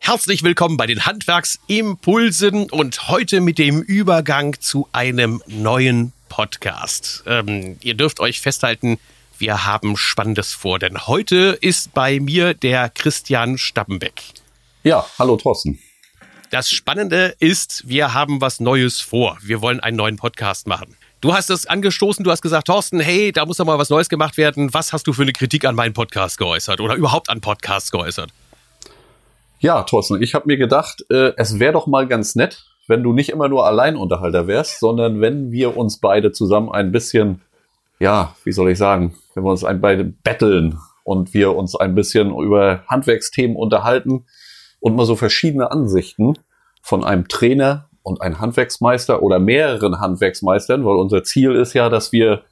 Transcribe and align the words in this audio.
Herzlich 0.00 0.42
willkommen 0.42 0.76
bei 0.76 0.86
den 0.86 1.06
Handwerksimpulsen 1.06 2.70
und 2.70 3.08
heute 3.08 3.40
mit 3.40 3.58
dem 3.58 3.82
Übergang 3.82 4.60
zu 4.60 4.88
einem 4.92 5.42
neuen 5.46 6.12
Podcast. 6.28 7.24
Ähm, 7.26 7.76
ihr 7.82 7.94
dürft 7.94 8.20
euch 8.20 8.40
festhalten, 8.40 8.98
wir 9.38 9.64
haben 9.64 9.96
Spannendes 9.96 10.52
vor, 10.52 10.78
denn 10.78 11.06
heute 11.06 11.58
ist 11.60 11.94
bei 11.94 12.20
mir 12.20 12.54
der 12.54 12.88
Christian 12.90 13.58
Stappenbeck. 13.58 14.22
Ja, 14.84 15.06
hallo 15.18 15.36
Thorsten. 15.36 15.78
Das 16.50 16.70
Spannende 16.70 17.34
ist, 17.38 17.82
wir 17.88 18.14
haben 18.14 18.40
was 18.40 18.60
Neues 18.60 19.00
vor. 19.00 19.38
Wir 19.42 19.62
wollen 19.62 19.80
einen 19.80 19.96
neuen 19.96 20.16
Podcast 20.16 20.66
machen. 20.66 20.96
Du 21.20 21.32
hast 21.32 21.50
es 21.50 21.66
angestoßen, 21.66 22.24
du 22.24 22.30
hast 22.30 22.42
gesagt, 22.42 22.66
Thorsten, 22.66 23.00
hey, 23.00 23.32
da 23.32 23.46
muss 23.46 23.56
doch 23.56 23.64
mal 23.64 23.78
was 23.78 23.90
Neues 23.90 24.08
gemacht 24.08 24.36
werden. 24.36 24.74
Was 24.74 24.92
hast 24.92 25.06
du 25.06 25.12
für 25.12 25.22
eine 25.22 25.32
Kritik 25.32 25.64
an 25.64 25.74
meinen 25.74 25.94
Podcast 25.94 26.36
geäußert 26.36 26.80
oder 26.80 26.94
überhaupt 26.96 27.30
an 27.30 27.40
Podcasts 27.40 27.90
geäußert? 27.90 28.32
Ja, 29.62 29.84
Thorsten, 29.84 30.20
ich 30.20 30.34
habe 30.34 30.48
mir 30.48 30.56
gedacht, 30.56 31.04
äh, 31.08 31.34
es 31.36 31.60
wäre 31.60 31.72
doch 31.72 31.86
mal 31.86 32.08
ganz 32.08 32.34
nett, 32.34 32.64
wenn 32.88 33.04
du 33.04 33.12
nicht 33.12 33.28
immer 33.28 33.48
nur 33.48 33.64
Alleinunterhalter 33.64 34.48
wärst, 34.48 34.80
sondern 34.80 35.20
wenn 35.20 35.52
wir 35.52 35.76
uns 35.76 36.00
beide 36.00 36.32
zusammen 36.32 36.68
ein 36.72 36.90
bisschen, 36.90 37.42
ja, 38.00 38.34
wie 38.42 38.50
soll 38.50 38.70
ich 38.70 38.78
sagen, 38.78 39.14
wenn 39.34 39.44
wir 39.44 39.52
uns 39.52 39.62
ein 39.62 39.80
beide 39.80 40.02
betteln 40.02 40.80
und 41.04 41.32
wir 41.32 41.54
uns 41.54 41.76
ein 41.76 41.94
bisschen 41.94 42.36
über 42.36 42.82
Handwerksthemen 42.88 43.56
unterhalten 43.56 44.24
und 44.80 44.96
mal 44.96 45.06
so 45.06 45.14
verschiedene 45.14 45.70
Ansichten 45.70 46.34
von 46.82 47.04
einem 47.04 47.28
Trainer 47.28 47.88
und 48.02 48.20
einem 48.20 48.40
Handwerksmeister 48.40 49.22
oder 49.22 49.38
mehreren 49.38 50.00
Handwerksmeistern, 50.00 50.84
weil 50.84 50.96
unser 50.96 51.22
Ziel 51.22 51.52
ist 51.52 51.72
ja, 51.72 51.88
dass 51.88 52.10
wir 52.10 52.42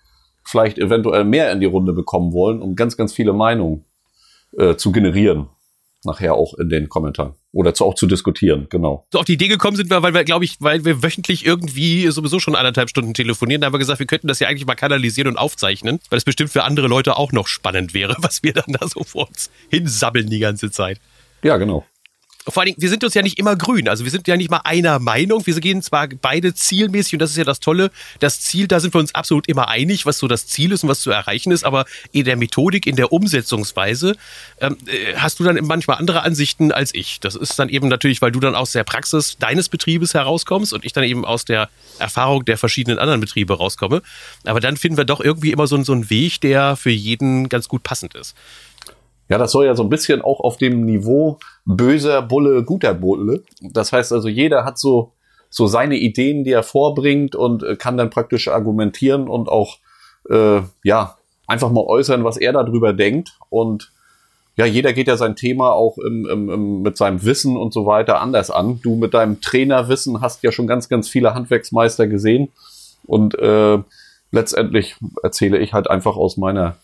vielleicht 0.44 0.78
eventuell 0.78 1.24
mehr 1.24 1.50
in 1.50 1.58
die 1.58 1.66
Runde 1.66 1.92
bekommen 1.92 2.32
wollen, 2.32 2.62
um 2.62 2.76
ganz, 2.76 2.96
ganz 2.96 3.12
viele 3.12 3.32
Meinungen 3.32 3.84
äh, 4.56 4.76
zu 4.76 4.92
generieren 4.92 5.48
nachher 6.04 6.34
auch 6.34 6.54
in 6.54 6.68
den 6.68 6.88
Kommentaren 6.88 7.34
oder 7.52 7.74
zu, 7.74 7.84
auch 7.84 7.94
zu 7.94 8.06
diskutieren, 8.06 8.66
genau. 8.70 9.04
So 9.12 9.18
auf 9.18 9.24
die 9.24 9.34
Idee 9.34 9.48
gekommen 9.48 9.76
sind 9.76 9.90
wir, 9.90 10.02
weil 10.02 10.14
wir, 10.14 10.24
glaube 10.24 10.44
ich, 10.44 10.56
weil 10.60 10.84
wir 10.84 11.02
wöchentlich 11.02 11.44
irgendwie 11.44 12.08
sowieso 12.08 12.38
schon 12.38 12.54
anderthalb 12.54 12.88
Stunden 12.88 13.12
telefonieren. 13.12 13.60
Da 13.60 13.66
haben 13.66 13.74
wir 13.74 13.78
gesagt, 13.78 13.98
wir 13.98 14.06
könnten 14.06 14.28
das 14.28 14.38
ja 14.38 14.48
eigentlich 14.48 14.66
mal 14.66 14.74
kanalisieren 14.74 15.28
und 15.28 15.36
aufzeichnen, 15.36 16.00
weil 16.08 16.18
es 16.18 16.24
bestimmt 16.24 16.50
für 16.50 16.64
andere 16.64 16.86
Leute 16.86 17.16
auch 17.16 17.32
noch 17.32 17.48
spannend 17.48 17.92
wäre, 17.94 18.16
was 18.20 18.42
wir 18.42 18.52
dann 18.52 18.76
da 18.80 18.86
so 18.86 19.04
vor 19.04 19.28
uns 19.28 19.50
hinsabbeln 19.68 20.30
die 20.30 20.38
ganze 20.38 20.70
Zeit. 20.70 21.00
Ja, 21.42 21.56
genau 21.56 21.84
vor 22.48 22.62
allen 22.62 22.68
Dingen, 22.68 22.80
wir 22.80 22.88
sind 22.88 23.04
uns 23.04 23.12
ja 23.12 23.22
nicht 23.22 23.38
immer 23.38 23.54
grün. 23.54 23.88
Also 23.88 24.04
wir 24.04 24.10
sind 24.10 24.26
ja 24.26 24.36
nicht 24.36 24.50
mal 24.50 24.62
einer 24.64 24.98
Meinung. 24.98 25.46
Wir 25.46 25.54
gehen 25.60 25.82
zwar 25.82 26.08
beide 26.08 26.54
zielmäßig 26.54 27.14
und 27.14 27.18
das 27.18 27.30
ist 27.30 27.36
ja 27.36 27.44
das 27.44 27.60
Tolle. 27.60 27.90
Das 28.18 28.40
Ziel, 28.40 28.66
da 28.66 28.80
sind 28.80 28.94
wir 28.94 28.98
uns 28.98 29.14
absolut 29.14 29.46
immer 29.46 29.68
einig, 29.68 30.06
was 30.06 30.18
so 30.18 30.26
das 30.26 30.46
Ziel 30.46 30.72
ist 30.72 30.82
und 30.82 30.88
was 30.88 31.00
zu 31.00 31.10
erreichen 31.10 31.52
ist. 31.52 31.64
Aber 31.64 31.84
in 32.12 32.24
der 32.24 32.36
Methodik, 32.36 32.86
in 32.86 32.96
der 32.96 33.12
Umsetzungsweise 33.12 34.16
ähm, 34.60 34.78
äh, 34.86 35.16
hast 35.16 35.38
du 35.38 35.44
dann 35.44 35.58
manchmal 35.62 35.98
andere 35.98 36.22
Ansichten 36.22 36.72
als 36.72 36.94
ich. 36.94 37.20
Das 37.20 37.34
ist 37.34 37.58
dann 37.58 37.68
eben 37.68 37.88
natürlich, 37.88 38.22
weil 38.22 38.32
du 38.32 38.40
dann 38.40 38.54
aus 38.54 38.72
der 38.72 38.84
Praxis 38.84 39.36
deines 39.38 39.68
Betriebes 39.68 40.14
herauskommst 40.14 40.72
und 40.72 40.84
ich 40.86 40.94
dann 40.94 41.04
eben 41.04 41.26
aus 41.26 41.44
der 41.44 41.68
Erfahrung 41.98 42.46
der 42.46 42.56
verschiedenen 42.56 42.98
anderen 42.98 43.20
Betriebe 43.20 43.52
rauskomme. 43.52 44.00
Aber 44.44 44.60
dann 44.60 44.78
finden 44.78 44.96
wir 44.96 45.04
doch 45.04 45.20
irgendwie 45.20 45.52
immer 45.52 45.66
so, 45.66 45.80
so 45.82 45.92
einen 45.92 46.08
Weg, 46.08 46.40
der 46.40 46.76
für 46.76 46.90
jeden 46.90 47.50
ganz 47.50 47.68
gut 47.68 47.82
passend 47.82 48.14
ist. 48.14 48.34
Ja, 49.30 49.38
das 49.38 49.52
soll 49.52 49.64
ja 49.64 49.76
so 49.76 49.84
ein 49.84 49.88
bisschen 49.88 50.22
auch 50.22 50.40
auf 50.40 50.56
dem 50.56 50.84
Niveau 50.84 51.38
böser 51.76 52.22
Bulle, 52.22 52.64
guter 52.64 52.94
Bulle. 52.94 53.42
Das 53.60 53.92
heißt 53.92 54.12
also, 54.12 54.28
jeder 54.28 54.64
hat 54.64 54.78
so, 54.78 55.12
so 55.48 55.66
seine 55.66 55.96
Ideen, 55.96 56.44
die 56.44 56.52
er 56.52 56.62
vorbringt 56.62 57.34
und 57.34 57.62
äh, 57.62 57.76
kann 57.76 57.96
dann 57.96 58.10
praktisch 58.10 58.48
argumentieren 58.48 59.28
und 59.28 59.48
auch, 59.48 59.78
äh, 60.28 60.60
ja, 60.84 61.16
einfach 61.46 61.70
mal 61.70 61.84
äußern, 61.84 62.24
was 62.24 62.36
er 62.36 62.52
darüber 62.52 62.92
denkt. 62.92 63.38
Und 63.48 63.92
ja, 64.56 64.66
jeder 64.66 64.92
geht 64.92 65.08
ja 65.08 65.16
sein 65.16 65.36
Thema 65.36 65.72
auch 65.72 65.98
im, 65.98 66.26
im, 66.26 66.50
im, 66.50 66.82
mit 66.82 66.96
seinem 66.96 67.24
Wissen 67.24 67.56
und 67.56 67.72
so 67.72 67.86
weiter 67.86 68.20
anders 68.20 68.50
an. 68.50 68.80
Du 68.82 68.96
mit 68.96 69.14
deinem 69.14 69.40
Trainerwissen 69.40 70.20
hast 70.20 70.42
ja 70.42 70.52
schon 70.52 70.66
ganz, 70.66 70.88
ganz 70.88 71.08
viele 71.08 71.34
Handwerksmeister 71.34 72.06
gesehen. 72.06 72.50
Und 73.06 73.38
äh, 73.38 73.78
letztendlich 74.30 74.96
erzähle 75.22 75.58
ich 75.58 75.72
halt 75.72 75.90
einfach 75.90 76.16
aus 76.16 76.36
meiner 76.36 76.76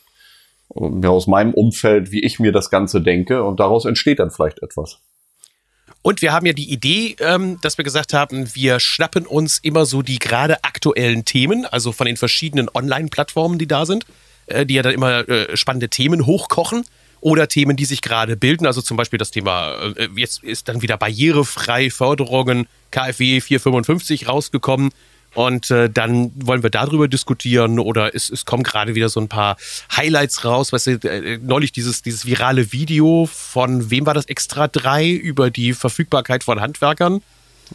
ja, 1.02 1.08
aus 1.08 1.26
meinem 1.26 1.54
Umfeld, 1.54 2.10
wie 2.10 2.24
ich 2.24 2.38
mir 2.38 2.52
das 2.52 2.70
Ganze 2.70 3.00
denke. 3.00 3.42
Und 3.42 3.60
daraus 3.60 3.84
entsteht 3.84 4.18
dann 4.18 4.30
vielleicht 4.30 4.62
etwas. 4.62 5.00
Und 6.02 6.22
wir 6.22 6.32
haben 6.32 6.46
ja 6.46 6.52
die 6.52 6.70
Idee, 6.70 7.16
ähm, 7.18 7.58
dass 7.62 7.78
wir 7.78 7.84
gesagt 7.84 8.12
haben, 8.12 8.54
wir 8.54 8.78
schnappen 8.78 9.26
uns 9.26 9.58
immer 9.58 9.86
so 9.86 10.02
die 10.02 10.20
gerade 10.20 10.62
aktuellen 10.62 11.24
Themen, 11.24 11.66
also 11.66 11.90
von 11.90 12.06
den 12.06 12.16
verschiedenen 12.16 12.68
Online-Plattformen, 12.72 13.58
die 13.58 13.66
da 13.66 13.86
sind, 13.86 14.06
äh, 14.46 14.64
die 14.64 14.74
ja 14.74 14.82
dann 14.82 14.94
immer 14.94 15.28
äh, 15.28 15.56
spannende 15.56 15.88
Themen 15.88 16.24
hochkochen 16.24 16.84
oder 17.20 17.48
Themen, 17.48 17.76
die 17.76 17.86
sich 17.86 18.02
gerade 18.02 18.36
bilden. 18.36 18.66
Also 18.66 18.82
zum 18.82 18.96
Beispiel 18.96 19.18
das 19.18 19.32
Thema, 19.32 19.74
äh, 19.96 20.08
jetzt 20.14 20.44
ist 20.44 20.68
dann 20.68 20.80
wieder 20.80 20.96
barrierefrei 20.96 21.90
Förderungen 21.90 22.68
KfW 22.92 23.40
455 23.40 24.28
rausgekommen. 24.28 24.90
Und 25.34 25.70
äh, 25.70 25.90
dann 25.90 26.32
wollen 26.34 26.62
wir 26.62 26.70
darüber 26.70 27.08
diskutieren 27.08 27.78
oder 27.78 28.14
es, 28.14 28.30
es 28.30 28.46
kommen 28.46 28.62
gerade 28.62 28.94
wieder 28.94 29.10
so 29.10 29.20
ein 29.20 29.28
paar 29.28 29.56
Highlights 29.94 30.44
raus. 30.44 30.72
Weißt 30.72 30.86
du, 30.86 30.92
äh, 31.08 31.38
neulich 31.42 31.72
dieses, 31.72 32.02
dieses 32.02 32.24
virale 32.24 32.72
Video 32.72 33.28
von 33.30 33.90
wem 33.90 34.06
war 34.06 34.14
das 34.14 34.26
Extra 34.26 34.66
3 34.68 35.10
über 35.10 35.50
die 35.50 35.74
Verfügbarkeit 35.74 36.42
von 36.42 36.60
Handwerkern. 36.60 37.22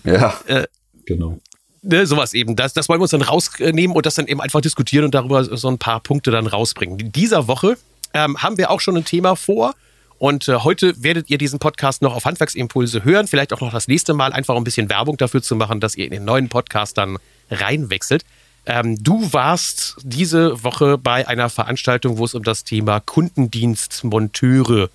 Ja, 0.04 0.40
äh, 0.48 0.66
genau. 1.06 1.40
Ne, 1.84 2.06
sowas 2.06 2.34
eben. 2.34 2.56
Das, 2.56 2.74
das 2.74 2.90
wollen 2.90 3.00
wir 3.00 3.04
uns 3.04 3.12
dann 3.12 3.24
rausnehmen 3.24 3.96
und 3.96 4.06
das 4.06 4.16
dann 4.16 4.28
eben 4.28 4.42
einfach 4.42 4.62
diskutieren 4.62 5.06
und 5.06 5.16
darüber 5.16 5.44
so 5.44 5.68
ein 5.68 5.80
paar 5.80 6.00
Punkte 6.00 6.30
dann 6.30 6.48
rausbringen. 6.48 7.00
In 7.00 7.12
dieser 7.12 7.48
Woche 7.48 7.78
ähm, 8.14 8.38
haben 8.38 8.58
wir 8.58 8.70
auch 8.70 8.80
schon 8.80 8.98
ein 8.98 9.06
Thema 9.06 9.36
vor. 9.36 9.74
Und 10.20 10.48
äh, 10.48 10.58
heute 10.58 11.02
werdet 11.02 11.32
ihr 11.32 11.40
diesen 11.40 11.58
Podcast 11.58 12.04
noch 12.04 12.16
auf 12.16 12.26
Handwerksimpulse 12.26 13.04
hören. 13.04 13.26
Vielleicht 13.26 13.54
auch 13.54 13.62
noch 13.62 13.72
das 13.72 13.88
nächste 13.88 14.14
Mal, 14.14 14.34
einfach 14.34 14.54
um 14.54 14.62
ein 14.62 14.64
bisschen 14.64 14.88
Werbung 14.88 15.18
dafür 15.18 15.42
zu 15.42 15.56
machen, 15.56 15.80
dass 15.80 15.96
ihr 15.96 16.06
in 16.06 16.12
den 16.12 16.26
neuen 16.26 16.48
Podcast 16.48 17.00
dann 17.00 17.18
reinwechselt. 17.52 18.24
Ähm, 18.66 19.04
du 19.04 19.34
warst 19.34 19.98
diese 20.04 20.64
Woche 20.64 20.98
bei 20.98 21.28
einer 21.28 21.50
Veranstaltung, 21.50 22.18
wo 22.18 22.26
es 22.26 22.36
um 22.36 22.44
das 22.44 22.64
Thema 22.64 23.00
Kundendienstmonteure 23.00 24.90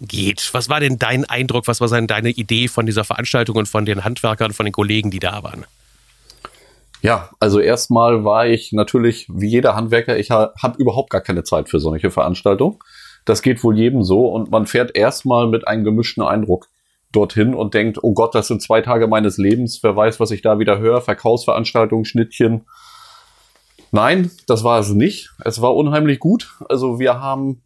geht. 0.00 0.50
Was 0.52 0.68
war 0.68 0.80
denn 0.80 0.98
dein 0.98 1.24
Eindruck, 1.24 1.66
was 1.66 1.80
war 1.80 1.88
denn 1.88 2.06
deine 2.06 2.30
Idee 2.30 2.68
von 2.68 2.86
dieser 2.86 3.04
Veranstaltung 3.04 3.56
und 3.56 3.68
von 3.68 3.84
den 3.84 4.04
Handwerkern, 4.04 4.52
von 4.52 4.66
den 4.66 4.72
Kollegen, 4.72 5.10
die 5.10 5.18
da 5.18 5.42
waren? 5.42 5.64
Ja, 7.00 7.30
also 7.38 7.60
erstmal 7.60 8.24
war 8.24 8.46
ich 8.46 8.72
natürlich 8.72 9.26
wie 9.28 9.48
jeder 9.48 9.76
Handwerker, 9.76 10.18
ich 10.18 10.30
ha 10.30 10.52
habe 10.60 10.80
überhaupt 10.80 11.10
gar 11.10 11.20
keine 11.20 11.44
Zeit 11.44 11.68
für 11.68 11.78
solche 11.78 12.10
Veranstaltungen. 12.10 12.78
Das 13.24 13.42
geht 13.42 13.62
wohl 13.62 13.76
jedem 13.76 14.02
so 14.02 14.26
und 14.28 14.50
man 14.50 14.66
fährt 14.66 14.96
erstmal 14.96 15.48
mit 15.48 15.66
einem 15.68 15.84
gemischten 15.84 16.22
Eindruck 16.22 16.68
dorthin 17.12 17.54
und 17.54 17.74
denkt, 17.74 17.98
oh 18.02 18.12
Gott, 18.12 18.34
das 18.34 18.48
sind 18.48 18.62
zwei 18.62 18.80
Tage 18.80 19.06
meines 19.06 19.38
Lebens, 19.38 19.82
wer 19.82 19.96
weiß, 19.96 20.20
was 20.20 20.30
ich 20.30 20.42
da 20.42 20.58
wieder 20.58 20.78
höre, 20.78 21.00
Verkaufsveranstaltungen, 21.00 22.04
Schnittchen. 22.04 22.66
Nein, 23.90 24.30
das 24.46 24.64
war 24.64 24.80
es 24.80 24.90
nicht. 24.90 25.30
Es 25.44 25.62
war 25.62 25.74
unheimlich 25.74 26.18
gut. 26.18 26.54
Also 26.68 26.98
wir 26.98 27.20
haben, 27.20 27.62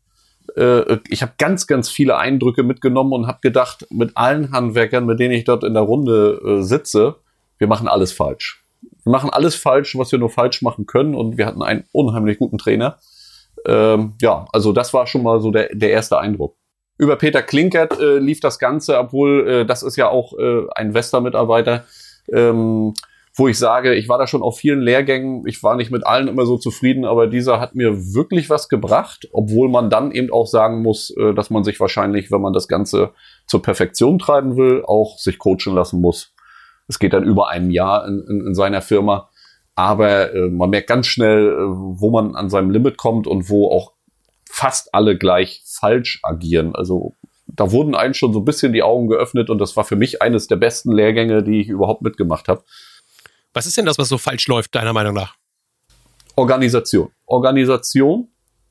äh, 0.56 0.98
ich 1.08 1.22
habe 1.22 1.32
ganz, 1.38 1.66
ganz 1.66 1.88
viele 1.90 2.16
Eindrücke 2.16 2.62
mitgenommen 2.62 3.12
und 3.12 3.26
habe 3.26 3.40
gedacht, 3.42 3.86
mit 3.90 4.16
allen 4.16 4.52
Handwerkern, 4.52 5.04
mit 5.04 5.18
denen 5.18 5.34
ich 5.34 5.44
dort 5.44 5.64
in 5.64 5.74
der 5.74 5.82
Runde 5.82 6.40
äh, 6.44 6.62
sitze, 6.62 7.16
wir 7.58 7.66
machen 7.66 7.88
alles 7.88 8.12
falsch. 8.12 8.64
Wir 9.04 9.10
machen 9.10 9.30
alles 9.30 9.56
falsch, 9.56 9.96
was 9.98 10.12
wir 10.12 10.18
nur 10.20 10.30
falsch 10.30 10.62
machen 10.62 10.86
können 10.86 11.16
und 11.16 11.38
wir 11.38 11.46
hatten 11.46 11.62
einen 11.62 11.84
unheimlich 11.92 12.38
guten 12.38 12.58
Trainer. 12.58 12.98
Ähm, 13.66 14.14
ja, 14.20 14.46
also 14.52 14.72
das 14.72 14.94
war 14.94 15.06
schon 15.06 15.24
mal 15.24 15.40
so 15.40 15.50
der, 15.50 15.70
der 15.72 15.90
erste 15.90 16.18
Eindruck. 16.18 16.56
Über 16.98 17.16
Peter 17.16 17.42
Klinkert 17.42 17.98
äh, 17.98 18.18
lief 18.18 18.40
das 18.40 18.58
Ganze, 18.58 18.98
obwohl 18.98 19.48
äh, 19.48 19.66
das 19.66 19.82
ist 19.82 19.96
ja 19.96 20.08
auch 20.08 20.38
äh, 20.38 20.66
ein 20.74 20.94
Wester-Mitarbeiter, 20.94 21.84
ähm, 22.32 22.94
wo 23.34 23.48
ich 23.48 23.58
sage, 23.58 23.94
ich 23.94 24.08
war 24.10 24.18
da 24.18 24.26
schon 24.26 24.42
auf 24.42 24.58
vielen 24.58 24.82
Lehrgängen, 24.82 25.46
ich 25.46 25.62
war 25.62 25.74
nicht 25.74 25.90
mit 25.90 26.06
allen 26.06 26.28
immer 26.28 26.44
so 26.44 26.58
zufrieden, 26.58 27.06
aber 27.06 27.26
dieser 27.26 27.60
hat 27.60 27.74
mir 27.74 27.96
wirklich 28.14 28.50
was 28.50 28.68
gebracht, 28.68 29.26
obwohl 29.32 29.70
man 29.70 29.88
dann 29.88 30.12
eben 30.12 30.30
auch 30.30 30.46
sagen 30.46 30.82
muss, 30.82 31.10
äh, 31.16 31.32
dass 31.32 31.48
man 31.48 31.64
sich 31.64 31.80
wahrscheinlich, 31.80 32.30
wenn 32.30 32.42
man 32.42 32.52
das 32.52 32.68
Ganze 32.68 33.12
zur 33.46 33.62
Perfektion 33.62 34.18
treiben 34.18 34.56
will, 34.56 34.84
auch 34.86 35.18
sich 35.18 35.38
coachen 35.38 35.74
lassen 35.74 36.00
muss. 36.00 36.34
Es 36.88 36.98
geht 36.98 37.14
dann 37.14 37.24
über 37.24 37.48
ein 37.48 37.70
Jahr 37.70 38.06
in, 38.06 38.22
in, 38.28 38.46
in 38.48 38.54
seiner 38.54 38.82
Firma. 38.82 39.30
Aber 39.74 40.34
äh, 40.34 40.48
man 40.48 40.70
merkt 40.70 40.88
ganz 40.88 41.06
schnell, 41.06 41.48
äh, 41.48 41.56
wo 41.58 42.10
man 42.10 42.36
an 42.36 42.50
seinem 42.50 42.70
Limit 42.70 42.98
kommt 42.98 43.26
und 43.26 43.48
wo 43.48 43.70
auch 43.70 43.92
fast 44.44 44.94
alle 44.94 45.16
gleich 45.16 45.61
falsch 45.82 46.20
agieren. 46.22 46.74
Also 46.74 47.16
da 47.46 47.72
wurden 47.72 47.94
einem 47.94 48.14
schon 48.14 48.32
so 48.32 48.38
ein 48.38 48.44
bisschen 48.44 48.72
die 48.72 48.82
Augen 48.82 49.08
geöffnet 49.08 49.50
und 49.50 49.58
das 49.58 49.76
war 49.76 49.84
für 49.84 49.96
mich 49.96 50.22
eines 50.22 50.46
der 50.46 50.56
besten 50.56 50.92
Lehrgänge, 50.92 51.42
die 51.42 51.60
ich 51.60 51.68
überhaupt 51.68 52.02
mitgemacht 52.02 52.48
habe. 52.48 52.62
Was 53.52 53.66
ist 53.66 53.76
denn 53.76 53.84
das, 53.84 53.98
was 53.98 54.08
so 54.08 54.16
falsch 54.16 54.46
läuft, 54.46 54.74
deiner 54.74 54.92
Meinung 54.92 55.14
nach? 55.14 55.34
Organisation. 56.36 57.10
Organisation, 57.26 58.28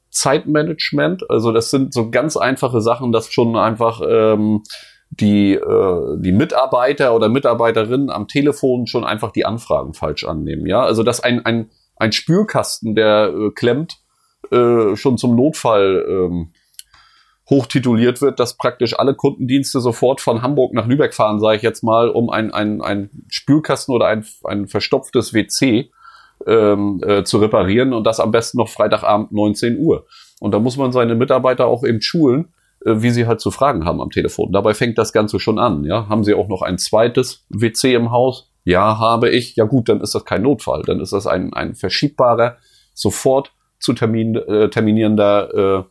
Zeitmanagement, 0.10 1.30
also 1.30 1.52
das 1.52 1.70
sind 1.70 1.94
so 1.94 2.10
ganz 2.10 2.38
einfache 2.38 2.82
Sachen, 2.82 3.12
dass 3.12 3.32
schon 3.32 3.56
einfach 3.56 4.02
ähm, 4.08 4.64
die, 5.10 5.54
äh, 5.54 6.18
die 6.18 6.32
Mitarbeiter 6.32 7.14
oder 7.14 7.30
Mitarbeiterinnen 7.30 8.10
am 8.10 8.28
Telefon 8.28 8.88
schon 8.88 9.04
einfach 9.04 9.32
die 9.32 9.46
Anfragen 9.46 9.94
falsch 9.94 10.24
annehmen. 10.24 10.66
Ja, 10.66 10.82
also 10.82 11.04
dass 11.04 11.22
ein, 11.22 11.46
ein, 11.46 11.70
ein 11.98 12.14
Spürkasten, 12.14 12.96
der 12.96 13.34
äh, 13.34 13.52
klemmt, 13.52 13.98
äh, 14.52 14.96
schon 14.96 15.18
zum 15.18 15.36
Notfall 15.36 16.06
ähm, 16.10 16.54
hochtituliert 17.52 18.22
wird, 18.22 18.40
dass 18.40 18.56
praktisch 18.56 18.98
alle 18.98 19.14
Kundendienste 19.14 19.82
sofort 19.82 20.22
von 20.22 20.42
Hamburg 20.42 20.74
nach 20.74 20.88
Lübeck 20.88 21.14
fahren, 21.14 21.40
sage 21.40 21.58
ich 21.58 21.62
jetzt 21.62 21.84
mal, 21.84 22.10
um 22.10 22.30
ein, 22.30 22.52
ein, 22.52 23.10
Spülkasten 23.28 23.94
oder 23.94 24.08
ein, 24.08 24.26
ein 24.46 24.68
verstopftes 24.68 25.34
WC 25.34 25.92
ähm, 26.48 27.02
äh, 27.06 27.24
zu 27.24 27.38
reparieren 27.40 27.94
und 27.94 28.06
das 28.06 28.22
am 28.22 28.32
besten 28.32 28.58
noch 28.58 28.70
Freitagabend 28.70 29.34
19 29.34 29.78
Uhr. 29.78 30.06
Und 30.40 30.54
da 30.54 30.60
muss 30.60 30.78
man 30.78 30.94
seine 30.94 31.14
Mitarbeiter 31.14 31.68
auch 31.68 31.84
eben 31.84 32.02
schulen, 32.02 32.54
äh, 32.86 33.02
wie 33.02 33.12
sie 33.12 33.28
halt 33.28 33.42
zu 33.42 33.52
fragen 33.52 33.84
haben 33.84 34.02
am 34.02 34.12
Telefon. 34.12 34.54
Dabei 34.54 34.74
fängt 34.74 34.98
das 34.98 35.12
Ganze 35.12 35.40
schon 35.40 35.60
an. 35.60 35.84
Ja, 35.84 36.08
haben 36.08 36.24
Sie 36.24 36.34
auch 36.34 36.48
noch 36.48 36.62
ein 36.62 36.78
zweites 36.78 37.46
WC 37.50 37.94
im 37.94 38.12
Haus? 38.12 38.50
Ja, 38.64 38.98
habe 38.98 39.30
ich. 39.30 39.58
Ja 39.58 39.66
gut, 39.66 39.90
dann 39.90 40.00
ist 40.00 40.16
das 40.16 40.24
kein 40.24 40.44
Notfall. 40.44 40.84
Dann 40.84 41.02
ist 41.02 41.12
das 41.12 41.28
ein, 41.28 41.54
ein 41.54 41.76
verschiebbarer, 41.76 42.58
sofort 42.94 43.52
zu 43.80 43.94
termin, 43.94 44.36
äh, 44.36 44.70
terminierender 44.70 45.54
äh, 45.54 45.84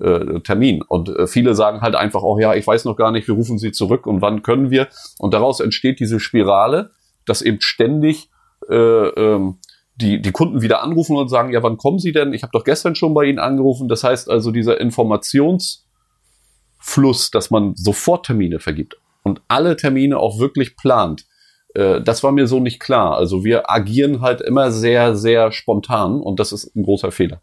äh, 0.00 0.40
Termin. 0.40 0.82
Und 0.82 1.08
äh, 1.08 1.26
viele 1.26 1.54
sagen 1.54 1.80
halt 1.80 1.94
einfach 1.94 2.22
auch, 2.22 2.38
ja, 2.38 2.54
ich 2.54 2.66
weiß 2.66 2.84
noch 2.84 2.96
gar 2.96 3.12
nicht, 3.12 3.28
wir 3.28 3.34
rufen 3.34 3.58
Sie 3.58 3.72
zurück 3.72 4.06
und 4.06 4.22
wann 4.22 4.42
können 4.42 4.70
wir. 4.70 4.88
Und 5.18 5.34
daraus 5.34 5.60
entsteht 5.60 6.00
diese 6.00 6.20
Spirale, 6.20 6.90
dass 7.26 7.42
eben 7.42 7.60
ständig 7.60 8.30
äh, 8.68 8.74
ähm, 8.74 9.58
die, 9.96 10.22
die 10.22 10.32
Kunden 10.32 10.62
wieder 10.62 10.82
anrufen 10.82 11.16
und 11.16 11.28
sagen, 11.28 11.52
ja, 11.52 11.62
wann 11.62 11.76
kommen 11.76 11.98
Sie 11.98 12.12
denn? 12.12 12.32
Ich 12.32 12.42
habe 12.42 12.52
doch 12.52 12.64
gestern 12.64 12.94
schon 12.94 13.14
bei 13.14 13.24
Ihnen 13.24 13.38
angerufen. 13.38 13.88
Das 13.88 14.04
heißt 14.04 14.30
also, 14.30 14.50
dieser 14.50 14.80
Informationsfluss, 14.80 17.30
dass 17.30 17.50
man 17.50 17.74
sofort 17.74 18.26
Termine 18.26 18.60
vergibt 18.60 18.96
und 19.22 19.42
alle 19.48 19.76
Termine 19.76 20.18
auch 20.18 20.38
wirklich 20.38 20.76
plant, 20.76 21.26
äh, 21.74 22.00
das 22.00 22.22
war 22.22 22.32
mir 22.32 22.46
so 22.46 22.60
nicht 22.60 22.80
klar. 22.80 23.16
Also 23.16 23.44
wir 23.44 23.70
agieren 23.70 24.20
halt 24.20 24.40
immer 24.40 24.70
sehr, 24.70 25.14
sehr 25.14 25.52
spontan 25.52 26.20
und 26.20 26.40
das 26.40 26.52
ist 26.52 26.74
ein 26.74 26.82
großer 26.82 27.12
Fehler. 27.12 27.42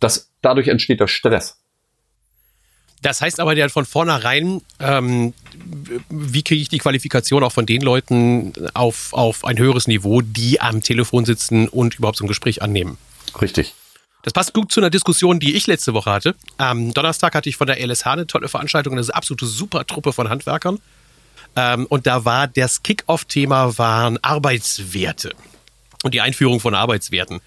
Das, 0.00 0.32
dadurch 0.40 0.68
entsteht 0.68 1.00
der 1.00 1.06
Stress. 1.06 1.61
Das 3.02 3.20
heißt 3.20 3.40
aber 3.40 3.56
ja 3.56 3.68
von 3.68 3.84
vornherein, 3.84 4.62
ähm, 4.78 5.34
wie 6.08 6.42
kriege 6.42 6.62
ich 6.62 6.68
die 6.68 6.78
Qualifikation 6.78 7.42
auch 7.42 7.52
von 7.52 7.66
den 7.66 7.82
Leuten 7.82 8.52
auf, 8.74 9.12
auf 9.12 9.44
ein 9.44 9.58
höheres 9.58 9.88
Niveau, 9.88 10.20
die 10.22 10.60
am 10.60 10.82
Telefon 10.82 11.24
sitzen 11.24 11.68
und 11.68 11.96
überhaupt 11.96 12.18
so 12.18 12.24
ein 12.24 12.28
Gespräch 12.28 12.62
annehmen? 12.62 12.98
Richtig. 13.40 13.74
Das 14.22 14.32
passt 14.32 14.54
gut 14.54 14.70
zu 14.70 14.80
einer 14.80 14.90
Diskussion, 14.90 15.40
die 15.40 15.54
ich 15.56 15.66
letzte 15.66 15.94
Woche 15.94 16.10
hatte. 16.12 16.36
Am 16.56 16.94
Donnerstag 16.94 17.34
hatte 17.34 17.48
ich 17.48 17.56
von 17.56 17.66
der 17.66 17.84
LSH 17.84 18.06
eine 18.06 18.26
tolle 18.28 18.48
Veranstaltung, 18.48 18.96
eine 18.96 19.14
absolute 19.14 19.46
super 19.46 19.84
Truppe 19.84 20.12
von 20.12 20.28
Handwerkern. 20.28 20.78
Ähm, 21.56 21.86
und 21.86 22.06
da 22.06 22.24
war 22.24 22.46
das 22.46 22.84
Kick-Off-Thema 22.84 23.78
waren 23.78 24.18
Arbeitswerte 24.22 25.34
und 26.04 26.14
die 26.14 26.20
Einführung 26.20 26.60
von 26.60 26.74
Arbeitswerten. 26.74 27.40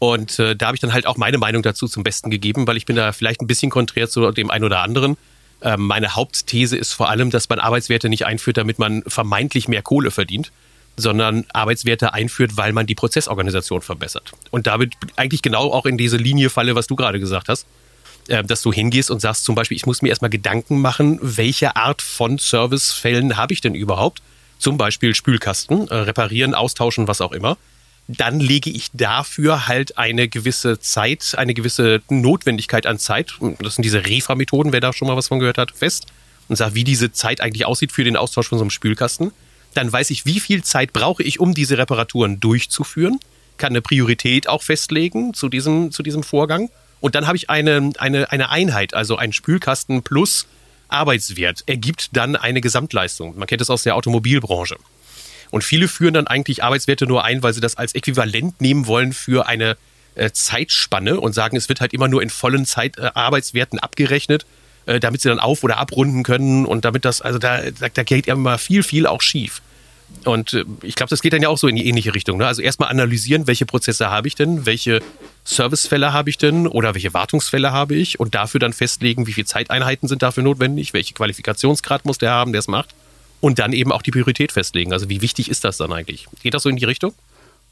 Und 0.00 0.38
äh, 0.38 0.56
da 0.56 0.66
habe 0.66 0.76
ich 0.76 0.80
dann 0.80 0.94
halt 0.94 1.06
auch 1.06 1.18
meine 1.18 1.36
Meinung 1.38 1.62
dazu 1.62 1.86
zum 1.86 2.02
Besten 2.02 2.30
gegeben, 2.30 2.66
weil 2.66 2.78
ich 2.78 2.86
bin 2.86 2.96
da 2.96 3.12
vielleicht 3.12 3.42
ein 3.42 3.46
bisschen 3.46 3.70
konträr 3.70 4.08
zu 4.08 4.32
dem 4.32 4.50
einen 4.50 4.64
oder 4.64 4.80
anderen. 4.80 5.16
Ähm, 5.62 5.86
meine 5.86 6.16
Hauptthese 6.16 6.76
ist 6.78 6.94
vor 6.94 7.10
allem, 7.10 7.30
dass 7.30 7.50
man 7.50 7.58
Arbeitswerte 7.58 8.08
nicht 8.08 8.24
einführt, 8.24 8.56
damit 8.56 8.78
man 8.78 9.02
vermeintlich 9.06 9.68
mehr 9.68 9.82
Kohle 9.82 10.10
verdient, 10.10 10.52
sondern 10.96 11.44
Arbeitswerte 11.52 12.14
einführt, 12.14 12.56
weil 12.56 12.72
man 12.72 12.86
die 12.86 12.94
Prozessorganisation 12.94 13.82
verbessert. 13.82 14.32
Und 14.50 14.66
damit 14.66 14.94
eigentlich 15.16 15.42
genau 15.42 15.70
auch 15.70 15.84
in 15.84 15.98
diese 15.98 16.16
Linie 16.16 16.48
falle, 16.48 16.74
was 16.74 16.86
du 16.86 16.96
gerade 16.96 17.20
gesagt 17.20 17.50
hast. 17.50 17.66
Äh, 18.28 18.42
dass 18.42 18.62
du 18.62 18.72
hingehst 18.72 19.10
und 19.10 19.20
sagst 19.20 19.44
zum 19.44 19.54
Beispiel, 19.54 19.76
ich 19.76 19.84
muss 19.84 20.00
mir 20.00 20.08
erstmal 20.08 20.30
Gedanken 20.30 20.80
machen, 20.80 21.18
welche 21.20 21.76
Art 21.76 22.00
von 22.00 22.38
Servicefällen 22.38 23.36
habe 23.36 23.52
ich 23.52 23.60
denn 23.60 23.74
überhaupt? 23.74 24.22
Zum 24.58 24.78
Beispiel 24.78 25.14
Spülkasten, 25.14 25.88
äh, 25.88 25.94
reparieren, 25.94 26.54
austauschen, 26.54 27.06
was 27.06 27.20
auch 27.20 27.32
immer. 27.32 27.58
Dann 28.16 28.40
lege 28.40 28.70
ich 28.70 28.88
dafür 28.92 29.68
halt 29.68 29.98
eine 29.98 30.28
gewisse 30.28 30.80
Zeit, 30.80 31.34
eine 31.36 31.54
gewisse 31.54 32.02
Notwendigkeit 32.08 32.86
an 32.86 32.98
Zeit, 32.98 33.34
das 33.60 33.76
sind 33.76 33.84
diese 33.84 34.04
Refa-Methoden, 34.04 34.72
wer 34.72 34.80
da 34.80 34.92
schon 34.92 35.06
mal 35.06 35.16
was 35.16 35.28
von 35.28 35.38
gehört 35.38 35.58
hat, 35.58 35.70
fest 35.70 36.06
und 36.48 36.56
sage, 36.56 36.74
wie 36.74 36.84
diese 36.84 37.12
Zeit 37.12 37.40
eigentlich 37.40 37.66
aussieht 37.66 37.92
für 37.92 38.02
den 38.02 38.16
Austausch 38.16 38.48
von 38.48 38.58
so 38.58 38.64
einem 38.64 38.70
Spülkasten. 38.70 39.32
Dann 39.74 39.92
weiß 39.92 40.10
ich, 40.10 40.26
wie 40.26 40.40
viel 40.40 40.64
Zeit 40.64 40.92
brauche 40.92 41.22
ich, 41.22 41.38
um 41.38 41.54
diese 41.54 41.78
Reparaturen 41.78 42.40
durchzuführen, 42.40 43.20
kann 43.58 43.70
eine 43.70 43.82
Priorität 43.82 44.48
auch 44.48 44.62
festlegen 44.62 45.34
zu 45.34 45.48
diesem, 45.48 45.92
zu 45.92 46.02
diesem 46.02 46.24
Vorgang 46.24 46.70
und 47.00 47.14
dann 47.14 47.26
habe 47.26 47.36
ich 47.36 47.48
eine, 47.48 47.92
eine, 47.98 48.30
eine 48.30 48.50
Einheit, 48.50 48.94
also 48.94 49.16
ein 49.16 49.32
Spülkasten 49.32 50.02
plus 50.02 50.46
Arbeitswert, 50.88 51.62
ergibt 51.66 52.16
dann 52.16 52.36
eine 52.36 52.60
Gesamtleistung. 52.60 53.38
Man 53.38 53.46
kennt 53.46 53.60
das 53.60 53.70
aus 53.70 53.82
der 53.82 53.96
Automobilbranche. 53.96 54.76
Und 55.50 55.64
viele 55.64 55.88
führen 55.88 56.14
dann 56.14 56.26
eigentlich 56.26 56.62
Arbeitswerte 56.62 57.06
nur 57.06 57.24
ein, 57.24 57.42
weil 57.42 57.52
sie 57.52 57.60
das 57.60 57.76
als 57.76 57.94
Äquivalent 57.94 58.60
nehmen 58.60 58.86
wollen 58.86 59.12
für 59.12 59.46
eine 59.46 59.76
äh, 60.14 60.30
Zeitspanne 60.32 61.20
und 61.20 61.32
sagen, 61.32 61.56
es 61.56 61.68
wird 61.68 61.80
halt 61.80 61.92
immer 61.92 62.08
nur 62.08 62.22
in 62.22 62.30
vollen 62.30 62.66
Zeit, 62.66 62.98
äh, 62.98 63.10
Arbeitswerten 63.14 63.78
abgerechnet, 63.78 64.46
äh, 64.86 65.00
damit 65.00 65.20
sie 65.20 65.28
dann 65.28 65.40
auf- 65.40 65.64
oder 65.64 65.78
abrunden 65.78 66.22
können 66.22 66.66
und 66.66 66.84
damit 66.84 67.04
das, 67.04 67.20
also 67.20 67.38
da, 67.38 67.60
da, 67.70 67.88
da 67.88 68.02
geht 68.02 68.26
immer 68.26 68.58
viel, 68.58 68.82
viel 68.82 69.06
auch 69.06 69.22
schief. 69.22 69.62
Und 70.24 70.52
äh, 70.52 70.64
ich 70.82 70.96
glaube, 70.96 71.10
das 71.10 71.22
geht 71.22 71.32
dann 71.32 71.42
ja 71.42 71.48
auch 71.48 71.58
so 71.58 71.68
in 71.68 71.76
die 71.76 71.86
ähnliche 71.86 72.14
Richtung. 72.14 72.38
Ne? 72.38 72.46
Also 72.46 72.62
erstmal 72.62 72.90
analysieren, 72.90 73.46
welche 73.46 73.66
Prozesse 73.66 74.10
habe 74.10 74.28
ich 74.28 74.34
denn, 74.34 74.66
welche 74.66 75.00
Servicefälle 75.44 76.12
habe 76.12 76.30
ich 76.30 76.38
denn 76.38 76.66
oder 76.66 76.94
welche 76.94 77.14
Wartungsfälle 77.14 77.72
habe 77.72 77.94
ich 77.94 78.20
und 78.20 78.34
dafür 78.34 78.60
dann 78.60 78.72
festlegen, 78.72 79.26
wie 79.26 79.32
viele 79.32 79.46
Zeiteinheiten 79.46 80.08
sind 80.08 80.22
dafür 80.22 80.42
notwendig, 80.42 80.92
welche 80.92 81.14
Qualifikationsgrad 81.14 82.04
muss 82.04 82.18
der 82.18 82.30
haben, 82.30 82.52
der 82.52 82.60
es 82.60 82.68
macht. 82.68 82.94
Und 83.40 83.58
dann 83.58 83.72
eben 83.72 83.92
auch 83.92 84.02
die 84.02 84.10
Priorität 84.10 84.52
festlegen. 84.52 84.92
Also 84.92 85.08
wie 85.08 85.22
wichtig 85.22 85.50
ist 85.50 85.64
das 85.64 85.78
dann 85.78 85.92
eigentlich? 85.92 86.28
Geht 86.42 86.54
das 86.54 86.62
so 86.62 86.68
in 86.68 86.76
die 86.76 86.84
Richtung? 86.84 87.12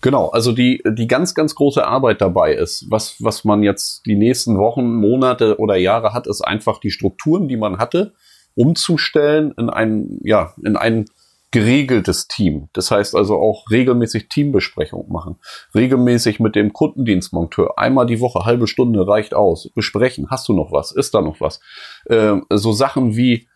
Genau, 0.01 0.29
also 0.29 0.53
die, 0.53 0.83
die 0.87 1.09
ganz, 1.09 1.35
ganz 1.35 1.55
große 1.55 1.85
Arbeit 1.85 2.21
dabei 2.21 2.55
ist, 2.55 2.87
was, 2.89 3.17
was 3.19 3.45
man 3.45 3.63
jetzt 3.65 4.07
die 4.07 4.15
nächsten 4.15 4.57
Wochen, 4.57 4.95
Monate 4.95 5.59
oder 5.59 5.77
Jahre 5.77 6.13
hat, 6.13 6.29
ist 6.29 6.41
einfach 6.41 6.79
die 6.79 6.93
Strukturen, 6.93 7.49
die 7.49 7.57
man 7.57 7.79
hatte, 7.79 8.15
umzustellen 8.55 9.53
in 9.59 9.71
ein, 9.71 10.21
ja, 10.23 10.55
in 10.63 10.77
ein 10.77 11.07
geregeltes 11.51 12.29
Team. 12.29 12.69
Das 12.75 12.91
heißt 12.91 13.17
also 13.17 13.39
auch 13.39 13.71
regelmäßig 13.71 14.29
Teambesprechungen 14.29 15.11
machen. 15.11 15.37
Regelmäßig 15.75 16.41
mit 16.41 16.55
dem 16.55 16.73
Kundendienstmonteur. 16.73 17.79
Einmal 17.79 18.07
die 18.07 18.21
Woche, 18.21 18.45
halbe 18.45 18.67
Stunde 18.67 19.07
reicht 19.07 19.35
aus. 19.35 19.71
Besprechen. 19.75 20.29
Hast 20.31 20.49
du 20.49 20.53
noch 20.53 20.73
was? 20.73 20.93
Ist 20.93 21.15
da 21.15 21.23
noch 21.23 21.41
was? 21.41 21.61
Äh, 22.05 22.37
so 22.51 22.73
Sachen 22.73 23.17
wie, 23.17 23.49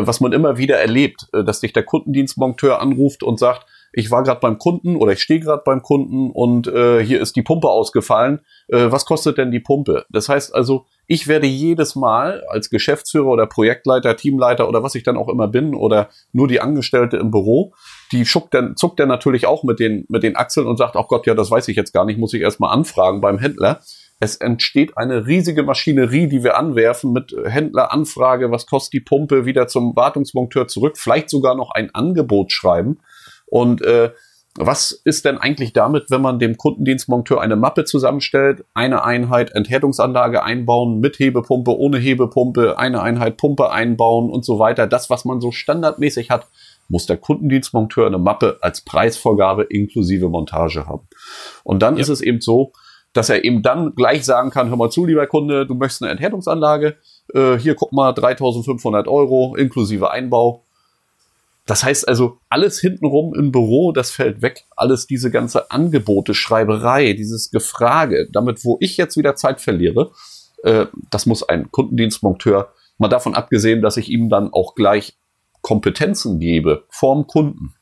was 0.00 0.20
man 0.20 0.32
immer 0.32 0.56
wieder 0.56 0.78
erlebt, 0.78 1.28
äh, 1.32 1.44
dass 1.44 1.60
dich 1.60 1.72
der 1.72 1.84
Kundendienstmonteur 1.84 2.80
anruft 2.80 3.22
und 3.22 3.38
sagt, 3.38 3.66
ich 3.92 4.10
war 4.10 4.22
gerade 4.22 4.40
beim 4.40 4.58
Kunden 4.58 4.96
oder 4.96 5.12
ich 5.12 5.22
stehe 5.22 5.40
gerade 5.40 5.62
beim 5.64 5.82
Kunden 5.82 6.30
und 6.30 6.66
äh, 6.66 7.04
hier 7.04 7.20
ist 7.20 7.36
die 7.36 7.42
Pumpe 7.42 7.68
ausgefallen. 7.68 8.40
Äh, 8.68 8.90
was 8.90 9.04
kostet 9.04 9.36
denn 9.36 9.50
die 9.50 9.60
Pumpe? 9.60 10.06
Das 10.08 10.28
heißt 10.28 10.54
also, 10.54 10.86
ich 11.06 11.28
werde 11.28 11.46
jedes 11.46 11.94
Mal 11.94 12.42
als 12.48 12.70
Geschäftsführer 12.70 13.26
oder 13.26 13.46
Projektleiter, 13.46 14.16
Teamleiter 14.16 14.66
oder 14.66 14.82
was 14.82 14.94
ich 14.94 15.02
dann 15.02 15.18
auch 15.18 15.28
immer 15.28 15.46
bin 15.46 15.74
oder 15.74 16.08
nur 16.32 16.48
die 16.48 16.60
Angestellte 16.60 17.18
im 17.18 17.30
Büro, 17.30 17.74
die 18.12 18.24
schuckt 18.24 18.54
dann, 18.54 18.76
zuckt 18.76 18.98
dann 18.98 19.08
natürlich 19.08 19.46
auch 19.46 19.62
mit 19.62 19.78
den, 19.78 20.06
mit 20.08 20.22
den 20.22 20.36
Achseln 20.36 20.66
und 20.66 20.78
sagt, 20.78 20.96
ach 20.96 21.08
Gott, 21.08 21.26
ja, 21.26 21.34
das 21.34 21.50
weiß 21.50 21.68
ich 21.68 21.76
jetzt 21.76 21.92
gar 21.92 22.06
nicht, 22.06 22.18
muss 22.18 22.32
ich 22.32 22.40
erstmal 22.40 22.72
anfragen 22.72 23.20
beim 23.20 23.38
Händler. 23.38 23.80
Es 24.22 24.36
entsteht 24.36 24.96
eine 24.96 25.26
riesige 25.26 25.64
Maschinerie, 25.64 26.28
die 26.28 26.44
wir 26.44 26.56
anwerfen 26.56 27.12
mit 27.12 27.34
Händleranfrage, 27.44 28.52
was 28.52 28.68
kostet 28.68 28.92
die 28.92 29.00
Pumpe, 29.00 29.46
wieder 29.46 29.66
zum 29.66 29.96
Wartungsmonteur 29.96 30.68
zurück, 30.68 30.96
vielleicht 30.96 31.28
sogar 31.28 31.56
noch 31.56 31.72
ein 31.72 31.92
Angebot 31.92 32.52
schreiben. 32.52 33.00
Und 33.46 33.82
äh, 33.82 34.12
was 34.54 34.92
ist 34.92 35.24
denn 35.24 35.38
eigentlich 35.38 35.72
damit, 35.72 36.04
wenn 36.10 36.20
man 36.20 36.38
dem 36.38 36.56
Kundendienstmonteur 36.56 37.40
eine 37.40 37.56
Mappe 37.56 37.82
zusammenstellt, 37.82 38.64
eine 38.74 39.02
Einheit 39.02 39.56
Enthärtungsanlage 39.56 40.44
einbauen, 40.44 41.00
mit 41.00 41.18
Hebepumpe, 41.18 41.76
ohne 41.76 41.98
Hebepumpe, 41.98 42.78
eine 42.78 43.02
Einheit 43.02 43.36
Pumpe 43.38 43.72
einbauen 43.72 44.30
und 44.30 44.44
so 44.44 44.60
weiter. 44.60 44.86
Das, 44.86 45.10
was 45.10 45.24
man 45.24 45.40
so 45.40 45.50
standardmäßig 45.50 46.30
hat, 46.30 46.46
muss 46.86 47.06
der 47.06 47.16
Kundendienstmonteur 47.16 48.06
eine 48.06 48.18
Mappe 48.18 48.58
als 48.60 48.82
Preisvorgabe 48.82 49.64
inklusive 49.64 50.28
Montage 50.28 50.86
haben. 50.86 51.08
Und 51.64 51.82
dann 51.82 51.96
ja. 51.96 52.02
ist 52.02 52.08
es 52.08 52.20
eben 52.20 52.40
so, 52.40 52.72
dass 53.12 53.28
er 53.28 53.44
eben 53.44 53.62
dann 53.62 53.94
gleich 53.94 54.24
sagen 54.24 54.50
kann, 54.50 54.68
hör 54.68 54.76
mal 54.76 54.90
zu, 54.90 55.04
lieber 55.04 55.26
Kunde, 55.26 55.66
du 55.66 55.74
möchtest 55.74 56.02
eine 56.02 56.12
Enthärtungsanlage, 56.12 56.96
äh, 57.34 57.58
hier 57.58 57.74
guck 57.74 57.92
mal, 57.92 58.12
3500 58.12 59.06
Euro 59.08 59.54
inklusive 59.56 60.10
Einbau 60.10 60.64
das 61.66 61.84
heißt 61.84 62.08
also, 62.08 62.38
alles 62.48 62.80
hintenrum 62.80 63.34
im 63.34 63.52
Büro, 63.52 63.92
das 63.92 64.10
fällt 64.10 64.42
weg. 64.42 64.64
Alles 64.76 65.06
diese 65.06 65.30
ganze 65.30 65.70
Angebote, 65.70 66.34
Schreiberei, 66.34 67.12
dieses 67.12 67.50
Gefrage, 67.50 68.28
damit, 68.32 68.64
wo 68.64 68.78
ich 68.80 68.96
jetzt 68.96 69.16
wieder 69.16 69.36
Zeit 69.36 69.60
verliere, 69.60 70.12
äh, 70.64 70.86
das 71.10 71.26
muss 71.26 71.48
ein 71.48 71.70
Kundendienstmonteur, 71.70 72.72
mal 72.98 73.08
davon 73.08 73.34
abgesehen, 73.34 73.80
dass 73.80 73.96
ich 73.96 74.08
ihm 74.08 74.28
dann 74.28 74.52
auch 74.52 74.74
gleich 74.74 75.16
Kompetenzen 75.60 76.40
gebe 76.40 76.84
vorm 76.88 77.28
Kunden. 77.28 77.74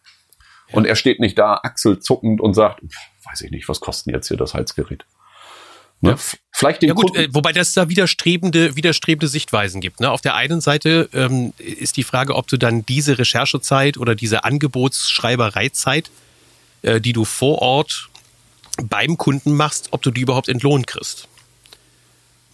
Und 0.72 0.86
er 0.86 0.94
steht 0.94 1.18
nicht 1.18 1.38
da 1.38 1.54
achselzuckend 1.54 2.40
und 2.40 2.54
sagt, 2.54 2.82
weiß 3.30 3.40
ich 3.40 3.50
nicht, 3.50 3.68
was 3.68 3.80
kostet 3.80 4.14
jetzt 4.14 4.28
hier 4.28 4.36
das 4.36 4.54
Heizgerät? 4.54 5.04
Ne? 6.00 6.10
Ja. 6.10 6.18
Vielleicht 6.52 6.82
den 6.82 6.88
ja 6.88 6.94
gut, 6.94 7.14
äh, 7.16 7.28
wobei 7.32 7.52
das 7.52 7.72
da 7.72 7.88
widerstrebende, 7.88 8.76
widerstrebende 8.76 9.28
Sichtweisen 9.28 9.80
gibt. 9.80 10.00
Ne? 10.00 10.10
Auf 10.10 10.20
der 10.20 10.34
einen 10.34 10.60
Seite 10.60 11.08
ähm, 11.12 11.52
ist 11.58 11.96
die 11.96 12.04
Frage, 12.04 12.34
ob 12.34 12.48
du 12.48 12.58
dann 12.58 12.84
diese 12.86 13.18
Recherchezeit 13.18 13.98
oder 13.98 14.14
diese 14.14 14.44
Angebotsschreibereizeit, 14.44 16.10
äh, 16.82 17.00
die 17.00 17.12
du 17.12 17.24
vor 17.24 17.60
Ort 17.60 18.08
beim 18.82 19.16
Kunden 19.16 19.52
machst, 19.52 19.88
ob 19.90 20.02
du 20.02 20.10
die 20.10 20.22
überhaupt 20.22 20.48
entlohnt 20.48 20.86
kriegst. 20.86 21.28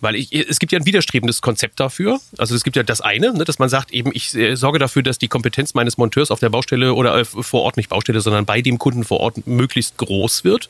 Weil 0.01 0.15
ich, 0.15 0.33
es 0.33 0.59
gibt 0.59 0.73
ja 0.73 0.79
ein 0.79 0.87
widerstrebendes 0.87 1.41
Konzept 1.41 1.81
dafür. 1.81 2.21
Also 2.37 2.55
es 2.55 2.65
gibt 2.65 2.77
ja 2.77 2.83
das 2.83 3.01
eine, 3.01 3.33
ne, 3.33 3.45
dass 3.45 3.59
man 3.59 3.69
sagt, 3.69 3.93
eben 3.93 4.11
ich 4.13 4.35
äh, 4.35 4.55
sorge 4.55 4.79
dafür, 4.79 5.03
dass 5.03 5.19
die 5.19 5.29
Kompetenz 5.29 5.73
meines 5.73 5.97
Monteurs 5.97 6.31
auf 6.31 6.41
der 6.41 6.51
Baustelle 6.51 6.95
oder 6.95 7.17
äh, 7.17 7.25
vor 7.25 7.63
Ort, 7.63 7.77
nicht 7.77 7.89
Baustelle, 7.89 8.21
sondern 8.21 8.45
bei 8.45 8.61
dem 8.61 8.79
Kunden 8.79 9.05
vor 9.05 9.21
Ort 9.21 9.47
möglichst 9.47 9.97
groß 9.97 10.45
wird. 10.45 10.69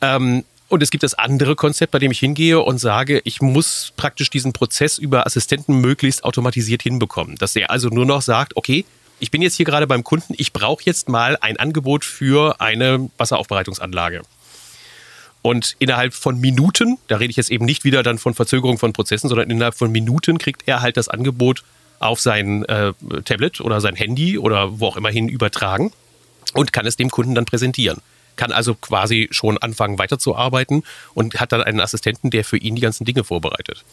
Ähm, 0.00 0.44
und 0.72 0.82
es 0.82 0.90
gibt 0.90 1.02
das 1.02 1.12
andere 1.12 1.54
Konzept, 1.54 1.92
bei 1.92 1.98
dem 1.98 2.10
ich 2.12 2.18
hingehe 2.18 2.58
und 2.58 2.78
sage, 2.78 3.20
ich 3.24 3.42
muss 3.42 3.92
praktisch 3.98 4.30
diesen 4.30 4.54
Prozess 4.54 4.96
über 4.96 5.26
Assistenten 5.26 5.82
möglichst 5.82 6.24
automatisiert 6.24 6.82
hinbekommen. 6.82 7.36
Dass 7.36 7.54
er 7.54 7.70
also 7.70 7.90
nur 7.90 8.06
noch 8.06 8.22
sagt, 8.22 8.56
okay, 8.56 8.86
ich 9.20 9.30
bin 9.30 9.42
jetzt 9.42 9.56
hier 9.56 9.66
gerade 9.66 9.86
beim 9.86 10.02
Kunden, 10.02 10.32
ich 10.38 10.54
brauche 10.54 10.82
jetzt 10.84 11.10
mal 11.10 11.36
ein 11.42 11.58
Angebot 11.58 12.06
für 12.06 12.58
eine 12.62 13.10
Wasseraufbereitungsanlage. 13.18 14.22
Und 15.42 15.76
innerhalb 15.78 16.14
von 16.14 16.40
Minuten, 16.40 16.96
da 17.06 17.18
rede 17.18 17.32
ich 17.32 17.36
jetzt 17.36 17.50
eben 17.50 17.66
nicht 17.66 17.84
wieder 17.84 18.02
dann 18.02 18.16
von 18.16 18.32
Verzögerung 18.32 18.78
von 18.78 18.94
Prozessen, 18.94 19.28
sondern 19.28 19.50
innerhalb 19.50 19.74
von 19.74 19.92
Minuten 19.92 20.38
kriegt 20.38 20.62
er 20.64 20.80
halt 20.80 20.96
das 20.96 21.08
Angebot 21.08 21.64
auf 21.98 22.18
sein 22.18 22.64
äh, 22.64 22.94
Tablet 23.26 23.60
oder 23.60 23.82
sein 23.82 23.94
Handy 23.94 24.38
oder 24.38 24.80
wo 24.80 24.86
auch 24.86 24.96
immer 24.96 25.10
hin 25.10 25.28
übertragen 25.28 25.92
und 26.54 26.72
kann 26.72 26.86
es 26.86 26.96
dem 26.96 27.10
Kunden 27.10 27.34
dann 27.34 27.44
präsentieren. 27.44 28.00
Kann 28.36 28.52
also 28.52 28.74
quasi 28.74 29.28
schon 29.30 29.58
anfangen 29.58 29.98
weiterzuarbeiten 29.98 30.84
und 31.14 31.40
hat 31.40 31.52
dann 31.52 31.62
einen 31.62 31.80
Assistenten, 31.80 32.30
der 32.30 32.44
für 32.44 32.56
ihn 32.56 32.74
die 32.74 32.82
ganzen 32.82 33.04
Dinge 33.04 33.24
vorbereitet. 33.24 33.84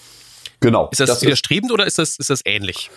Genau. 0.60 0.90
Ist 0.92 1.00
das, 1.00 1.10
das 1.10 1.22
widerstrebend 1.22 1.72
ist, 1.72 1.74
oder 1.74 1.86
ist 1.86 2.00
das, 2.00 2.18
ist 2.18 2.30
das 2.30 2.42
ähnlich? 2.46 2.90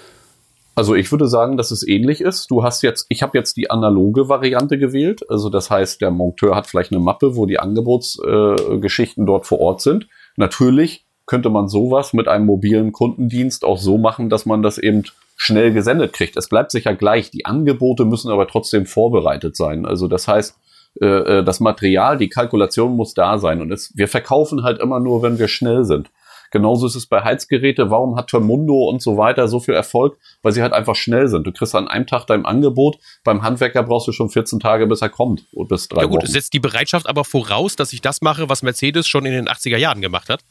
Also 0.74 0.94
ich 0.94 1.10
würde 1.10 1.28
sagen, 1.28 1.56
dass 1.56 1.70
es 1.70 1.86
ähnlich 1.86 2.20
ist. 2.22 2.50
Du 2.50 2.62
hast 2.62 2.82
jetzt, 2.82 3.06
ich 3.10 3.22
habe 3.22 3.36
jetzt 3.36 3.56
die 3.56 3.70
analoge 3.70 4.28
Variante 4.28 4.78
gewählt. 4.78 5.28
Also 5.28 5.50
das 5.50 5.70
heißt, 5.70 6.00
der 6.00 6.10
Monteur 6.10 6.56
hat 6.56 6.66
vielleicht 6.66 6.92
eine 6.92 7.00
Mappe, 7.00 7.36
wo 7.36 7.44
die 7.44 7.58
Angebotsgeschichten 7.58 9.24
äh, 9.24 9.26
dort 9.26 9.46
vor 9.46 9.60
Ort 9.60 9.82
sind. 9.82 10.08
Natürlich 10.36 11.04
könnte 11.26 11.50
man 11.50 11.68
sowas 11.68 12.14
mit 12.14 12.26
einem 12.26 12.46
mobilen 12.46 12.92
Kundendienst 12.92 13.64
auch 13.64 13.78
so 13.78 13.98
machen, 13.98 14.30
dass 14.30 14.46
man 14.46 14.62
das 14.62 14.78
eben 14.78 15.04
schnell 15.36 15.72
gesendet 15.72 16.12
kriegt. 16.12 16.36
Es 16.36 16.48
bleibt 16.48 16.70
sicher 16.70 16.94
gleich. 16.94 17.30
Die 17.30 17.44
Angebote 17.44 18.04
müssen 18.04 18.30
aber 18.30 18.48
trotzdem 18.48 18.86
vorbereitet 18.86 19.56
sein. 19.56 19.84
Also 19.84 20.08
das 20.08 20.26
heißt, 20.26 20.56
äh, 21.00 21.06
äh 21.06 21.44
das 21.44 21.60
Material, 21.60 22.18
die 22.18 22.28
Kalkulation 22.28 22.96
muss 22.96 23.14
da 23.14 23.38
sein. 23.38 23.60
Und 23.60 23.72
es, 23.72 23.96
wir 23.96 24.08
verkaufen 24.08 24.62
halt 24.62 24.80
immer 24.80 25.00
nur, 25.00 25.22
wenn 25.22 25.38
wir 25.38 25.48
schnell 25.48 25.84
sind. 25.84 26.10
Genauso 26.52 26.86
ist 26.86 26.96
es 26.96 27.06
bei 27.06 27.24
Heizgeräte. 27.24 27.90
Warum 27.90 28.14
hat 28.14 28.28
Termundo 28.28 28.84
und 28.84 29.00
so 29.00 29.16
weiter 29.16 29.48
so 29.48 29.58
viel 29.58 29.72
Erfolg? 29.72 30.18
Weil 30.42 30.52
sie 30.52 30.60
halt 30.60 30.74
einfach 30.74 30.94
schnell 30.94 31.26
sind. 31.28 31.46
Du 31.46 31.52
kriegst 31.52 31.74
an 31.74 31.88
einem 31.88 32.06
Tag 32.06 32.26
dein 32.26 32.44
Angebot. 32.44 32.98
Beim 33.24 33.42
Handwerker 33.42 33.82
brauchst 33.82 34.06
du 34.06 34.12
schon 34.12 34.28
14 34.28 34.60
Tage, 34.60 34.86
bis 34.86 35.00
er 35.00 35.08
kommt. 35.08 35.46
Und 35.52 35.68
bis 35.68 35.88
drei 35.88 36.02
ja 36.02 36.06
gut, 36.06 36.18
Wochen. 36.18 36.26
setzt 36.26 36.52
die 36.52 36.60
Bereitschaft 36.60 37.08
aber 37.08 37.24
voraus, 37.24 37.74
dass 37.74 37.94
ich 37.94 38.02
das 38.02 38.20
mache, 38.20 38.50
was 38.50 38.62
Mercedes 38.62 39.08
schon 39.08 39.24
in 39.24 39.32
den 39.32 39.48
80er 39.48 39.78
Jahren 39.78 40.02
gemacht 40.02 40.28
hat. 40.28 40.44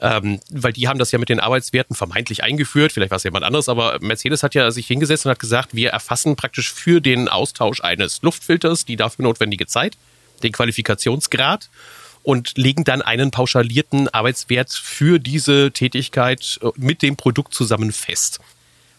Ähm, 0.00 0.38
weil 0.50 0.72
die 0.72 0.86
haben 0.86 0.98
das 0.98 1.10
ja 1.10 1.18
mit 1.18 1.28
den 1.28 1.40
Arbeitswerten 1.40 1.96
vermeintlich 1.96 2.44
eingeführt, 2.44 2.92
vielleicht 2.92 3.10
war 3.10 3.16
es 3.16 3.24
jemand 3.24 3.44
anderes, 3.44 3.68
aber 3.68 3.98
Mercedes 4.00 4.44
hat 4.44 4.54
ja 4.54 4.70
sich 4.70 4.86
hingesetzt 4.86 5.26
und 5.26 5.30
hat 5.30 5.40
gesagt, 5.40 5.74
wir 5.74 5.90
erfassen 5.90 6.36
praktisch 6.36 6.72
für 6.72 7.00
den 7.00 7.28
Austausch 7.28 7.80
eines 7.80 8.22
Luftfilters 8.22 8.84
die 8.84 8.94
dafür 8.94 9.24
notwendige 9.24 9.66
Zeit, 9.66 9.96
den 10.44 10.52
Qualifikationsgrad 10.52 11.68
und 12.22 12.56
legen 12.56 12.84
dann 12.84 13.02
einen 13.02 13.30
pauschalierten 13.30 14.08
Arbeitswert 14.08 14.70
für 14.70 15.18
diese 15.18 15.72
Tätigkeit 15.72 16.60
äh, 16.62 16.70
mit 16.76 17.02
dem 17.02 17.16
Produkt 17.16 17.54
zusammen 17.54 17.90
fest. 17.90 18.38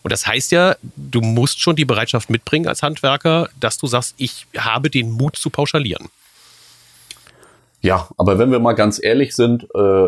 Und 0.01 0.11
das 0.11 0.25
heißt 0.25 0.51
ja, 0.51 0.75
du 0.95 1.21
musst 1.21 1.61
schon 1.61 1.75
die 1.75 1.85
Bereitschaft 1.85 2.29
mitbringen 2.29 2.67
als 2.67 2.83
Handwerker, 2.83 3.49
dass 3.59 3.77
du 3.77 3.87
sagst, 3.87 4.15
ich 4.17 4.47
habe 4.57 4.89
den 4.89 5.11
Mut 5.11 5.35
zu 5.35 5.49
pauschalieren. 5.49 6.09
Ja, 7.81 8.09
aber 8.17 8.37
wenn 8.39 8.51
wir 8.51 8.59
mal 8.59 8.73
ganz 8.73 9.01
ehrlich 9.01 9.35
sind, 9.35 9.67
äh, 9.73 10.07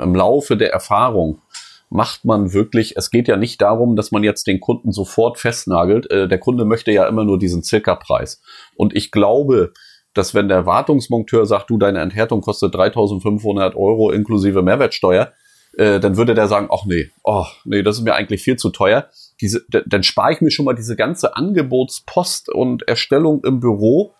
im 0.00 0.14
Laufe 0.14 0.56
der 0.56 0.72
Erfahrung 0.72 1.40
macht 1.88 2.24
man 2.24 2.52
wirklich, 2.52 2.96
es 2.96 3.10
geht 3.10 3.28
ja 3.28 3.36
nicht 3.36 3.62
darum, 3.62 3.96
dass 3.96 4.10
man 4.10 4.24
jetzt 4.24 4.46
den 4.46 4.60
Kunden 4.60 4.92
sofort 4.92 5.38
festnagelt. 5.38 6.10
Äh, 6.10 6.28
der 6.28 6.38
Kunde 6.38 6.64
möchte 6.64 6.90
ja 6.92 7.06
immer 7.06 7.24
nur 7.24 7.38
diesen 7.38 7.62
Zirka-Preis. 7.62 8.42
Und 8.76 8.94
ich 8.94 9.10
glaube, 9.10 9.72
dass 10.12 10.34
wenn 10.34 10.48
der 10.48 10.66
Wartungsmonteur 10.66 11.46
sagt, 11.46 11.70
du, 11.70 11.78
deine 11.78 12.00
Enthärtung 12.00 12.40
kostet 12.40 12.74
3500 12.74 13.76
Euro 13.76 14.10
inklusive 14.10 14.62
Mehrwertsteuer, 14.62 15.32
äh, 15.76 16.00
dann 16.00 16.16
würde 16.16 16.34
der 16.34 16.48
sagen, 16.48 16.68
ach 16.72 16.86
nee, 16.86 17.10
oh, 17.22 17.44
nee, 17.64 17.82
das 17.82 17.98
ist 17.98 18.02
mir 18.02 18.14
eigentlich 18.14 18.42
viel 18.42 18.56
zu 18.56 18.70
teuer. 18.70 19.08
Diese, 19.40 19.64
dann 19.68 20.02
spare 20.02 20.32
ich 20.32 20.40
mir 20.40 20.50
schon 20.50 20.64
mal 20.64 20.74
diese 20.74 20.96
ganze 20.96 21.36
Angebotspost 21.36 22.48
und 22.48 22.88
Erstellung 22.88 23.44
im 23.44 23.60
Büro, 23.60 24.14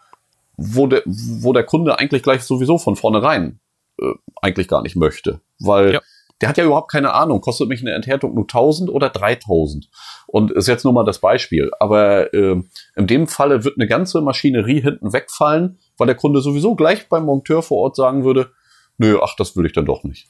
wo 0.57 0.87
der, 0.87 1.03
wo 1.07 1.53
der 1.53 1.65
Kunde 1.65 1.99
eigentlich 1.99 2.23
gleich 2.23 2.43
sowieso 2.43 2.79
von 2.79 2.97
vornherein 2.97 3.61
äh, 4.01 4.13
eigentlich 4.43 4.69
gar 4.69 4.83
nicht 4.83 4.97
möchte. 4.97 5.41
Weil 5.59 5.95
ja. 5.95 6.01
der 6.41 6.49
hat 6.49 6.59
ja 6.59 6.65
überhaupt 6.65 6.91
keine 6.91 7.13
Ahnung, 7.13 7.41
kostet 7.41 7.69
mich 7.69 7.81
eine 7.81 7.93
Enthärtung 7.93 8.35
nur 8.35 8.45
1000 8.45 8.91
oder 8.91 9.11
3000. 9.11 9.89
Und 10.27 10.51
ist 10.51 10.69
jetzt 10.69 10.85
nur 10.85 10.93
mal 10.93 11.05
das 11.05 11.21
Beispiel. 11.21 11.71
Aber 11.79 12.33
äh, 12.35 12.63
in 12.97 13.07
dem 13.07 13.29
Falle 13.29 13.65
wird 13.65 13.77
eine 13.79 13.87
ganze 13.87 14.21
Maschinerie 14.21 14.81
hinten 14.81 15.13
wegfallen, 15.13 15.79
weil 15.97 16.07
der 16.07 16.17
Kunde 16.17 16.41
sowieso 16.41 16.75
gleich 16.75 17.09
beim 17.09 17.25
Monteur 17.25 17.63
vor 17.63 17.79
Ort 17.79 17.97
sagen 17.97 18.25
würde, 18.25 18.51
nö, 18.99 19.19
ach, 19.23 19.35
das 19.37 19.57
will 19.57 19.67
ich 19.67 19.73
dann 19.73 19.87
doch 19.87 20.05
nicht. 20.05 20.27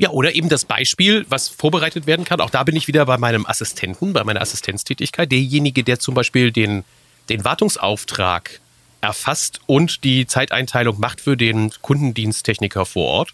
Ja, 0.00 0.10
oder 0.10 0.34
eben 0.34 0.48
das 0.48 0.64
Beispiel, 0.64 1.26
was 1.28 1.48
vorbereitet 1.48 2.06
werden 2.06 2.24
kann. 2.24 2.40
Auch 2.40 2.50
da 2.50 2.64
bin 2.64 2.76
ich 2.76 2.88
wieder 2.88 3.06
bei 3.06 3.18
meinem 3.18 3.46
Assistenten, 3.46 4.12
bei 4.12 4.24
meiner 4.24 4.40
Assistenztätigkeit. 4.40 5.30
Derjenige, 5.30 5.84
der 5.84 5.98
zum 6.00 6.14
Beispiel 6.14 6.50
den, 6.50 6.82
den 7.28 7.44
Wartungsauftrag 7.44 8.61
erfasst 9.02 9.60
und 9.66 10.04
die 10.04 10.26
Zeiteinteilung 10.26 10.98
macht 10.98 11.20
für 11.20 11.36
den 11.36 11.70
Kundendiensttechniker 11.82 12.86
vor 12.86 13.06
Ort, 13.06 13.32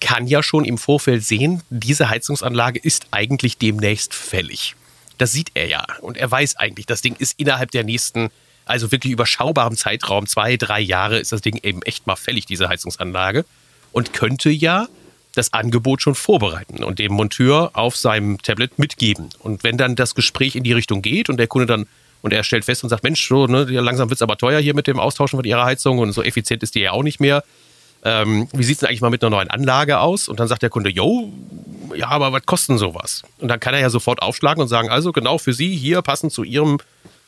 kann 0.00 0.26
ja 0.26 0.42
schon 0.42 0.64
im 0.64 0.78
Vorfeld 0.78 1.22
sehen, 1.22 1.62
diese 1.70 2.08
Heizungsanlage 2.08 2.80
ist 2.80 3.06
eigentlich 3.12 3.58
demnächst 3.58 4.14
fällig. 4.14 4.74
Das 5.18 5.32
sieht 5.32 5.52
er 5.54 5.68
ja. 5.68 5.86
Und 6.00 6.16
er 6.16 6.28
weiß 6.28 6.56
eigentlich, 6.56 6.86
das 6.86 7.02
Ding 7.02 7.14
ist 7.16 7.34
innerhalb 7.38 7.70
der 7.70 7.84
nächsten 7.84 8.30
also 8.64 8.92
wirklich 8.92 9.12
überschaubarem 9.12 9.76
Zeitraum, 9.76 10.26
zwei, 10.26 10.56
drei 10.56 10.80
Jahre, 10.80 11.18
ist 11.18 11.32
das 11.32 11.40
Ding 11.40 11.58
eben 11.62 11.82
echt 11.82 12.06
mal 12.06 12.16
fällig, 12.16 12.46
diese 12.46 12.68
Heizungsanlage. 12.68 13.44
Und 13.92 14.12
könnte 14.12 14.50
ja 14.50 14.88
das 15.34 15.52
Angebot 15.52 16.02
schon 16.02 16.14
vorbereiten 16.14 16.84
und 16.84 16.98
dem 16.98 17.12
Monteur 17.12 17.70
auf 17.74 17.96
seinem 17.96 18.40
Tablet 18.40 18.78
mitgeben. 18.78 19.30
Und 19.38 19.64
wenn 19.64 19.76
dann 19.76 19.96
das 19.96 20.14
Gespräch 20.14 20.56
in 20.56 20.64
die 20.64 20.72
Richtung 20.72 21.02
geht 21.02 21.28
und 21.28 21.38
der 21.38 21.46
Kunde 21.46 21.66
dann 21.66 21.86
und 22.22 22.32
er 22.32 22.42
stellt 22.44 22.64
fest 22.64 22.82
und 22.82 22.88
sagt, 22.88 23.02
Mensch, 23.02 23.26
so, 23.26 23.46
ne, 23.46 23.64
langsam 23.64 24.08
wird 24.08 24.18
es 24.18 24.22
aber 24.22 24.38
teuer 24.38 24.60
hier 24.60 24.74
mit 24.74 24.86
dem 24.86 24.98
Austauschen 24.98 25.36
von 25.36 25.44
ihrer 25.44 25.64
Heizung 25.64 25.98
und 25.98 26.12
so 26.12 26.22
effizient 26.22 26.62
ist 26.62 26.74
die 26.74 26.80
ja 26.80 26.92
auch 26.92 27.02
nicht 27.02 27.20
mehr. 27.20 27.44
Ähm, 28.04 28.48
wie 28.52 28.64
sieht 28.64 28.78
es 28.78 28.84
eigentlich 28.84 29.00
mal 29.00 29.10
mit 29.10 29.22
einer 29.22 29.30
neuen 29.30 29.50
Anlage 29.50 30.00
aus? 30.00 30.28
Und 30.28 30.40
dann 30.40 30.48
sagt 30.48 30.62
der 30.62 30.70
Kunde, 30.70 30.90
yo, 30.90 31.32
ja, 31.94 32.08
aber 32.08 32.32
was 32.32 32.44
kostet 32.46 32.78
sowas? 32.78 33.22
Und 33.38 33.48
dann 33.48 33.60
kann 33.60 33.74
er 33.74 33.80
ja 33.80 33.90
sofort 33.90 34.22
aufschlagen 34.22 34.60
und 34.62 34.68
sagen, 34.68 34.88
also 34.88 35.12
genau 35.12 35.38
für 35.38 35.52
Sie 35.52 35.76
hier 35.76 36.02
passend 36.02 36.32
zu 36.32 36.42
Ihrem 36.42 36.78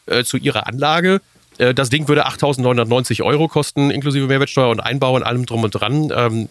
äh, 0.07 0.25
zu 0.25 0.37
ihrer 0.37 0.67
Anlage. 0.67 1.21
Äh, 1.59 1.75
das 1.75 1.91
Ding 1.91 2.09
würde 2.09 2.27
8.990 2.27 3.23
Euro 3.23 3.49
kosten, 3.49 3.91
inklusive 3.91 4.27
Mehrwertsteuer 4.27 4.69
und 4.69 4.81
Einbau 4.81 5.15
und 5.15 5.23
allem 5.23 5.47
drum 5.47 5.63
und 5.63 5.71
dran. 5.71 6.13
Ähm, 6.15 6.49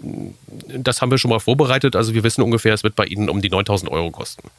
das 0.75 1.01
haben 1.01 1.11
wir 1.11 1.17
schon 1.17 1.29
mal 1.29 1.39
vorbereitet. 1.39 1.95
Also 1.95 2.13
wir 2.13 2.23
wissen 2.23 2.41
ungefähr, 2.41 2.73
es 2.73 2.83
wird 2.83 2.95
bei 2.95 3.05
Ihnen 3.05 3.29
um 3.29 3.41
die 3.41 3.51
9.000 3.51 3.89
Euro 3.89 4.11
kosten. 4.11 4.49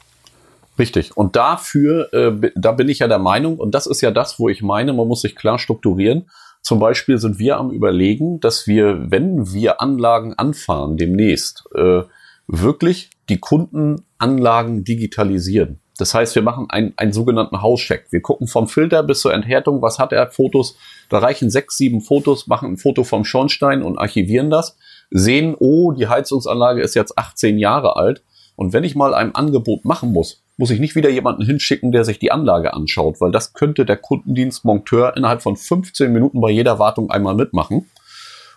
Richtig. 0.77 1.15
Und 1.15 1.35
dafür, 1.35 2.13
äh, 2.13 2.51
da 2.55 2.73
bin 2.73 2.89
ich 2.89 2.99
ja 2.99 3.07
der 3.07 3.19
Meinung, 3.19 3.57
und 3.57 3.73
das 3.73 3.87
ist 3.87 4.01
ja 4.01 4.11
das, 4.11 4.39
wo 4.39 4.49
ich 4.49 4.61
meine, 4.61 4.93
man 4.93 5.07
muss 5.07 5.21
sich 5.21 5.35
klar 5.35 5.57
strukturieren. 5.57 6.29
Zum 6.61 6.79
Beispiel 6.79 7.17
sind 7.17 7.39
wir 7.39 7.57
am 7.57 7.71
Überlegen, 7.71 8.39
dass 8.39 8.67
wir, 8.67 9.11
wenn 9.11 9.53
wir 9.53 9.81
Anlagen 9.81 10.33
anfahren 10.33 10.97
demnächst, 10.97 11.63
äh, 11.75 12.01
wirklich 12.47 13.11
die 13.29 13.37
Kundenanlagen 13.37 14.83
digitalisieren. 14.83 15.79
Das 15.97 16.13
heißt, 16.13 16.35
wir 16.35 16.41
machen 16.41 16.67
einen, 16.69 16.93
einen 16.97 17.13
sogenannten 17.13 17.61
Hauscheck. 17.61 18.07
Wir 18.09 18.21
gucken 18.21 18.47
vom 18.47 18.67
Filter 18.67 19.01
bis 19.03 19.21
zur 19.21 19.33
Enthärtung, 19.33 19.81
was 19.81 19.97
hat 19.97 20.11
er, 20.11 20.29
Fotos. 20.29 20.75
Da 21.09 21.19
reichen 21.19 21.49
sechs, 21.49 21.77
sieben 21.77 22.01
Fotos, 22.01 22.47
machen 22.47 22.73
ein 22.73 22.77
Foto 22.77 23.03
vom 23.03 23.23
Schornstein 23.23 23.81
und 23.81 23.97
archivieren 23.97 24.49
das. 24.49 24.77
Sehen, 25.09 25.55
oh, 25.57 25.93
die 25.93 26.07
Heizungsanlage 26.07 26.81
ist 26.81 26.95
jetzt 26.95 27.17
18 27.17 27.57
Jahre 27.57 27.95
alt. 27.95 28.23
Und 28.57 28.73
wenn 28.73 28.83
ich 28.83 28.95
mal 28.95 29.13
ein 29.13 29.35
Angebot 29.35 29.85
machen 29.85 30.11
muss, 30.11 30.44
muss 30.57 30.71
ich 30.71 30.79
nicht 30.79 30.95
wieder 30.95 31.09
jemanden 31.09 31.45
hinschicken, 31.45 31.91
der 31.91 32.05
sich 32.05 32.19
die 32.19 32.31
Anlage 32.31 32.73
anschaut, 32.73 33.19
weil 33.19 33.31
das 33.31 33.53
könnte 33.53 33.85
der 33.85 33.97
Kundendienstmonteur 33.97 35.15
innerhalb 35.17 35.41
von 35.41 35.57
15 35.57 36.11
Minuten 36.11 36.39
bei 36.39 36.49
jeder 36.49 36.79
Wartung 36.79 37.11
einmal 37.11 37.35
mitmachen 37.35 37.89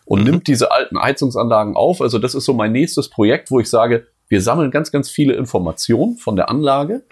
und 0.04 0.20
mhm. 0.20 0.26
nimmt 0.26 0.46
diese 0.46 0.70
alten 0.70 1.00
Heizungsanlagen 1.00 1.74
auf. 1.76 2.00
Also 2.00 2.18
das 2.18 2.34
ist 2.34 2.44
so 2.44 2.54
mein 2.54 2.72
nächstes 2.72 3.10
Projekt, 3.10 3.50
wo 3.50 3.58
ich 3.60 3.68
sage, 3.68 4.06
wir 4.28 4.42
sammeln 4.42 4.70
ganz, 4.70 4.92
ganz 4.92 5.10
viele 5.10 5.34
Informationen 5.34 6.16
von 6.16 6.36
der 6.36 6.50
Anlage, 6.50 7.04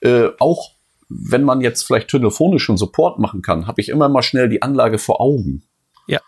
äh, 0.00 0.28
auch 0.38 0.72
wenn 1.08 1.42
man 1.42 1.60
jetzt 1.60 1.82
vielleicht 1.82 2.08
telefonischen 2.08 2.76
Support 2.76 3.18
machen 3.18 3.42
kann, 3.42 3.66
habe 3.66 3.80
ich 3.80 3.88
immer 3.88 4.08
mal 4.08 4.22
schnell 4.22 4.48
die 4.48 4.62
Anlage 4.62 4.98
vor 4.98 5.20
Augen. 5.20 5.62
Ja. 6.06 6.20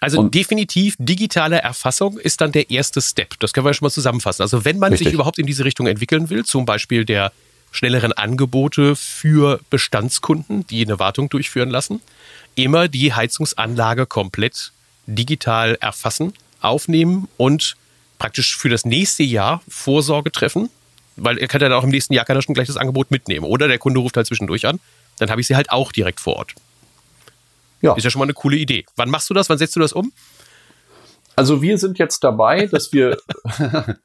Also 0.00 0.20
und 0.20 0.34
definitiv 0.34 0.96
digitale 0.98 1.56
Erfassung 1.56 2.18
ist 2.18 2.40
dann 2.40 2.52
der 2.52 2.70
erste 2.70 3.00
Step. 3.00 3.38
Das 3.40 3.52
können 3.52 3.66
wir 3.66 3.74
schon 3.74 3.86
mal 3.86 3.90
zusammenfassen. 3.90 4.42
Also 4.42 4.64
wenn 4.64 4.78
man 4.78 4.90
richtig. 4.90 5.08
sich 5.08 5.14
überhaupt 5.14 5.38
in 5.38 5.46
diese 5.46 5.64
Richtung 5.64 5.86
entwickeln 5.86 6.30
will, 6.30 6.44
zum 6.44 6.64
Beispiel 6.66 7.04
der 7.04 7.32
schnelleren 7.74 8.12
Angebote 8.12 8.94
für 8.94 9.60
Bestandskunden, 9.68 10.64
die 10.68 10.84
eine 10.84 11.00
Wartung 11.00 11.28
durchführen 11.28 11.70
lassen, 11.70 12.00
immer 12.54 12.86
die 12.86 13.12
Heizungsanlage 13.12 14.06
komplett 14.06 14.70
digital 15.06 15.76
erfassen, 15.80 16.32
aufnehmen 16.60 17.28
und 17.36 17.76
praktisch 18.18 18.56
für 18.56 18.68
das 18.68 18.84
nächste 18.84 19.24
Jahr 19.24 19.60
Vorsorge 19.68 20.30
treffen, 20.30 20.70
weil 21.16 21.36
er 21.38 21.48
kann 21.48 21.60
dann 21.60 21.72
auch 21.72 21.82
im 21.82 21.90
nächsten 21.90 22.14
Jahr 22.14 22.24
kann 22.24 22.36
er 22.36 22.42
schon 22.42 22.54
gleich 22.54 22.68
das 22.68 22.76
Angebot 22.76 23.10
mitnehmen. 23.10 23.44
Oder 23.44 23.66
der 23.66 23.78
Kunde 23.78 23.98
ruft 23.98 24.16
halt 24.16 24.28
zwischendurch 24.28 24.66
an, 24.66 24.78
dann 25.18 25.30
habe 25.30 25.40
ich 25.40 25.48
sie 25.48 25.56
halt 25.56 25.70
auch 25.70 25.90
direkt 25.90 26.20
vor 26.20 26.36
Ort. 26.36 26.54
Ja. 27.82 27.94
Ist 27.94 28.04
ja 28.04 28.10
schon 28.10 28.20
mal 28.20 28.26
eine 28.26 28.34
coole 28.34 28.56
Idee. 28.56 28.86
Wann 28.94 29.10
machst 29.10 29.28
du 29.28 29.34
das? 29.34 29.48
Wann 29.48 29.58
setzt 29.58 29.74
du 29.74 29.80
das 29.80 29.92
um? 29.92 30.12
Also 31.36 31.62
wir 31.62 31.78
sind 31.78 31.98
jetzt 31.98 32.22
dabei, 32.22 32.66
dass 32.66 32.92
wir. 32.92 33.18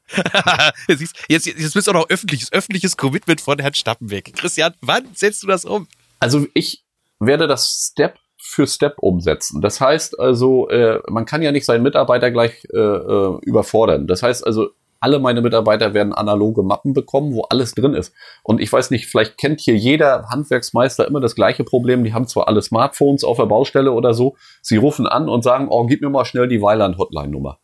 jetzt, 0.88 1.14
jetzt, 1.28 1.46
jetzt 1.46 1.74
bist 1.74 1.86
du 1.86 1.90
auch 1.92 1.94
noch 1.94 2.10
öffentliches, 2.10 2.52
öffentliches 2.52 2.96
Commitment 2.96 3.40
von 3.40 3.58
Herrn 3.58 3.74
Stappenweg. 3.74 4.34
Christian, 4.34 4.74
wann 4.80 5.06
setzt 5.14 5.42
du 5.42 5.46
das 5.46 5.64
um? 5.64 5.86
Also 6.18 6.46
ich 6.54 6.84
werde 7.18 7.46
das 7.46 7.90
Step 7.92 8.18
für 8.38 8.66
Step 8.66 8.98
umsetzen. 8.98 9.60
Das 9.60 9.80
heißt 9.80 10.18
also, 10.18 10.68
äh, 10.70 11.00
man 11.08 11.26
kann 11.26 11.42
ja 11.42 11.52
nicht 11.52 11.66
seinen 11.66 11.82
Mitarbeiter 11.82 12.30
gleich 12.30 12.64
äh, 12.72 12.78
äh 12.78 13.38
überfordern. 13.42 14.06
Das 14.06 14.22
heißt 14.22 14.46
also, 14.46 14.70
alle 15.00 15.18
meine 15.18 15.40
Mitarbeiter 15.40 15.94
werden 15.94 16.12
analoge 16.12 16.62
Mappen 16.62 16.92
bekommen, 16.92 17.34
wo 17.34 17.42
alles 17.42 17.74
drin 17.74 17.94
ist. 17.94 18.12
Und 18.42 18.60
ich 18.60 18.70
weiß 18.70 18.90
nicht, 18.90 19.06
vielleicht 19.06 19.38
kennt 19.38 19.60
hier 19.60 19.74
jeder 19.74 20.28
Handwerksmeister 20.28 21.08
immer 21.08 21.20
das 21.20 21.34
gleiche 21.34 21.64
Problem. 21.64 22.04
Die 22.04 22.12
haben 22.12 22.26
zwar 22.26 22.48
alle 22.48 22.60
Smartphones 22.60 23.24
auf 23.24 23.38
der 23.38 23.46
Baustelle 23.46 23.92
oder 23.92 24.12
so. 24.12 24.36
Sie 24.60 24.76
rufen 24.76 25.06
an 25.06 25.28
und 25.28 25.42
sagen, 25.42 25.68
oh, 25.70 25.86
gib 25.86 26.02
mir 26.02 26.10
mal 26.10 26.26
schnell 26.26 26.48
die 26.48 26.60
Weiland-Hotline-Nummer. 26.60 27.58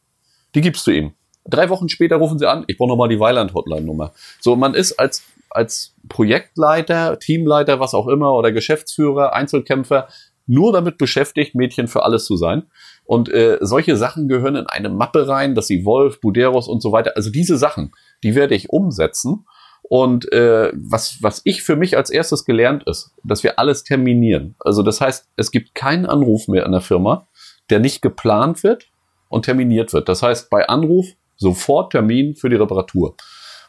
Die 0.54 0.62
gibst 0.62 0.86
du 0.86 0.90
ihm. 0.90 1.12
Drei 1.44 1.68
Wochen 1.68 1.88
später 1.88 2.16
rufen 2.16 2.38
sie 2.38 2.48
an, 2.48 2.64
ich 2.66 2.76
brauche 2.76 2.88
nochmal 2.88 3.08
die 3.08 3.20
Weiland-Hotline-Nummer. 3.20 4.12
So, 4.40 4.56
man 4.56 4.74
ist 4.74 4.98
als, 4.98 5.22
als 5.50 5.94
Projektleiter, 6.08 7.18
Teamleiter, 7.18 7.78
was 7.78 7.94
auch 7.94 8.08
immer, 8.08 8.34
oder 8.34 8.50
Geschäftsführer, 8.50 9.32
Einzelkämpfer, 9.32 10.08
nur 10.46 10.72
damit 10.72 10.98
beschäftigt, 10.98 11.54
Mädchen 11.54 11.88
für 11.88 12.02
alles 12.02 12.24
zu 12.24 12.36
sein. 12.36 12.64
Und 13.06 13.28
äh, 13.32 13.58
solche 13.60 13.96
Sachen 13.96 14.28
gehören 14.28 14.56
in 14.56 14.66
eine 14.66 14.88
Mappe 14.88 15.28
rein, 15.28 15.54
dass 15.54 15.68
sie 15.68 15.84
Wolf, 15.84 16.20
Buderos 16.20 16.68
und 16.68 16.82
so 16.82 16.90
weiter. 16.92 17.12
Also 17.14 17.30
diese 17.30 17.56
Sachen, 17.56 17.92
die 18.24 18.34
werde 18.34 18.54
ich 18.54 18.70
umsetzen. 18.70 19.46
Und 19.88 20.32
äh, 20.32 20.72
was, 20.74 21.22
was 21.22 21.40
ich 21.44 21.62
für 21.62 21.76
mich 21.76 21.96
als 21.96 22.10
erstes 22.10 22.44
gelernt 22.44 22.82
ist, 22.86 23.12
dass 23.22 23.44
wir 23.44 23.60
alles 23.60 23.84
terminieren. 23.84 24.56
Also 24.58 24.82
das 24.82 25.00
heißt, 25.00 25.28
es 25.36 25.52
gibt 25.52 25.76
keinen 25.76 26.06
Anruf 26.06 26.48
mehr 26.48 26.66
in 26.66 26.72
der 26.72 26.80
Firma, 26.80 27.28
der 27.70 27.78
nicht 27.78 28.02
geplant 28.02 28.64
wird 28.64 28.88
und 29.28 29.44
terminiert 29.44 29.92
wird. 29.92 30.08
Das 30.08 30.24
heißt, 30.24 30.50
bei 30.50 30.68
Anruf 30.68 31.06
sofort 31.36 31.92
Termin 31.92 32.34
für 32.34 32.48
die 32.48 32.56
Reparatur. 32.56 33.14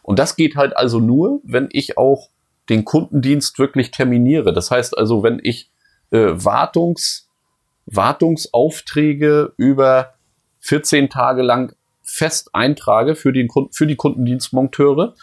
Und 0.01 0.17
das 0.17 0.36
geht 0.36 0.56
halt 0.56 0.75
also 0.75 1.00
nur, 1.00 1.41
wenn 1.44 1.70
ich 1.72 1.98
auch 1.98 2.29
den 2.70 2.86
Kundendienst 2.86 3.60
wirklich 3.60 3.91
terminiere. 3.91 4.53
Das 4.53 4.72
heißt 4.72 4.98
also, 4.98 5.22
wenn 5.22 5.39
ich 5.44 5.70
äh, 6.12 6.29
Wartungs 6.32 7.27
Wartungsaufträge 7.88 9.53
über 9.58 10.13
14 10.60 11.10
Tage 11.10 11.41
lang 11.41 11.75
fest 12.03 12.50
eintrage 12.53 13.15
für, 13.15 13.34
den, 13.34 13.48
für 13.72 13.88
die 13.88 13.96
Kundendienstmonteure 13.96 15.15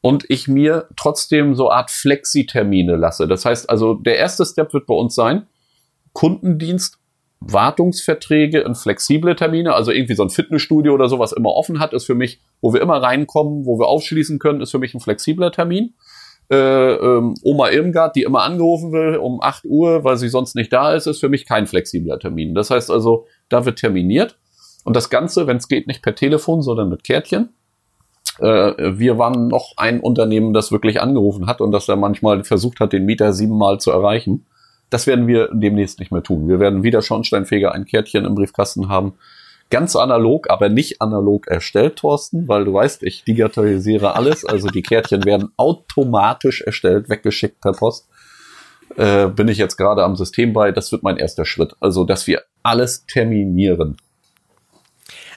und 0.00 0.24
ich 0.28 0.48
mir 0.48 0.88
trotzdem 0.96 1.54
so 1.54 1.70
Art 1.70 1.90
Flexi-Termine 1.90 2.96
lasse. 2.96 3.28
Das 3.28 3.44
heißt 3.44 3.70
also, 3.70 3.94
der 3.94 4.16
erste 4.16 4.44
Step 4.44 4.72
wird 4.72 4.86
bei 4.86 4.94
uns 4.94 5.14
sein, 5.14 5.46
Kundendienst, 6.12 6.98
Wartungsverträge 7.40 8.60
in 8.60 8.74
flexible 8.74 9.34
Termine, 9.34 9.74
also 9.74 9.90
irgendwie 9.90 10.14
so 10.14 10.22
ein 10.22 10.30
Fitnessstudio 10.30 10.94
oder 10.94 11.08
so, 11.08 11.18
was 11.18 11.32
immer 11.32 11.50
offen 11.50 11.80
hat, 11.80 11.92
ist 11.92 12.04
für 12.04 12.14
mich, 12.14 12.40
wo 12.60 12.72
wir 12.72 12.80
immer 12.80 13.02
reinkommen, 13.02 13.66
wo 13.66 13.78
wir 13.78 13.88
aufschließen 13.88 14.38
können, 14.38 14.60
ist 14.60 14.70
für 14.70 14.78
mich 14.78 14.94
ein 14.94 15.00
flexibler 15.00 15.50
Termin 15.50 15.94
äh, 16.52 16.94
ähm, 16.96 17.34
Oma 17.42 17.70
Irmgard, 17.70 18.14
die 18.14 18.22
immer 18.22 18.42
angerufen 18.42 18.92
will 18.92 19.16
um 19.16 19.40
8 19.42 19.64
Uhr, 19.64 20.04
weil 20.04 20.18
sie 20.18 20.28
sonst 20.28 20.54
nicht 20.54 20.70
da 20.72 20.92
ist, 20.92 21.06
ist 21.06 21.20
für 21.20 21.30
mich 21.30 21.46
kein 21.46 21.66
flexibler 21.66 22.18
Termin. 22.18 22.54
Das 22.54 22.70
heißt 22.70 22.90
also, 22.90 23.26
da 23.48 23.64
wird 23.64 23.78
terminiert. 23.78 24.38
Und 24.84 24.94
das 24.94 25.08
Ganze, 25.08 25.46
wenn 25.46 25.56
es 25.56 25.68
geht, 25.68 25.86
nicht 25.86 26.02
per 26.02 26.14
Telefon, 26.14 26.60
sondern 26.60 26.90
mit 26.90 27.04
Kärtchen. 27.04 27.50
Äh, 28.38 28.98
wir 28.98 29.16
waren 29.16 29.48
noch 29.48 29.72
ein 29.78 30.00
Unternehmen, 30.00 30.52
das 30.52 30.72
wirklich 30.72 31.00
angerufen 31.00 31.46
hat 31.46 31.62
und 31.62 31.72
das 31.72 31.86
da 31.86 31.96
manchmal 31.96 32.44
versucht 32.44 32.80
hat, 32.80 32.92
den 32.92 33.06
Mieter 33.06 33.32
siebenmal 33.32 33.78
zu 33.78 33.90
erreichen. 33.90 34.44
Das 34.90 35.06
werden 35.06 35.26
wir 35.26 35.48
demnächst 35.54 36.00
nicht 36.00 36.12
mehr 36.12 36.22
tun. 36.22 36.48
Wir 36.48 36.60
werden 36.60 36.82
wieder 36.82 37.00
Schornsteinfeger 37.00 37.72
ein 37.72 37.86
Kärtchen 37.86 38.26
im 38.26 38.34
Briefkasten 38.34 38.90
haben, 38.90 39.14
ganz 39.72 39.96
analog, 39.96 40.50
aber 40.50 40.68
nicht 40.68 41.00
analog 41.00 41.48
erstellt, 41.48 41.96
Thorsten, 41.96 42.46
weil 42.46 42.64
du 42.64 42.74
weißt, 42.74 43.02
ich 43.02 43.24
digitalisiere 43.24 44.14
alles. 44.14 44.44
Also 44.44 44.68
die 44.68 44.82
Kärtchen 44.82 45.24
werden 45.24 45.50
automatisch 45.56 46.60
erstellt, 46.60 47.08
weggeschickt 47.08 47.60
per 47.60 47.72
Post. 47.72 48.06
Äh, 48.96 49.28
bin 49.28 49.48
ich 49.48 49.56
jetzt 49.56 49.76
gerade 49.76 50.04
am 50.04 50.14
System 50.14 50.52
bei. 50.52 50.70
Das 50.70 50.92
wird 50.92 51.02
mein 51.02 51.16
erster 51.16 51.46
Schritt. 51.46 51.74
Also, 51.80 52.04
dass 52.04 52.26
wir 52.26 52.42
alles 52.62 53.06
terminieren. 53.06 53.96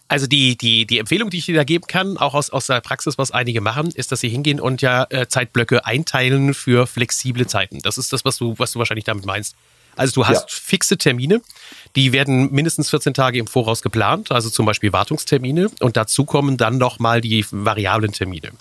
Also 0.07 0.27
die, 0.27 0.57
die, 0.57 0.85
die 0.85 0.99
Empfehlung, 0.99 1.29
die 1.29 1.37
ich 1.37 1.45
dir 1.45 1.55
da 1.55 1.63
geben 1.63 1.85
kann, 1.87 2.17
auch 2.17 2.35
aus, 2.35 2.51
aus 2.51 2.67
der 2.67 2.81
Praxis, 2.81 3.17
was 3.17 3.31
einige 3.31 3.61
machen, 3.61 3.89
ist, 3.95 4.11
dass 4.11 4.19
sie 4.19 4.29
hingehen 4.29 4.59
und 4.59 4.81
ja 4.81 5.07
äh, 5.09 5.27
Zeitblöcke 5.27 5.85
einteilen 5.85 6.53
für 6.53 6.85
flexible 6.85 7.47
Zeiten. 7.47 7.79
Das 7.81 7.97
ist 7.97 8.13
das, 8.13 8.23
was 8.25 8.37
du, 8.37 8.53
was 8.57 8.73
du 8.73 8.79
wahrscheinlich 8.79 9.05
damit 9.05 9.25
meinst. 9.25 9.55
Also 9.95 10.13
du 10.13 10.27
hast 10.27 10.41
ja. 10.41 10.47
fixe 10.49 10.97
Termine, 10.97 11.41
die 11.95 12.11
werden 12.11 12.51
mindestens 12.51 12.89
14 12.89 13.13
Tage 13.13 13.39
im 13.39 13.47
Voraus 13.47 13.81
geplant, 13.81 14.31
also 14.31 14.49
zum 14.49 14.65
Beispiel 14.65 14.91
Wartungstermine 14.91 15.69
und 15.79 15.97
dazu 15.97 16.25
kommen 16.25 16.57
dann 16.57 16.77
nochmal 16.77 17.21
die 17.21 17.45
variablen 17.51 18.11
Termine. 18.11 18.51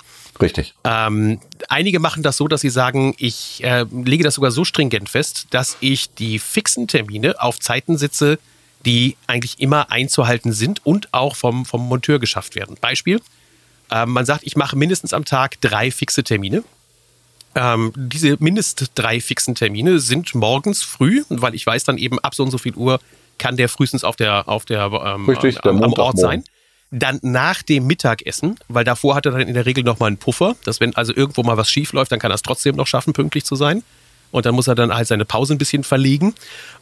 Richtig. 0.41 0.75
Ähm, 0.85 1.41
einige 1.69 2.01
machen 2.01 2.23
das 2.23 2.37
so, 2.37 2.49
dass 2.49 2.61
sie 2.61 2.71
sagen, 2.71 3.15
ich 3.19 3.63
äh, 3.63 3.85
lege 3.91 4.25
das 4.25 4.35
sogar 4.35 4.51
so 4.51 4.65
stringent 4.65 5.09
fest, 5.09 5.47
dass 5.51 5.77
ich 5.81 6.13
die 6.15 6.39
fixen 6.39 6.89
Termine 6.89 7.41
auf 7.41 7.61
Zeiten 7.61 7.97
sitze, 7.99 8.39
die 8.85 9.17
eigentlich 9.27 9.61
immer 9.61 9.91
einzuhalten 9.91 10.53
sind 10.53 10.85
und 10.85 11.13
auch 11.15 11.37
vom, 11.37 11.65
vom 11.65 11.87
Monteur 11.89 12.19
geschafft 12.19 12.57
werden. 12.57 12.77
Beispiel, 12.81 13.21
äh, 13.91 14.07
man 14.07 14.27
sagt, 14.27 14.43
ich 14.45 14.57
mache 14.57 14.77
mindestens 14.77 15.13
am 15.13 15.25
Tag 15.25 15.61
drei 15.61 15.91
fixe 15.91 16.25
Termine. 16.25 16.65
Ähm, 17.55 17.93
diese 17.95 18.37
mindest 18.41 18.91
drei 18.97 19.21
fixen 19.21 19.55
Termine 19.55 20.01
sind 20.01 20.35
morgens 20.35 20.83
früh, 20.83 21.23
weil 21.29 21.55
ich 21.55 21.65
weiß 21.65 21.85
dann 21.85 21.99
eben 21.99 22.19
ab 22.19 22.35
so 22.35 22.43
und 22.43 22.51
so 22.51 22.59
viel 22.59 22.75
Uhr 22.75 22.99
kann 23.39 23.57
der 23.57 23.69
frühestens 23.69 24.05
auf 24.05 24.17
der, 24.17 24.49
auf 24.49 24.65
der, 24.65 24.91
ähm, 25.05 25.29
Richtig, 25.29 25.59
der 25.61 25.73
am, 25.73 25.83
am 25.83 25.93
Ort 25.95 26.19
sein. 26.19 26.45
Dann 26.91 27.19
nach 27.23 27.63
dem 27.63 27.87
Mittagessen, 27.87 28.57
weil 28.69 28.85
davor 28.85 29.17
hat 29.17 29.27
er 29.27 29.33
dann 29.33 29.41
in 29.43 29.55
der 29.55 29.67
Regel 29.67 29.83
nochmal 29.83 30.09
einen 30.09 30.19
Puffer, 30.19 30.55
dass 30.65 30.81
wenn 30.81 30.95
also 30.95 31.15
irgendwo 31.15 31.43
mal 31.43 31.57
was 31.57 31.71
schief 31.71 31.93
läuft, 31.93 32.13
dann 32.13 32.21
kann 32.21 32.31
er 32.31 32.37
es 32.37 32.43
trotzdem 32.43 32.77
noch 32.77 32.87
schaffen, 32.87 33.13
pünktlich 33.13 33.45
zu 33.45 33.57
sein. 33.57 33.83
Und 34.31 34.47
dann 34.47 34.55
muss 34.55 34.67
er 34.67 34.75
dann 34.75 34.93
halt 34.93 35.07
seine 35.07 35.25
Pause 35.25 35.55
ein 35.55 35.59
bisschen 35.59 35.85
verlegen. 35.85 36.35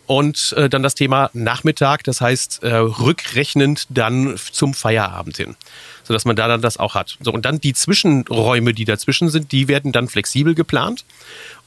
Und 0.07 0.55
äh, 0.57 0.69
dann 0.69 0.83
das 0.83 0.95
Thema 0.95 1.31
Nachmittag, 1.35 2.03
das 2.05 2.21
heißt 2.21 2.63
äh, 2.63 2.75
rückrechnend 2.75 3.87
dann 3.91 4.37
zum 4.53 4.75
Feierabend 4.75 5.37
hin 5.37 5.57
sodass 6.05 6.25
man 6.25 6.37
da 6.37 6.49
dann 6.49 6.61
das 6.61 6.77
auch 6.77 6.95
hat. 6.95 7.17
So, 7.21 7.33
und 7.33 7.45
dann 7.45 7.61
die 7.61 7.75
Zwischenräume, 7.75 8.75
die 8.75 8.85
dazwischen 8.85 9.29
sind, 9.29 9.53
die 9.53 9.69
werden 9.69 9.93
dann 9.93 10.09
flexibel 10.09 10.55
geplant. 10.55 11.05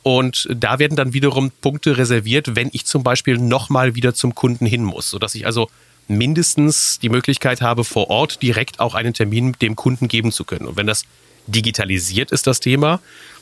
Und 0.07 0.47
da 0.53 0.77
werden 0.77 0.95
dann 0.95 1.13
wiederum 1.13 1.49
Punkte 1.49 1.97
reserviert, 1.97 2.55
wenn 2.55 2.69
ich 2.73 2.85
zum 2.85 3.01
Beispiel 3.01 3.39
nochmal 3.39 3.95
wieder 3.95 4.13
zum 4.13 4.35
Kunden 4.35 4.67
hin 4.67 4.83
muss, 4.83 5.09
sodass 5.09 5.33
ich 5.33 5.47
also 5.47 5.67
mindestens 6.07 6.99
die 6.99 7.09
Möglichkeit 7.09 7.59
habe, 7.59 7.83
vor 7.83 8.11
Ort 8.11 8.43
direkt 8.43 8.79
auch 8.79 8.93
einen 8.93 9.15
Termin 9.15 9.53
dem 9.63 9.75
Kunden 9.75 10.07
geben 10.07 10.31
zu 10.31 10.43
können. 10.43 10.67
Und 10.67 10.77
wenn 10.77 10.85
das 10.85 11.05
digitalisiert 11.47 12.31
ist, 12.31 12.45
das 12.45 12.59
Thema, 12.59 12.99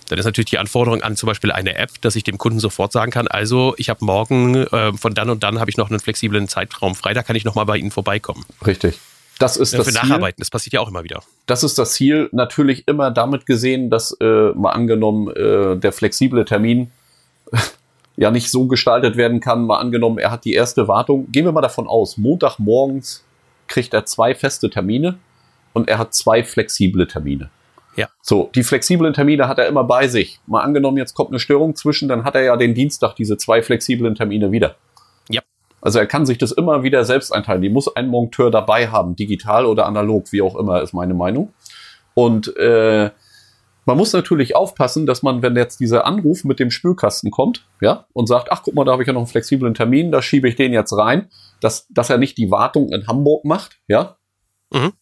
dann 0.08 0.17
ist 0.19 0.23
natürlich 0.23 0.52
die 0.52 0.58
Anforderung 0.58 1.04
an 1.04 1.17
zum 1.17 1.28
Beispiel 1.28 1.52
eine 1.52 1.76
App, 1.76 1.99
dass 1.99 2.15
ich 2.15 2.23
dem 2.23 2.38
Kunden 2.38 2.62
sofort 2.62 2.93
sagen 2.93 3.12
kann, 3.12 3.28
also 3.28 3.76
ich 3.78 3.89
habe 3.89 4.06
morgen 4.06 4.56
äh, 4.56 4.93
von 4.93 5.13
dann 5.13 5.30
und 5.30 5.43
dann 5.43 5.60
habe 5.60 5.69
ich 5.69 5.76
noch 5.76 5.89
einen 5.89 5.99
flexiblen 5.99 6.47
Zeitraum 6.47 6.95
frei, 6.95 7.13
da 7.13 7.23
kann 7.23 7.36
ich 7.36 7.43
nochmal 7.43 7.65
bei 7.65 7.76
Ihnen 7.76 7.91
vorbeikommen. 7.91 8.45
Richtig. 8.65 8.99
Das 9.44 9.58
ist 9.58 9.74
das 9.74 9.86
für 9.86 9.92
Ziel. 9.92 10.02
Nacharbeiten, 10.02 10.40
das 10.40 10.50
passiert 10.50 10.74
ja 10.74 10.80
auch 10.80 10.88
immer 10.88 11.04
wieder. 11.04 11.22
Das 11.46 11.64
ist 11.64 11.78
das 11.78 11.94
Ziel. 11.94 12.30
Natürlich 12.32 12.88
immer 12.88 13.12
damit 13.12 13.46
gesehen, 13.46 13.90
dass 13.90 14.16
äh, 14.22 14.52
mal 14.52 14.72
angenommen 14.72 15.30
äh, 15.36 15.78
der 15.78 15.92
flexible 15.92 16.46
Termin 16.46 16.92
ja 18.16 18.32
nicht 18.32 18.50
so 18.50 18.68
gestaltet 18.68 19.18
werden 19.18 19.40
kann. 19.40 19.66
Mal 19.66 19.80
angenommen, 19.80 20.18
er 20.18 20.32
hat 20.32 20.46
die 20.46 20.54
erste 20.54 20.88
Wartung. 20.88 21.32
Gehen 21.32 21.46
wir 21.46 21.52
mal 21.52 21.62
davon 21.62 21.88
aus, 21.88 22.18
Montagmorgens 22.18 23.24
kriegt 23.68 23.94
er 23.94 24.06
zwei 24.06 24.36
feste 24.36 24.70
Termine 24.70 25.18
und 25.74 25.90
er 25.90 25.98
hat 25.98 26.14
zwei 26.14 26.44
flexible 26.44 27.08
Termine. 27.08 27.50
Ja. 27.96 28.08
So, 28.22 28.50
die 28.56 28.64
flexiblen 28.64 29.14
Termine 29.14 29.48
hat 29.48 29.60
er 29.60 29.68
immer 29.68 29.84
bei 29.84 30.08
sich. 30.08 30.40
Mal 30.48 30.62
angenommen, 30.62 30.98
jetzt 30.98 31.14
kommt 31.14 31.30
eine 31.30 31.40
Störung 31.40 31.76
zwischen, 31.76 32.08
dann 32.08 32.24
hat 32.24 32.36
er 32.36 32.44
ja 32.44 32.58
den 32.58 32.74
Dienstag 32.74 33.16
diese 33.16 33.38
zwei 33.38 33.62
flexiblen 33.62 34.16
Termine 34.16 34.52
wieder. 34.52 34.76
Also 35.84 36.00
er 36.00 36.08
kann 36.08 36.26
sich 36.26 36.38
das 36.38 36.54
immer 36.54 36.82
wieder 36.84 37.04
selbst 37.04 37.32
einteilen. 37.32 37.62
Die 37.62 37.69
muss 37.69 37.93
ein 37.93 38.08
Monteur 38.08 38.50
dabei 38.50 38.88
haben, 38.88 39.15
digital 39.15 39.65
oder 39.65 39.86
analog, 39.86 40.32
wie 40.32 40.41
auch 40.41 40.56
immer, 40.56 40.82
ist 40.82 40.93
meine 40.93 41.13
Meinung. 41.13 41.54
Und 42.13 42.56
äh, 42.56 43.10
man 43.86 43.98
muss 43.98 44.13
natürlich 44.13 44.56
aufpassen, 44.56 45.06
dass 45.06 45.24
man, 45.24 45.41
wenn 45.41 45.58
jetzt 45.58 45.82
dieser 45.82 46.06
Anruf 46.06 46.46
mit 46.46 46.60
dem 46.60 46.72
Spülkasten 46.72 47.32
kommt, 47.32 47.67
ja, 47.82 48.06
und 48.13 48.28
sagt, 48.28 48.50
ach 48.50 48.62
guck 48.63 48.76
mal, 48.76 48.86
da 48.86 48.93
habe 48.93 49.04
ich 49.04 49.08
ja 49.08 49.13
noch 49.13 49.22
einen 49.22 49.28
flexiblen 49.28 49.74
Termin, 49.74 50.12
da 50.12 50.22
schiebe 50.22 50.48
ich 50.48 50.56
den 50.56 50.72
jetzt 50.72 50.93
rein, 50.93 51.28
dass, 51.60 51.88
dass 51.89 52.10
er 52.10 52.17
nicht 52.17 52.38
die 52.38 52.50
Wartung 52.50 52.89
in 52.93 53.08
Hamburg 53.08 53.43
macht, 53.43 53.80
ja, 53.88 54.15
mhm. 54.72 54.93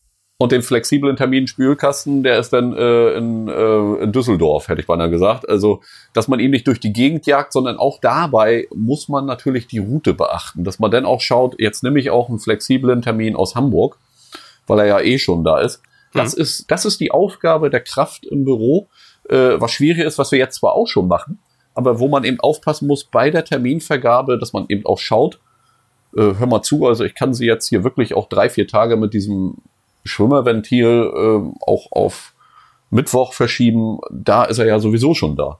Und 0.41 0.51
den 0.51 0.63
flexiblen 0.63 1.15
Terminspülkasten, 1.15 2.23
der 2.23 2.39
ist 2.39 2.51
dann 2.51 2.73
äh, 2.73 3.11
in, 3.11 3.47
äh, 3.47 4.03
in 4.03 4.11
Düsseldorf, 4.11 4.69
hätte 4.69 4.81
ich 4.81 4.87
beinahe 4.87 5.11
gesagt. 5.11 5.47
Also, 5.47 5.81
dass 6.13 6.27
man 6.27 6.39
ihn 6.39 6.49
nicht 6.49 6.65
durch 6.65 6.79
die 6.79 6.93
Gegend 6.93 7.27
jagt, 7.27 7.53
sondern 7.53 7.77
auch 7.77 7.99
dabei 7.99 8.67
muss 8.73 9.07
man 9.07 9.27
natürlich 9.27 9.67
die 9.67 9.77
Route 9.77 10.15
beachten. 10.15 10.63
Dass 10.63 10.79
man 10.79 10.89
dann 10.89 11.05
auch 11.05 11.21
schaut, 11.21 11.59
jetzt 11.59 11.83
nehme 11.83 11.99
ich 11.99 12.09
auch 12.09 12.27
einen 12.27 12.39
flexiblen 12.39 13.03
Termin 13.03 13.35
aus 13.35 13.53
Hamburg, 13.53 13.99
weil 14.65 14.79
er 14.79 14.87
ja 14.87 14.99
eh 15.01 15.19
schon 15.19 15.43
da 15.43 15.59
ist. 15.59 15.83
Das 16.11 16.35
mhm. 16.35 16.41
ist, 16.41 16.71
das 16.71 16.85
ist 16.85 16.99
die 16.99 17.11
Aufgabe 17.11 17.69
der 17.69 17.81
Kraft 17.81 18.25
im 18.25 18.43
Büro, 18.43 18.87
äh, 19.29 19.61
was 19.61 19.71
schwierig 19.71 20.03
ist, 20.03 20.17
was 20.17 20.31
wir 20.31 20.39
jetzt 20.39 20.55
zwar 20.55 20.73
auch 20.73 20.87
schon 20.87 21.07
machen, 21.07 21.37
aber 21.75 21.99
wo 21.99 22.07
man 22.07 22.23
eben 22.23 22.39
aufpassen 22.39 22.87
muss 22.87 23.03
bei 23.03 23.29
der 23.29 23.45
Terminvergabe, 23.45 24.39
dass 24.39 24.53
man 24.53 24.65
eben 24.69 24.87
auch 24.87 24.97
schaut, 24.97 25.39
äh, 26.17 26.33
hör 26.39 26.47
mal 26.47 26.63
zu, 26.63 26.87
also 26.87 27.03
ich 27.03 27.13
kann 27.13 27.35
sie 27.35 27.45
jetzt 27.45 27.69
hier 27.69 27.83
wirklich 27.83 28.15
auch 28.15 28.27
drei, 28.27 28.49
vier 28.49 28.67
Tage 28.67 28.97
mit 28.97 29.13
diesem 29.13 29.57
Schwimmerventil 30.03 31.11
äh, 31.13 31.65
auch 31.65 31.91
auf 31.91 32.33
Mittwoch 32.89 33.33
verschieben, 33.33 33.99
da 34.11 34.43
ist 34.43 34.59
er 34.59 34.65
ja 34.65 34.79
sowieso 34.79 35.13
schon 35.13 35.35
da. 35.35 35.59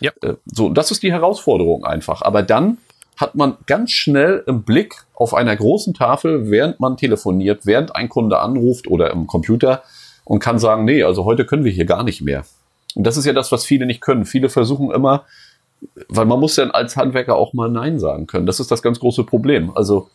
Ja. 0.00 0.12
Äh, 0.22 0.34
so, 0.46 0.70
das 0.70 0.90
ist 0.90 1.02
die 1.02 1.12
Herausforderung 1.12 1.84
einfach. 1.84 2.22
Aber 2.22 2.42
dann 2.42 2.78
hat 3.16 3.34
man 3.34 3.58
ganz 3.66 3.90
schnell 3.90 4.42
im 4.46 4.62
Blick 4.62 4.94
auf 5.14 5.34
einer 5.34 5.54
großen 5.54 5.92
Tafel, 5.92 6.50
während 6.50 6.80
man 6.80 6.96
telefoniert, 6.96 7.66
während 7.66 7.94
ein 7.94 8.08
Kunde 8.08 8.38
anruft 8.40 8.88
oder 8.88 9.10
im 9.10 9.26
Computer 9.26 9.82
und 10.24 10.38
kann 10.38 10.58
sagen, 10.58 10.86
nee, 10.86 11.02
also 11.02 11.26
heute 11.26 11.44
können 11.44 11.64
wir 11.64 11.72
hier 11.72 11.84
gar 11.84 12.02
nicht 12.02 12.22
mehr. 12.22 12.44
Und 12.94 13.06
das 13.06 13.18
ist 13.18 13.26
ja 13.26 13.34
das, 13.34 13.52
was 13.52 13.64
viele 13.64 13.84
nicht 13.84 14.00
können. 14.00 14.24
Viele 14.24 14.48
versuchen 14.48 14.90
immer, 14.90 15.24
weil 16.08 16.24
man 16.24 16.40
muss 16.40 16.56
ja 16.56 16.64
als 16.70 16.96
Handwerker 16.96 17.36
auch 17.36 17.52
mal 17.52 17.68
Nein 17.68 17.98
sagen 17.98 18.26
können. 18.26 18.46
Das 18.46 18.58
ist 18.58 18.70
das 18.70 18.82
ganz 18.82 19.00
große 19.00 19.24
Problem. 19.24 19.70
Also 19.76 20.08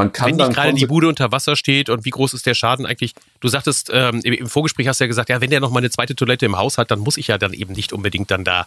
man 0.00 0.12
kann 0.12 0.30
Wenn 0.30 0.36
nicht 0.36 0.54
gerade 0.54 0.72
die 0.72 0.86
Bude 0.86 1.08
unter 1.08 1.30
Wasser 1.30 1.56
steht 1.56 1.90
und 1.90 2.04
wie 2.04 2.10
groß 2.10 2.32
ist 2.32 2.46
der 2.46 2.54
Schaden 2.54 2.86
eigentlich? 2.86 3.14
Du 3.40 3.48
sagtest, 3.48 3.90
ähm, 3.92 4.20
im 4.22 4.46
Vorgespräch 4.46 4.88
hast 4.88 5.00
du 5.00 5.04
ja 5.04 5.08
gesagt, 5.08 5.28
ja, 5.28 5.40
wenn 5.40 5.50
der 5.50 5.60
noch 5.60 5.70
mal 5.70 5.78
eine 5.78 5.90
zweite 5.90 6.14
Toilette 6.14 6.46
im 6.46 6.56
Haus 6.56 6.78
hat, 6.78 6.90
dann 6.90 7.00
muss 7.00 7.18
ich 7.18 7.28
ja 7.28 7.38
dann 7.38 7.52
eben 7.52 7.74
nicht 7.74 7.92
unbedingt 7.92 8.30
dann 8.30 8.44
da 8.44 8.66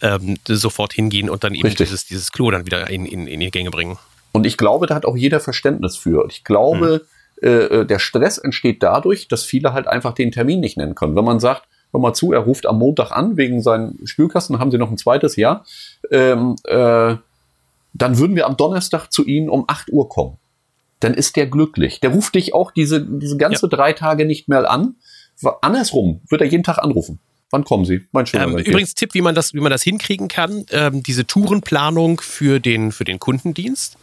ähm, 0.00 0.38
sofort 0.46 0.92
hingehen 0.92 1.28
und 1.28 1.42
dann 1.42 1.54
eben 1.54 1.74
dieses, 1.74 2.06
dieses 2.06 2.30
Klo 2.30 2.50
dann 2.50 2.64
wieder 2.64 2.88
in, 2.90 3.06
in, 3.06 3.26
in 3.26 3.40
die 3.40 3.50
Gänge 3.50 3.70
bringen. 3.70 3.98
Und 4.32 4.46
ich 4.46 4.56
glaube, 4.56 4.86
da 4.86 4.94
hat 4.94 5.04
auch 5.04 5.16
jeder 5.16 5.40
Verständnis 5.40 5.96
für. 5.96 6.26
Ich 6.28 6.44
glaube, 6.44 7.02
hm. 7.40 7.80
äh, 7.80 7.84
der 7.84 7.98
Stress 7.98 8.38
entsteht 8.38 8.82
dadurch, 8.82 9.26
dass 9.26 9.44
viele 9.44 9.72
halt 9.72 9.88
einfach 9.88 10.14
den 10.14 10.30
Termin 10.30 10.60
nicht 10.60 10.76
nennen 10.76 10.94
können. 10.94 11.16
Wenn 11.16 11.24
man 11.24 11.40
sagt, 11.40 11.64
hör 11.92 12.00
mal 12.00 12.14
zu, 12.14 12.32
er 12.32 12.40
ruft 12.40 12.66
am 12.66 12.78
Montag 12.78 13.10
an 13.10 13.36
wegen 13.36 13.62
seinen 13.62 14.06
Spülkasten, 14.06 14.58
haben 14.58 14.70
sie 14.70 14.78
noch 14.78 14.90
ein 14.90 14.98
zweites 14.98 15.36
Jahr, 15.36 15.64
ähm, 16.10 16.56
äh, 16.64 17.16
dann 17.94 18.18
würden 18.18 18.36
wir 18.36 18.46
am 18.46 18.56
Donnerstag 18.56 19.08
zu 19.08 19.24
Ihnen 19.24 19.48
um 19.48 19.64
8 19.66 19.90
Uhr 19.90 20.08
kommen 20.08 20.37
dann 21.00 21.14
ist 21.14 21.36
der 21.36 21.46
glücklich. 21.46 22.00
Der 22.00 22.10
ruft 22.10 22.34
dich 22.34 22.54
auch 22.54 22.70
diese, 22.70 23.04
diese 23.04 23.36
ganze 23.36 23.66
ja. 23.66 23.76
drei 23.76 23.92
Tage 23.92 24.24
nicht 24.24 24.48
mehr 24.48 24.70
an. 24.70 24.96
Andersrum 25.60 26.20
wird 26.28 26.40
er 26.40 26.48
jeden 26.48 26.64
Tag 26.64 26.78
anrufen. 26.78 27.20
Wann 27.50 27.64
kommen 27.64 27.84
Sie? 27.84 28.02
Mein 28.12 28.26
ähm, 28.34 28.58
übrigens 28.58 28.94
Tipp, 28.94 29.14
wie 29.14 29.22
man 29.22 29.34
das, 29.34 29.54
wie 29.54 29.60
man 29.60 29.70
das 29.70 29.82
hinkriegen 29.82 30.28
kann: 30.28 30.66
ähm, 30.70 31.02
diese 31.02 31.26
Tourenplanung 31.26 32.20
für 32.20 32.60
den 32.60 32.92
für 32.92 33.04
den 33.04 33.18
Kundendienst 33.18 33.96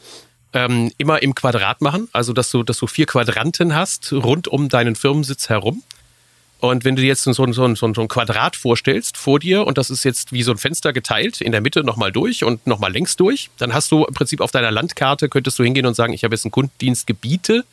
ähm, 0.53 0.91
immer 0.97 1.21
im 1.21 1.35
Quadrat 1.35 1.81
machen, 1.81 2.09
also 2.11 2.33
dass 2.33 2.49
du 2.49 2.63
dass 2.63 2.77
du 2.77 2.87
vier 2.87 3.05
Quadranten 3.05 3.75
hast 3.75 4.11
rund 4.13 4.47
um 4.47 4.69
deinen 4.69 4.95
Firmensitz 4.95 5.49
herum. 5.49 5.83
Und 6.59 6.85
wenn 6.85 6.95
du 6.95 7.01
dir 7.01 7.09
jetzt 7.09 7.23
so, 7.23 7.33
so, 7.33 7.51
so, 7.53 7.75
so 7.75 8.01
ein 8.01 8.07
Quadrat 8.07 8.55
vorstellst 8.55 9.17
vor 9.17 9.39
dir 9.39 9.67
und 9.67 9.77
das 9.77 9.89
ist 9.89 10.03
jetzt 10.03 10.31
wie 10.31 10.41
so 10.41 10.51
ein 10.51 10.57
Fenster 10.57 10.93
geteilt, 10.93 11.41
in 11.41 11.51
der 11.51 11.61
Mitte 11.61 11.83
nochmal 11.83 12.11
durch 12.11 12.43
und 12.43 12.65
nochmal 12.65 12.91
längs 12.91 13.15
durch, 13.17 13.49
dann 13.57 13.73
hast 13.73 13.91
du 13.91 14.05
im 14.05 14.13
Prinzip 14.13 14.41
auf 14.41 14.51
deiner 14.51 14.71
Landkarte, 14.71 15.29
könntest 15.29 15.59
du 15.59 15.63
hingehen 15.63 15.85
und 15.85 15.95
sagen, 15.95 16.13
ich 16.13 16.23
habe 16.23 16.33
jetzt 16.33 16.45
einen 16.45 16.51
Kundendienstgebiete, 16.51 17.65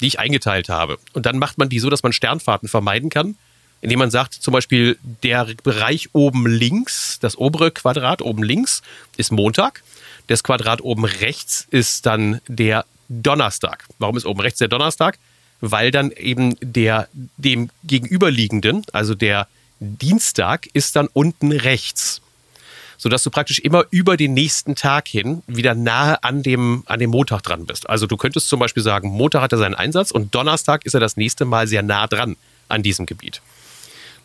die 0.00 0.06
ich 0.06 0.18
eingeteilt 0.18 0.68
habe. 0.68 0.98
Und 1.14 1.26
dann 1.26 1.38
macht 1.38 1.58
man 1.58 1.68
die 1.68 1.78
so, 1.78 1.90
dass 1.90 2.02
man 2.02 2.12
Sternfahrten 2.12 2.68
vermeiden 2.68 3.08
kann, 3.08 3.36
indem 3.80 3.98
man 3.98 4.10
sagt, 4.10 4.34
zum 4.34 4.52
Beispiel 4.52 4.98
der 5.22 5.48
Bereich 5.62 6.10
oben 6.12 6.46
links, 6.46 7.18
das 7.20 7.38
obere 7.38 7.70
Quadrat 7.70 8.22
oben 8.22 8.42
links 8.42 8.82
ist 9.16 9.32
Montag, 9.32 9.82
das 10.26 10.42
Quadrat 10.42 10.82
oben 10.82 11.04
rechts 11.04 11.66
ist 11.70 12.04
dann 12.06 12.40
der 12.48 12.84
Donnerstag. 13.08 13.84
Warum 13.98 14.16
ist 14.16 14.26
oben 14.26 14.40
rechts 14.40 14.58
der 14.58 14.68
Donnerstag? 14.68 15.18
Weil 15.60 15.90
dann 15.90 16.10
eben 16.12 16.56
der 16.60 17.08
dem 17.36 17.70
gegenüberliegenden, 17.84 18.84
also 18.92 19.14
der 19.14 19.48
Dienstag, 19.80 20.66
ist 20.72 20.96
dann 20.96 21.08
unten 21.12 21.52
rechts. 21.52 22.20
Sodass 22.98 23.22
du 23.22 23.30
praktisch 23.30 23.58
immer 23.58 23.84
über 23.90 24.16
den 24.16 24.32
nächsten 24.32 24.74
Tag 24.74 25.06
hin 25.06 25.42
wieder 25.46 25.74
nahe 25.74 26.22
an 26.24 26.42
dem, 26.42 26.82
an 26.86 26.98
dem 26.98 27.10
Montag 27.10 27.42
dran 27.42 27.66
bist. 27.66 27.88
Also 27.90 28.06
du 28.06 28.16
könntest 28.16 28.48
zum 28.48 28.58
Beispiel 28.58 28.82
sagen, 28.82 29.10
Montag 29.10 29.42
hat 29.42 29.52
er 29.52 29.58
seinen 29.58 29.74
Einsatz 29.74 30.10
und 30.10 30.34
Donnerstag 30.34 30.86
ist 30.86 30.94
er 30.94 31.00
das 31.00 31.18
nächste 31.18 31.44
Mal 31.44 31.66
sehr 31.66 31.82
nah 31.82 32.06
dran 32.06 32.36
an 32.68 32.82
diesem 32.82 33.04
Gebiet. 33.04 33.42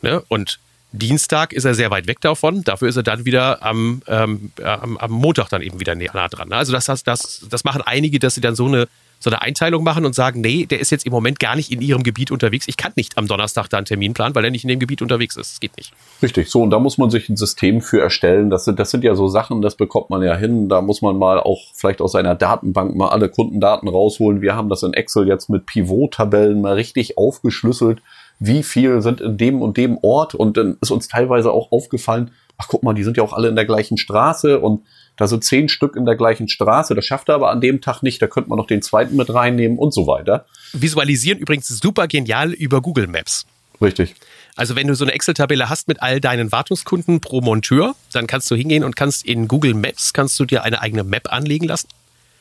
Ne? 0.01 0.23
Und 0.29 0.59
Dienstag 0.93 1.53
ist 1.53 1.65
er 1.65 1.73
sehr 1.73 1.89
weit 1.91 2.07
weg 2.07 2.19
davon, 2.21 2.63
dafür 2.63 2.89
ist 2.89 2.97
er 2.97 3.03
dann 3.03 3.23
wieder 3.23 3.63
am, 3.63 4.01
ähm, 4.07 4.51
am, 4.61 4.97
am 4.97 5.11
Montag 5.11 5.49
dann 5.49 5.61
eben 5.61 5.79
wieder 5.79 5.95
nah 5.95 6.27
dran. 6.27 6.51
Also 6.51 6.73
das, 6.73 6.85
das, 7.03 7.45
das 7.49 7.63
machen 7.63 7.81
einige, 7.81 8.19
dass 8.19 8.35
sie 8.35 8.41
dann 8.41 8.55
so 8.55 8.65
eine 8.65 8.87
so 9.23 9.29
eine 9.29 9.41
Einteilung 9.41 9.83
machen 9.83 10.05
und 10.05 10.15
sagen, 10.15 10.41
nee, 10.41 10.65
der 10.65 10.79
ist 10.79 10.89
jetzt 10.89 11.05
im 11.05 11.11
Moment 11.11 11.39
gar 11.39 11.55
nicht 11.55 11.71
in 11.71 11.81
ihrem 11.81 12.01
Gebiet 12.01 12.31
unterwegs. 12.31 12.67
Ich 12.67 12.75
kann 12.75 12.91
nicht 12.95 13.17
am 13.17 13.27
Donnerstag 13.27 13.67
da 13.69 13.77
einen 13.77 13.85
Termin 13.85 14.13
planen, 14.13 14.33
weil 14.33 14.43
er 14.43 14.51
nicht 14.51 14.63
in 14.63 14.69
dem 14.69 14.79
Gebiet 14.79 15.01
unterwegs 15.01 15.35
ist. 15.35 15.53
Das 15.53 15.59
geht 15.59 15.77
nicht. 15.77 15.93
Richtig, 16.21 16.49
so 16.49 16.63
und 16.63 16.71
da 16.71 16.79
muss 16.79 16.97
man 16.97 17.11
sich 17.11 17.29
ein 17.29 17.37
System 17.37 17.81
für 17.81 18.01
erstellen. 18.01 18.49
Das 18.49 18.65
sind, 18.65 18.79
das 18.79 18.89
sind 18.89 19.03
ja 19.03 19.13
so 19.13 19.27
Sachen, 19.27 19.61
das 19.61 19.75
bekommt 19.75 20.09
man 20.09 20.23
ja 20.23 20.35
hin. 20.35 20.69
Da 20.69 20.81
muss 20.81 21.01
man 21.01 21.17
mal 21.17 21.39
auch 21.39 21.61
vielleicht 21.75 22.01
aus 22.01 22.13
seiner 22.13 22.33
Datenbank 22.33 22.95
mal 22.95 23.09
alle 23.09 23.29
Kundendaten 23.29 23.87
rausholen. 23.87 24.41
Wir 24.41 24.55
haben 24.55 24.69
das 24.69 24.81
in 24.81 24.93
Excel 24.93 25.27
jetzt 25.27 25.49
mit 25.49 25.67
Pivot-Tabellen 25.67 26.59
mal 26.61 26.73
richtig 26.73 27.17
aufgeschlüsselt. 27.17 28.01
Wie 28.39 28.63
viel 28.63 29.01
sind 29.03 29.21
in 29.21 29.37
dem 29.37 29.61
und 29.61 29.77
dem 29.77 29.99
Ort? 30.01 30.33
Und 30.33 30.57
dann 30.57 30.77
ist 30.81 30.89
uns 30.89 31.07
teilweise 31.07 31.51
auch 31.51 31.71
aufgefallen, 31.71 32.31
ach 32.57 32.67
guck 32.67 32.81
mal, 32.83 32.93
die 32.93 33.03
sind 33.03 33.17
ja 33.17 33.23
auch 33.23 33.33
alle 33.33 33.49
in 33.49 33.55
der 33.55 33.65
gleichen 33.65 33.97
Straße 33.97 34.59
und 34.59 34.81
da 35.21 35.27
sind 35.27 35.43
zehn 35.43 35.69
Stück 35.69 35.95
in 35.95 36.05
der 36.05 36.15
gleichen 36.15 36.49
Straße. 36.49 36.95
Das 36.95 37.05
schafft 37.05 37.29
er 37.29 37.35
aber 37.35 37.51
an 37.51 37.61
dem 37.61 37.79
Tag 37.79 38.01
nicht. 38.01 38.19
Da 38.23 38.27
könnte 38.27 38.49
man 38.49 38.57
noch 38.57 38.65
den 38.65 38.81
zweiten 38.81 39.15
mit 39.15 39.31
reinnehmen 39.31 39.77
und 39.77 39.93
so 39.93 40.07
weiter. 40.07 40.45
Visualisieren 40.73 41.37
übrigens 41.37 41.67
super 41.67 42.07
genial 42.07 42.53
über 42.53 42.81
Google 42.81 43.05
Maps. 43.05 43.45
Richtig. 43.79 44.15
Also 44.55 44.75
wenn 44.75 44.87
du 44.87 44.95
so 44.95 45.05
eine 45.05 45.13
Excel-Tabelle 45.13 45.69
hast 45.69 45.87
mit 45.87 46.01
all 46.01 46.19
deinen 46.19 46.51
Wartungskunden 46.51 47.21
pro 47.21 47.41
Monteur, 47.41 47.95
dann 48.11 48.25
kannst 48.25 48.49
du 48.49 48.55
hingehen 48.55 48.83
und 48.83 48.95
kannst 48.95 49.23
in 49.23 49.47
Google 49.47 49.75
Maps 49.75 50.11
kannst 50.11 50.39
du 50.39 50.45
dir 50.45 50.63
eine 50.63 50.81
eigene 50.81 51.03
Map 51.03 51.31
anlegen 51.31 51.67
lassen. 51.67 51.87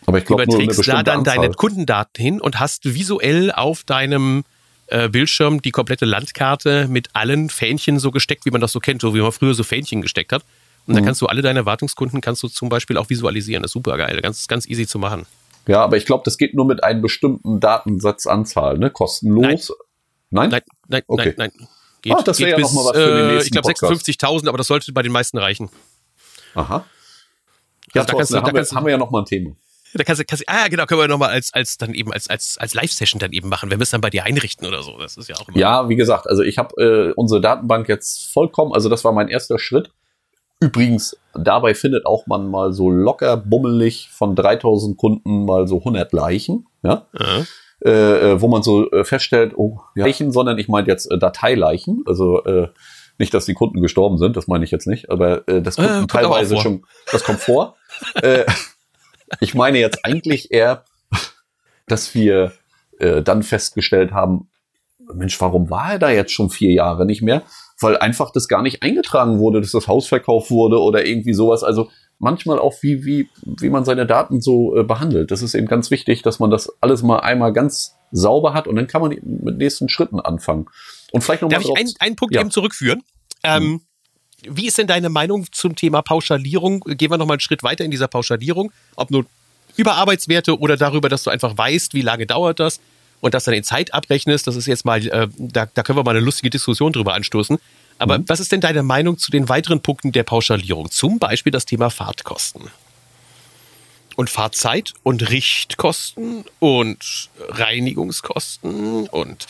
Aber 0.06 0.16
ich 0.16 0.24
glaube, 0.24 0.44
überträgst 0.44 0.88
da 0.88 1.02
dann 1.02 1.18
Anzahl. 1.18 1.36
deine 1.36 1.52
Kundendaten 1.52 2.22
hin 2.22 2.40
und 2.40 2.58
hast 2.58 2.94
visuell 2.94 3.52
auf 3.52 3.84
deinem 3.84 4.44
äh, 4.86 5.10
Bildschirm 5.10 5.60
die 5.60 5.70
komplette 5.70 6.06
Landkarte 6.06 6.88
mit 6.88 7.10
allen 7.12 7.50
Fähnchen 7.50 7.98
so 7.98 8.10
gesteckt, 8.10 8.46
wie 8.46 8.50
man 8.50 8.62
das 8.62 8.72
so 8.72 8.80
kennt, 8.80 9.02
so 9.02 9.14
wie 9.14 9.20
man 9.20 9.32
früher 9.32 9.52
so 9.52 9.64
Fähnchen 9.64 10.00
gesteckt 10.00 10.32
hat. 10.32 10.44
Und 10.90 10.96
dann 10.96 11.04
mhm. 11.04 11.06
kannst 11.06 11.22
du 11.22 11.26
alle 11.26 11.40
deine 11.40 11.66
Wartungskunden 11.66 12.20
kannst 12.20 12.42
du 12.42 12.48
zum 12.48 12.68
Beispiel 12.68 12.96
auch 12.96 13.08
visualisieren. 13.08 13.62
Das 13.62 13.68
ist 13.68 13.74
super 13.74 13.96
geil, 13.96 14.18
ganz, 14.20 14.48
ganz 14.48 14.66
easy 14.66 14.88
zu 14.88 14.98
machen. 14.98 15.24
Ja, 15.68 15.84
aber 15.84 15.96
ich 15.96 16.04
glaube, 16.04 16.22
das 16.24 16.36
geht 16.36 16.52
nur 16.52 16.64
mit 16.64 16.82
einem 16.82 17.00
bestimmten 17.00 17.60
Datensatzanzahl, 17.60 18.76
ne? 18.76 18.90
Kostenlos. 18.90 19.72
Nein? 20.30 20.50
Nein, 20.50 20.62
nein, 20.88 21.02
okay. 21.06 21.34
nein, 21.36 21.52
nein. 21.56 21.68
Geht, 22.02 22.12
ah, 22.12 22.22
das 22.22 22.40
wäre 22.40 22.50
ja 22.50 22.56
bis, 22.56 22.64
noch 22.64 22.72
mal 22.72 22.90
was 22.90 22.96
für 22.96 23.06
den 23.06 23.30
äh, 23.30 23.32
nächsten 23.34 23.56
Ich 23.56 23.62
glaube 23.62 23.96
56.000, 23.98 24.48
aber 24.48 24.58
das 24.58 24.66
sollte 24.66 24.92
bei 24.92 25.02
den 25.02 25.12
meisten 25.12 25.38
reichen. 25.38 25.70
Aha. 26.56 26.84
Ja, 27.94 28.00
also 28.00 28.12
da, 28.12 28.16
kannst 28.16 28.30
du, 28.32 28.34
da 28.34 28.42
haben, 28.42 28.56
wir, 28.56 28.64
haben 28.64 28.84
wir 28.84 28.90
ja 28.90 28.98
noch 28.98 29.12
mal 29.12 29.20
ein 29.20 29.26
Thema. 29.26 29.54
Da 29.94 30.04
kannst 30.04 30.20
du, 30.20 30.24
kannst 30.24 30.44
ah, 30.48 30.68
genau, 30.68 30.86
können 30.86 31.00
wir 31.00 31.08
nochmal 31.08 31.30
als, 31.30 31.52
als 31.52 31.76
dann 31.76 31.94
eben 31.94 32.12
als, 32.12 32.28
als, 32.28 32.58
als 32.58 32.74
Live-Session 32.74 33.18
dann 33.18 33.32
eben 33.32 33.48
machen, 33.48 33.70
wenn 33.70 33.78
wir 33.78 33.82
es 33.84 33.90
dann 33.90 34.00
bei 34.00 34.10
dir 34.10 34.24
einrichten 34.24 34.66
oder 34.66 34.82
so. 34.82 34.98
Das 34.98 35.16
ist 35.16 35.28
ja 35.28 35.36
auch 35.36 35.48
immer. 35.48 35.58
Ja, 35.58 35.88
wie 35.88 35.96
gesagt, 35.96 36.26
also 36.28 36.42
ich 36.42 36.58
habe 36.58 36.74
äh, 36.82 37.12
unsere 37.16 37.40
Datenbank 37.40 37.88
jetzt 37.88 38.32
vollkommen, 38.32 38.72
also 38.72 38.88
das 38.88 39.04
war 39.04 39.12
mein 39.12 39.28
erster 39.28 39.58
Schritt. 39.58 39.90
Übrigens, 40.60 41.16
dabei 41.34 41.74
findet 41.74 42.04
auch 42.04 42.26
man 42.26 42.50
mal 42.50 42.72
so 42.72 42.90
locker 42.90 43.36
bummelig 43.36 44.10
von 44.10 44.36
3000 44.36 44.96
Kunden 44.96 45.46
mal 45.46 45.66
so 45.66 45.78
100 45.78 46.12
Leichen, 46.12 46.66
ja. 46.82 47.06
Mhm. 47.12 47.46
Äh, 47.80 48.40
wo 48.42 48.48
man 48.48 48.62
so 48.62 48.90
äh, 48.90 49.04
feststellt, 49.04 49.54
oh, 49.56 49.80
Leichen, 49.94 50.32
sondern 50.32 50.58
ich 50.58 50.68
meine 50.68 50.86
jetzt 50.86 51.10
äh, 51.10 51.18
Dateileichen, 51.18 52.04
also 52.06 52.44
äh, 52.44 52.68
nicht, 53.16 53.32
dass 53.32 53.46
die 53.46 53.54
Kunden 53.54 53.80
gestorben 53.80 54.18
sind, 54.18 54.36
das 54.36 54.48
meine 54.48 54.64
ich 54.66 54.70
jetzt 54.70 54.86
nicht, 54.86 55.10
aber 55.10 55.48
äh, 55.48 55.62
das 55.62 55.76
kommt 55.76 55.88
äh, 55.88 56.06
teilweise 56.06 56.58
schon, 56.58 56.84
das 57.10 57.24
kommt 57.24 57.40
vor. 57.40 57.76
äh, 58.16 58.44
ich 59.40 59.54
meine 59.54 59.78
jetzt 59.78 60.04
eigentlich 60.04 60.50
eher, 60.50 60.84
dass 61.86 62.14
wir 62.14 62.52
äh, 62.98 63.22
dann 63.22 63.42
festgestellt 63.42 64.12
haben, 64.12 64.50
Mensch, 65.14 65.40
warum 65.40 65.70
war 65.70 65.92
er 65.92 65.98
da 65.98 66.10
jetzt 66.10 66.32
schon 66.32 66.50
vier 66.50 66.72
Jahre 66.72 67.06
nicht 67.06 67.22
mehr? 67.22 67.42
Weil 67.80 67.96
einfach 67.96 68.30
das 68.30 68.48
gar 68.48 68.62
nicht 68.62 68.82
eingetragen 68.82 69.38
wurde, 69.38 69.60
dass 69.60 69.72
das 69.72 69.88
Haus 69.88 70.06
verkauft 70.06 70.50
wurde 70.50 70.80
oder 70.80 71.06
irgendwie 71.06 71.32
sowas. 71.32 71.64
Also 71.64 71.88
manchmal 72.18 72.58
auch, 72.58 72.74
wie, 72.82 73.04
wie, 73.04 73.28
wie 73.42 73.70
man 73.70 73.84
seine 73.84 74.06
Daten 74.06 74.40
so 74.40 74.76
äh, 74.76 74.84
behandelt. 74.84 75.30
Das 75.30 75.42
ist 75.42 75.54
eben 75.54 75.66
ganz 75.66 75.90
wichtig, 75.90 76.22
dass 76.22 76.38
man 76.38 76.50
das 76.50 76.70
alles 76.80 77.02
mal 77.02 77.20
einmal 77.20 77.52
ganz 77.52 77.96
sauber 78.12 78.54
hat 78.54 78.68
und 78.68 78.76
dann 78.76 78.86
kann 78.86 79.00
man 79.00 79.10
mit 79.22 79.56
nächsten 79.56 79.88
Schritten 79.88 80.20
anfangen. 80.20 80.66
Und 81.12 81.22
vielleicht 81.22 81.42
noch 81.42 81.48
Darf 81.48 81.64
mal 81.64 81.70
ich 81.70 81.78
einen, 81.78 81.94
einen 81.98 82.16
Punkt 82.16 82.34
ja. 82.34 82.40
eben 82.40 82.50
zurückführen? 82.50 83.02
Ähm, 83.42 83.62
hm. 83.62 84.56
Wie 84.56 84.66
ist 84.66 84.78
denn 84.78 84.86
deine 84.86 85.08
Meinung 85.08 85.46
zum 85.50 85.76
Thema 85.76 86.02
Pauschalierung? 86.02 86.80
Gehen 86.80 87.10
wir 87.10 87.18
noch 87.18 87.26
mal 87.26 87.34
einen 87.34 87.40
Schritt 87.40 87.62
weiter 87.62 87.84
in 87.84 87.90
dieser 87.90 88.08
Pauschalierung. 88.08 88.72
Ob 88.96 89.10
nur 89.10 89.24
über 89.76 89.94
Arbeitswerte 89.94 90.58
oder 90.58 90.76
darüber, 90.76 91.08
dass 91.08 91.22
du 91.22 91.30
einfach 91.30 91.56
weißt, 91.56 91.94
wie 91.94 92.02
lange 92.02 92.26
dauert 92.26 92.60
das 92.60 92.80
und 93.20 93.34
das 93.34 93.44
dann 93.44 93.54
in 93.54 93.64
Zeit 93.64 93.94
abrechnest. 93.94 94.46
Das 94.46 94.56
ist 94.56 94.66
jetzt 94.66 94.84
mal, 94.84 95.06
äh, 95.06 95.28
da, 95.38 95.66
da 95.66 95.82
können 95.82 95.98
wir 95.98 96.04
mal 96.04 96.12
eine 96.12 96.20
lustige 96.20 96.50
Diskussion 96.50 96.92
drüber 96.92 97.14
anstoßen. 97.14 97.58
Aber 97.98 98.18
mhm. 98.18 98.24
was 98.28 98.40
ist 98.40 98.52
denn 98.52 98.60
deine 98.60 98.82
Meinung 98.82 99.18
zu 99.18 99.30
den 99.30 99.48
weiteren 99.48 99.80
Punkten 99.80 100.12
der 100.12 100.22
Pauschalierung? 100.22 100.90
Zum 100.90 101.18
Beispiel 101.18 101.52
das 101.52 101.66
Thema 101.66 101.90
Fahrtkosten. 101.90 102.70
Und 104.20 104.28
Fahrzeit 104.28 104.92
und 105.02 105.30
Richtkosten 105.30 106.44
und 106.58 107.30
Reinigungskosten 107.48 109.08
und 109.08 109.46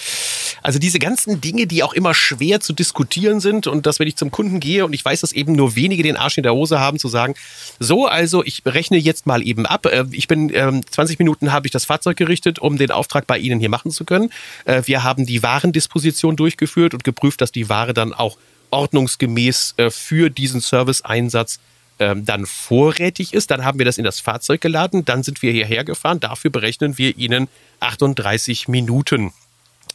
Also 0.63 0.79
diese 0.79 1.01
ganzen 1.01 1.41
Dinge, 1.41 1.67
die 1.67 1.83
auch 1.83 1.93
immer 1.93 2.15
schwer 2.15 2.61
zu 2.61 2.73
diskutieren 2.73 3.41
sind 3.41 3.67
und 3.67 3.85
dass 3.87 3.99
wenn 3.99 4.07
ich 4.07 4.15
zum 4.15 4.31
Kunden 4.31 4.61
gehe 4.61 4.85
und 4.87 4.93
ich 4.93 5.05
weiß, 5.05 5.23
dass 5.23 5.33
eben 5.33 5.55
nur 5.55 5.75
wenige 5.75 6.05
den 6.05 6.17
Arsch 6.17 6.37
in 6.37 6.45
der 6.45 6.55
Hose 6.55 6.79
haben, 6.79 7.01
zu 7.01 7.09
sagen, 7.09 7.35
so 7.81 8.07
also 8.07 8.45
ich 8.45 8.63
rechne 8.65 8.97
jetzt 8.97 9.27
mal 9.27 9.45
eben 9.45 9.67
ab. 9.67 9.87
Äh, 9.87 10.05
ich 10.13 10.29
bin 10.29 10.55
ähm, 10.55 10.83
20 10.89 11.19
Minuten 11.19 11.51
habe 11.51 11.67
ich 11.67 11.73
das 11.73 11.85
Fahrzeug 11.85 12.17
gerichtet, 12.17 12.61
um 12.61 12.79
den 12.79 12.93
Auftrag 12.93 13.27
bei 13.27 13.39
Ihnen 13.39 13.59
hier 13.59 13.71
machen 13.71 13.91
zu 13.91 14.05
können. 14.05 14.31
Äh, 14.67 14.83
wir 14.85 15.03
haben 15.03 15.27
die 15.27 15.43
Warendisposition 15.43 16.37
durchgeführt 16.37 16.95
und 16.95 17.03
geprüft, 17.03 17.41
dass 17.41 17.51
die 17.51 17.69
Ware 17.69 17.93
dann 17.93 18.15
auch 18.15 18.37
ordnungsgemäß 18.71 19.75
äh, 19.79 19.91
für 19.91 20.31
diesen 20.31 20.61
Serviceeinsatz 20.61 21.59
ähm, 22.01 22.25
dann 22.25 22.47
vorrätig 22.47 23.33
ist. 23.33 23.51
Dann 23.51 23.65
haben 23.65 23.79
wir 23.79 23.87
das 23.87 23.99
in 23.99 24.05
das 24.05 24.19
Fahrzeug 24.19 24.61
geladen, 24.61 25.05
dann 25.05 25.23
sind 25.23 25.43
wir 25.43 25.53
hierher 25.53 25.85
gefahren. 25.85 26.19
Dafür 26.19 26.51
berechnen 26.51 26.99
wir 26.99 27.17
Ihnen 27.17 27.49
38 27.79 28.67
Minuten. 28.67 29.33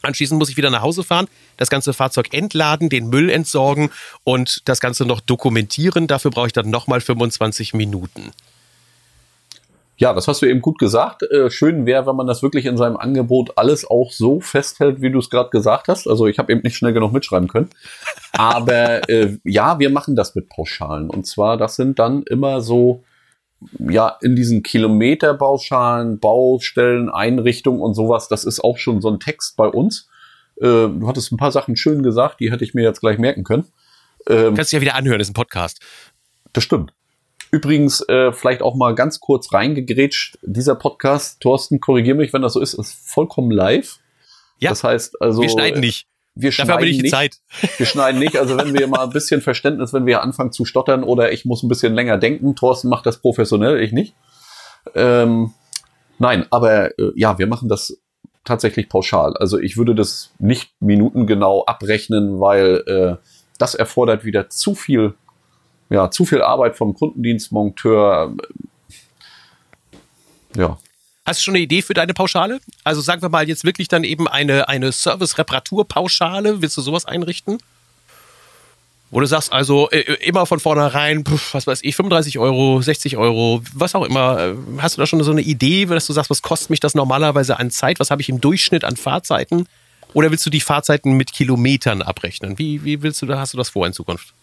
Anschließend 0.01 0.37
muss 0.37 0.49
ich 0.49 0.57
wieder 0.57 0.69
nach 0.69 0.83
Hause 0.83 1.03
fahren, 1.03 1.27
das 1.57 1.69
ganze 1.69 1.93
Fahrzeug 1.93 2.31
entladen, 2.31 2.89
den 2.89 3.09
Müll 3.09 3.29
entsorgen 3.29 3.89
und 4.23 4.61
das 4.65 4.79
Ganze 4.79 5.05
noch 5.05 5.19
dokumentieren. 5.19 6.07
Dafür 6.07 6.31
brauche 6.31 6.47
ich 6.47 6.53
dann 6.53 6.69
nochmal 6.69 7.01
25 7.01 7.73
Minuten. 7.73 8.31
Ja, 9.97 10.13
das 10.13 10.27
hast 10.27 10.41
du 10.41 10.45
eben 10.45 10.61
gut 10.61 10.77
gesagt. 10.77 11.23
Äh, 11.23 11.49
schön 11.49 11.85
wäre, 11.85 12.05
wenn 12.05 12.15
man 12.15 12.27
das 12.27 12.43
wirklich 12.43 12.65
in 12.65 12.77
seinem 12.77 12.97
Angebot 12.97 13.57
alles 13.57 13.89
auch 13.89 14.11
so 14.11 14.41
festhält, 14.41 15.01
wie 15.01 15.09
du 15.09 15.19
es 15.19 15.29
gerade 15.29 15.49
gesagt 15.49 15.87
hast. 15.87 16.07
Also 16.07 16.27
ich 16.27 16.37
habe 16.37 16.51
eben 16.51 16.61
nicht 16.63 16.75
schnell 16.75 16.93
genug 16.93 17.13
mitschreiben 17.13 17.47
können. 17.47 17.69
Aber 18.33 19.07
äh, 19.09 19.37
ja, 19.43 19.79
wir 19.79 19.89
machen 19.89 20.15
das 20.15 20.35
mit 20.35 20.49
Pauschalen. 20.49 21.09
Und 21.09 21.25
zwar, 21.25 21.55
das 21.55 21.77
sind 21.77 21.97
dann 21.97 22.23
immer 22.23 22.59
so, 22.59 23.03
ja, 23.79 24.17
in 24.21 24.35
diesen 24.35 24.63
Kilometerpauschalen, 24.63 26.19
Baustellen, 26.19 27.09
Einrichtungen 27.09 27.81
und 27.81 27.93
sowas, 27.93 28.27
das 28.27 28.43
ist 28.43 28.63
auch 28.63 28.77
schon 28.77 29.01
so 29.01 29.09
ein 29.09 29.21
Text 29.21 29.55
bei 29.55 29.67
uns. 29.67 30.09
Äh, 30.57 30.89
du 30.89 31.07
hattest 31.07 31.31
ein 31.31 31.37
paar 31.37 31.53
Sachen 31.53 31.77
schön 31.77 32.03
gesagt, 32.03 32.41
die 32.41 32.51
hätte 32.51 32.65
ich 32.65 32.73
mir 32.73 32.83
jetzt 32.83 32.99
gleich 32.99 33.17
merken 33.17 33.45
können. 33.45 33.65
Ähm, 34.27 34.55
Kannst 34.55 34.73
du 34.73 34.77
ja 34.77 34.81
wieder 34.81 34.95
anhören, 34.95 35.19
das 35.19 35.27
ist 35.27 35.31
ein 35.31 35.35
Podcast. 35.35 35.79
Das 36.51 36.63
stimmt. 36.65 36.93
Übrigens, 37.55 38.01
äh, 38.09 38.33
vielleicht 38.33 38.61
auch 38.61 38.75
mal 38.75 38.95
ganz 38.95 39.21
kurz 39.21 39.53
reingegrätscht, 39.53 40.37
dieser 40.41 40.75
Podcast, 40.75 41.39
Thorsten, 41.39 41.79
korrigier 41.79 42.13
mich, 42.13 42.33
wenn 42.33 42.41
das 42.41 42.51
so 42.51 42.59
ist, 42.59 42.73
ist 42.73 42.93
vollkommen 43.09 43.49
live. 43.49 43.99
Ja. 44.59 44.71
Das 44.71 44.83
heißt 44.83 45.21
also. 45.21 45.41
Wir 45.41 45.47
schneiden 45.47 45.79
nicht. 45.79 46.05
Wir 46.33 46.49
Dafür 46.49 46.65
schneiden 46.65 46.85
nicht, 46.85 47.05
die 47.05 47.09
Zeit. 47.09 47.37
Wir 47.77 47.85
schneiden 47.85 48.19
nicht. 48.19 48.37
Also 48.37 48.57
wenn 48.57 48.73
wir 48.73 48.87
mal 48.87 49.05
ein 49.05 49.11
bisschen 49.11 49.39
Verständnis, 49.39 49.93
wenn 49.93 50.05
wir 50.05 50.21
anfangen 50.21 50.51
zu 50.51 50.65
stottern 50.65 51.05
oder 51.05 51.31
ich 51.31 51.45
muss 51.45 51.63
ein 51.63 51.69
bisschen 51.69 51.95
länger 51.95 52.17
denken, 52.17 52.57
Thorsten 52.57 52.89
macht 52.89 53.05
das 53.05 53.21
professionell, 53.21 53.79
ich 53.79 53.93
nicht. 53.93 54.15
Ähm, 54.95 55.53
nein, 56.19 56.45
aber 56.49 56.99
äh, 56.99 57.13
ja, 57.15 57.39
wir 57.39 57.47
machen 57.47 57.69
das 57.69 58.01
tatsächlich 58.43 58.89
pauschal. 58.89 59.37
Also 59.37 59.57
ich 59.57 59.77
würde 59.77 59.95
das 59.95 60.33
nicht 60.39 60.73
minutengenau 60.81 61.63
abrechnen, 61.63 62.41
weil 62.41 62.83
äh, 62.85 63.25
das 63.57 63.73
erfordert 63.73 64.25
wieder 64.25 64.49
zu 64.49 64.75
viel 64.75 65.13
ja, 65.89 66.09
zu 66.09 66.25
viel 66.25 66.41
Arbeit 66.41 66.77
vom 66.77 66.93
Kundendienstmonteur. 66.93 68.35
Ja. 70.55 70.77
Hast 71.25 71.39
du 71.39 71.43
schon 71.43 71.55
eine 71.55 71.63
Idee 71.63 71.81
für 71.81 71.93
deine 71.93 72.13
Pauschale? 72.13 72.59
Also 72.83 73.01
sagen 73.01 73.21
wir 73.21 73.29
mal 73.29 73.47
jetzt 73.47 73.63
wirklich 73.63 73.87
dann 73.87 74.03
eben 74.03 74.27
eine, 74.27 74.69
eine 74.69 74.91
Service-Reparatur-Pauschale. 74.91 76.61
Willst 76.61 76.77
du 76.77 76.81
sowas 76.81 77.05
einrichten? 77.05 77.57
Wo 79.11 79.19
du 79.19 79.25
sagst, 79.25 79.51
also 79.51 79.89
äh, 79.91 80.01
immer 80.21 80.45
von 80.45 80.59
vornherein, 80.59 81.23
was 81.51 81.65
weiß 81.65 81.79
ich, 81.83 81.95
35 81.95 82.37
Euro, 82.37 82.81
60 82.81 83.17
Euro, 83.17 83.61
was 83.73 83.95
auch 83.95 84.05
immer. 84.05 84.39
Äh, 84.39 84.55
hast 84.79 84.97
du 84.97 85.01
da 85.01 85.07
schon 85.07 85.23
so 85.23 85.31
eine 85.31 85.41
Idee, 85.41 85.85
dass 85.85 86.05
du 86.05 86.13
sagst, 86.13 86.29
was 86.29 86.41
kostet 86.41 86.69
mich 86.69 86.79
das 86.79 86.95
normalerweise 86.95 87.57
an 87.57 87.71
Zeit? 87.71 87.99
Was 87.99 88.11
habe 88.11 88.21
ich 88.21 88.29
im 88.29 88.41
Durchschnitt 88.41 88.83
an 88.83 88.97
Fahrzeiten? 88.97 89.67
Oder 90.13 90.31
willst 90.31 90.45
du 90.45 90.49
die 90.49 90.61
Fahrzeiten 90.61 91.13
mit 91.13 91.33
Kilometern 91.33 92.01
abrechnen? 92.01 92.57
Wie, 92.59 92.83
wie 92.83 93.01
willst 93.01 93.21
du 93.21 93.27
hast 93.35 93.53
du 93.53 93.57
das 93.57 93.69
vor 93.69 93.87
in 93.87 93.93
Zukunft? 93.93 94.33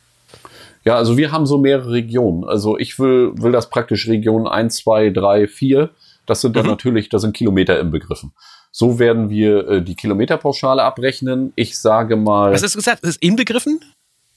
Ja, 0.84 0.96
also 0.96 1.16
wir 1.16 1.30
haben 1.32 1.46
so 1.46 1.58
mehrere 1.58 1.92
Regionen. 1.92 2.44
Also 2.44 2.78
ich 2.78 2.98
will, 2.98 3.32
will 3.36 3.52
das 3.52 3.70
praktisch 3.70 4.08
Region 4.08 4.48
1, 4.48 4.76
2, 4.76 5.10
3, 5.10 5.46
4. 5.46 5.90
Das 6.26 6.40
sind 6.40 6.56
dann 6.56 6.64
mhm. 6.64 6.72
natürlich, 6.72 7.08
da 7.08 7.18
sind 7.18 7.36
Kilometer 7.36 7.78
inbegriffen. 7.78 8.32
So 8.70 8.98
werden 8.98 9.28
wir 9.28 9.68
äh, 9.68 9.82
die 9.82 9.94
Kilometerpauschale 9.94 10.82
abrechnen. 10.82 11.52
Ich 11.56 11.78
sage 11.78 12.16
mal. 12.16 12.52
Was 12.52 12.62
hast 12.62 12.74
du 12.74 12.78
gesagt? 12.78 13.04
Ist 13.04 13.22
inbegriffen? 13.22 13.80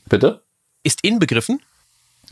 Bitte? 0.10 0.42
Ist 0.84 1.04
inbegriffen? 1.04 1.62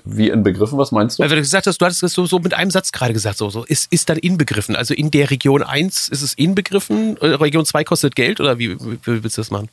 Wie 0.04 0.30
inbegriffen? 0.30 0.78
Was 0.78 0.92
meinst 0.92 1.18
du? 1.18 1.24
Weil 1.24 1.30
du 1.30 1.36
gesagt 1.36 1.68
hast, 1.68 1.80
du 1.80 1.86
hattest 1.86 2.04
das 2.04 2.14
so, 2.14 2.26
so 2.26 2.40
mit 2.40 2.54
einem 2.54 2.72
Satz 2.72 2.92
gerade 2.92 3.14
gesagt, 3.14 3.38
so, 3.38 3.50
so 3.50 3.64
ist, 3.64 3.92
ist 3.92 4.10
dann 4.10 4.18
inbegriffen. 4.18 4.76
Also 4.76 4.94
in 4.94 5.12
der 5.12 5.30
Region 5.30 5.64
1 5.64 6.10
ist 6.10 6.22
es 6.22 6.34
inbegriffen, 6.34 7.18
äh, 7.18 7.28
Region 7.28 7.66
2 7.66 7.84
kostet 7.84 8.16
Geld 8.16 8.40
oder 8.40 8.58
wie, 8.58 8.80
wie 8.80 8.98
willst 9.06 9.38
du 9.38 9.42
das 9.42 9.52
machen? 9.52 9.70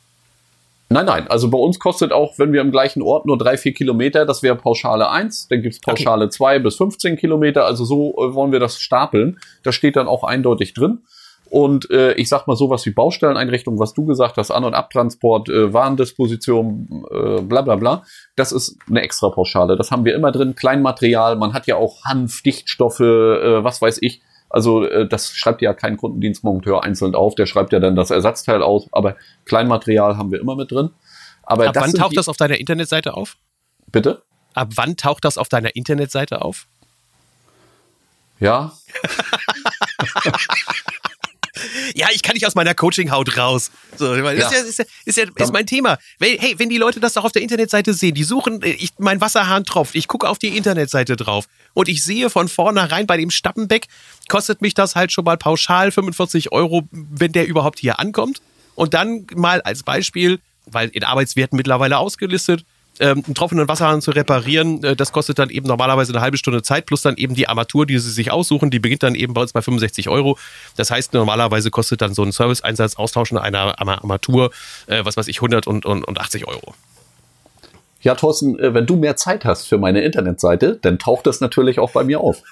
Nein, 0.91 1.05
nein. 1.05 1.27
Also 1.29 1.49
bei 1.49 1.57
uns 1.57 1.79
kostet 1.79 2.11
auch, 2.11 2.37
wenn 2.37 2.51
wir 2.51 2.59
im 2.61 2.71
gleichen 2.71 3.01
Ort 3.01 3.25
nur 3.25 3.37
drei, 3.37 3.57
vier 3.57 3.73
Kilometer, 3.73 4.25
das 4.25 4.43
wäre 4.43 4.55
Pauschale 4.55 5.09
1, 5.09 5.47
dann 5.47 5.61
gibt's 5.61 5.79
Pauschale 5.79 6.25
okay. 6.25 6.31
2 6.31 6.59
bis 6.59 6.75
15 6.75 7.17
Kilometer. 7.17 7.65
Also 7.65 7.85
so 7.85 8.11
äh, 8.17 8.33
wollen 8.33 8.51
wir 8.51 8.59
das 8.59 8.79
stapeln. 8.79 9.39
Das 9.63 9.73
steht 9.73 9.95
dann 9.95 10.07
auch 10.07 10.23
eindeutig 10.23 10.73
drin. 10.73 10.99
Und 11.49 11.89
äh, 11.91 12.13
ich 12.13 12.29
sag 12.29 12.47
mal 12.47 12.55
sowas 12.55 12.85
wie 12.85 12.91
Baustelleneinrichtung, 12.91 13.77
was 13.77 13.93
du 13.93 14.05
gesagt 14.05 14.37
hast, 14.37 14.51
An- 14.51 14.63
und 14.63 14.73
Abtransport, 14.73 15.49
äh, 15.49 15.73
Warendisposition, 15.73 17.05
äh, 17.11 17.41
bla 17.41 17.61
bla 17.61 17.75
bla, 17.75 18.03
das 18.37 18.53
ist 18.53 18.77
eine 18.89 19.01
extra 19.01 19.29
Pauschale. 19.29 19.75
Das 19.75 19.91
haben 19.91 20.05
wir 20.05 20.15
immer 20.15 20.31
drin. 20.31 20.55
Kleinmaterial, 20.55 21.35
man 21.35 21.53
hat 21.53 21.67
ja 21.67 21.75
auch 21.75 22.05
Hanf, 22.05 22.41
Dichtstoffe, 22.41 23.01
äh, 23.01 23.63
was 23.63 23.81
weiß 23.81 23.97
ich. 24.01 24.21
Also 24.51 24.85
äh, 24.85 25.07
das 25.07 25.31
schreibt 25.31 25.61
ja 25.61 25.73
kein 25.73 25.97
Kundendienstmonteur 25.97 26.83
einzeln 26.83 27.15
auf, 27.15 27.35
der 27.35 27.45
schreibt 27.45 27.73
ja 27.73 27.79
dann 27.79 27.95
das 27.95 28.11
Ersatzteil 28.11 28.61
aus, 28.61 28.87
aber 28.91 29.15
Kleinmaterial 29.45 30.17
haben 30.17 30.31
wir 30.31 30.39
immer 30.39 30.55
mit 30.55 30.71
drin. 30.71 30.91
Aber 31.43 31.67
Ab 31.67 31.75
wann 31.77 31.93
taucht 31.93 32.17
das 32.17 32.29
auf 32.29 32.37
deiner 32.37 32.59
Internetseite 32.59 33.15
auf? 33.15 33.37
Bitte? 33.91 34.23
Ab 34.53 34.69
wann 34.75 34.97
taucht 34.97 35.25
das 35.25 35.37
auf 35.37 35.49
deiner 35.49 35.75
Internetseite 35.75 36.41
auf? 36.41 36.67
Ja. 38.39 38.73
ja, 41.95 42.07
ich 42.13 42.21
kann 42.21 42.33
nicht 42.33 42.45
aus 42.45 42.55
meiner 42.55 42.73
Coaching-Haut 42.73 43.37
raus. 43.37 43.71
So, 43.97 44.15
das 44.15 44.23
ja. 44.23 44.31
Ist, 44.31 44.51
ja, 44.51 44.59
ist, 44.59 44.79
ja, 44.79 44.85
ist, 45.05 45.17
ja, 45.17 45.25
ist 45.35 45.53
mein 45.53 45.65
Thema. 45.65 45.97
Hey, 46.19 46.55
wenn 46.57 46.69
die 46.69 46.77
Leute 46.77 46.99
das 46.99 47.13
doch 47.13 47.23
auf 47.23 47.31
der 47.31 47.41
Internetseite 47.41 47.93
sehen, 47.93 48.13
die 48.13 48.23
suchen, 48.23 48.61
äh, 48.61 48.69
ich, 48.71 48.91
mein 48.97 49.21
Wasserhahn 49.21 49.65
tropft, 49.65 49.95
ich 49.95 50.07
gucke 50.07 50.27
auf 50.27 50.39
die 50.39 50.55
Internetseite 50.57 51.15
drauf 51.15 51.45
und 51.73 51.89
ich 51.89 52.03
sehe 52.03 52.29
von 52.29 52.47
vornherein 52.47 53.07
bei 53.07 53.17
dem 53.17 53.31
Stappenbeck, 53.31 53.87
kostet 54.27 54.61
mich 54.61 54.73
das 54.73 54.95
halt 54.95 55.11
schon 55.11 55.25
mal 55.25 55.37
pauschal 55.37 55.91
45 55.91 56.51
Euro, 56.51 56.87
wenn 56.91 57.31
der 57.31 57.47
überhaupt 57.47 57.79
hier 57.79 57.99
ankommt. 57.99 58.41
Und 58.75 58.93
dann 58.93 59.27
mal 59.35 59.61
als 59.61 59.83
Beispiel, 59.83 60.39
weil 60.65 60.89
in 60.89 61.03
Arbeitswerten 61.03 61.57
mittlerweile 61.57 61.97
ausgelistet, 61.97 62.63
ähm, 62.99 63.23
einen 63.25 63.35
tropfenden 63.35 63.67
Wasserhahn 63.67 64.01
zu 64.01 64.11
reparieren, 64.11 64.83
äh, 64.83 64.95
das 64.95 65.11
kostet 65.11 65.39
dann 65.39 65.49
eben 65.49 65.67
normalerweise 65.67 66.13
eine 66.13 66.21
halbe 66.21 66.37
Stunde 66.37 66.61
Zeit, 66.61 66.85
plus 66.85 67.01
dann 67.01 67.17
eben 67.17 67.35
die 67.35 67.47
Armatur, 67.47 67.85
die 67.85 67.97
sie 67.99 68.11
sich 68.11 68.31
aussuchen, 68.31 68.69
die 68.69 68.79
beginnt 68.79 69.03
dann 69.03 69.15
eben 69.15 69.33
bei 69.33 69.41
uns 69.41 69.53
bei 69.53 69.61
65 69.61 70.09
Euro. 70.09 70.37
Das 70.75 70.91
heißt, 70.91 71.13
normalerweise 71.13 71.71
kostet 71.71 72.01
dann 72.01 72.13
so 72.13 72.23
ein 72.23 72.31
Service-Einsatz, 72.31 72.95
Austauschen 72.95 73.37
einer 73.37 73.79
Armatur, 73.79 74.51
äh, 74.87 75.05
was 75.05 75.17
weiß 75.17 75.27
ich, 75.27 75.37
100 75.37 75.67
und, 75.67 75.85
und, 75.85 76.03
und 76.03 76.19
80 76.19 76.47
Euro. 76.47 76.73
Ja, 78.01 78.15
Thorsten, 78.15 78.59
äh, 78.59 78.73
wenn 78.73 78.85
du 78.85 78.95
mehr 78.95 79.15
Zeit 79.15 79.45
hast 79.45 79.67
für 79.67 79.77
meine 79.77 80.01
Internetseite, 80.01 80.79
dann 80.81 80.99
taucht 80.99 81.27
das 81.27 81.39
natürlich 81.39 81.79
auch 81.79 81.91
bei 81.91 82.03
mir 82.03 82.19
auf. 82.19 82.43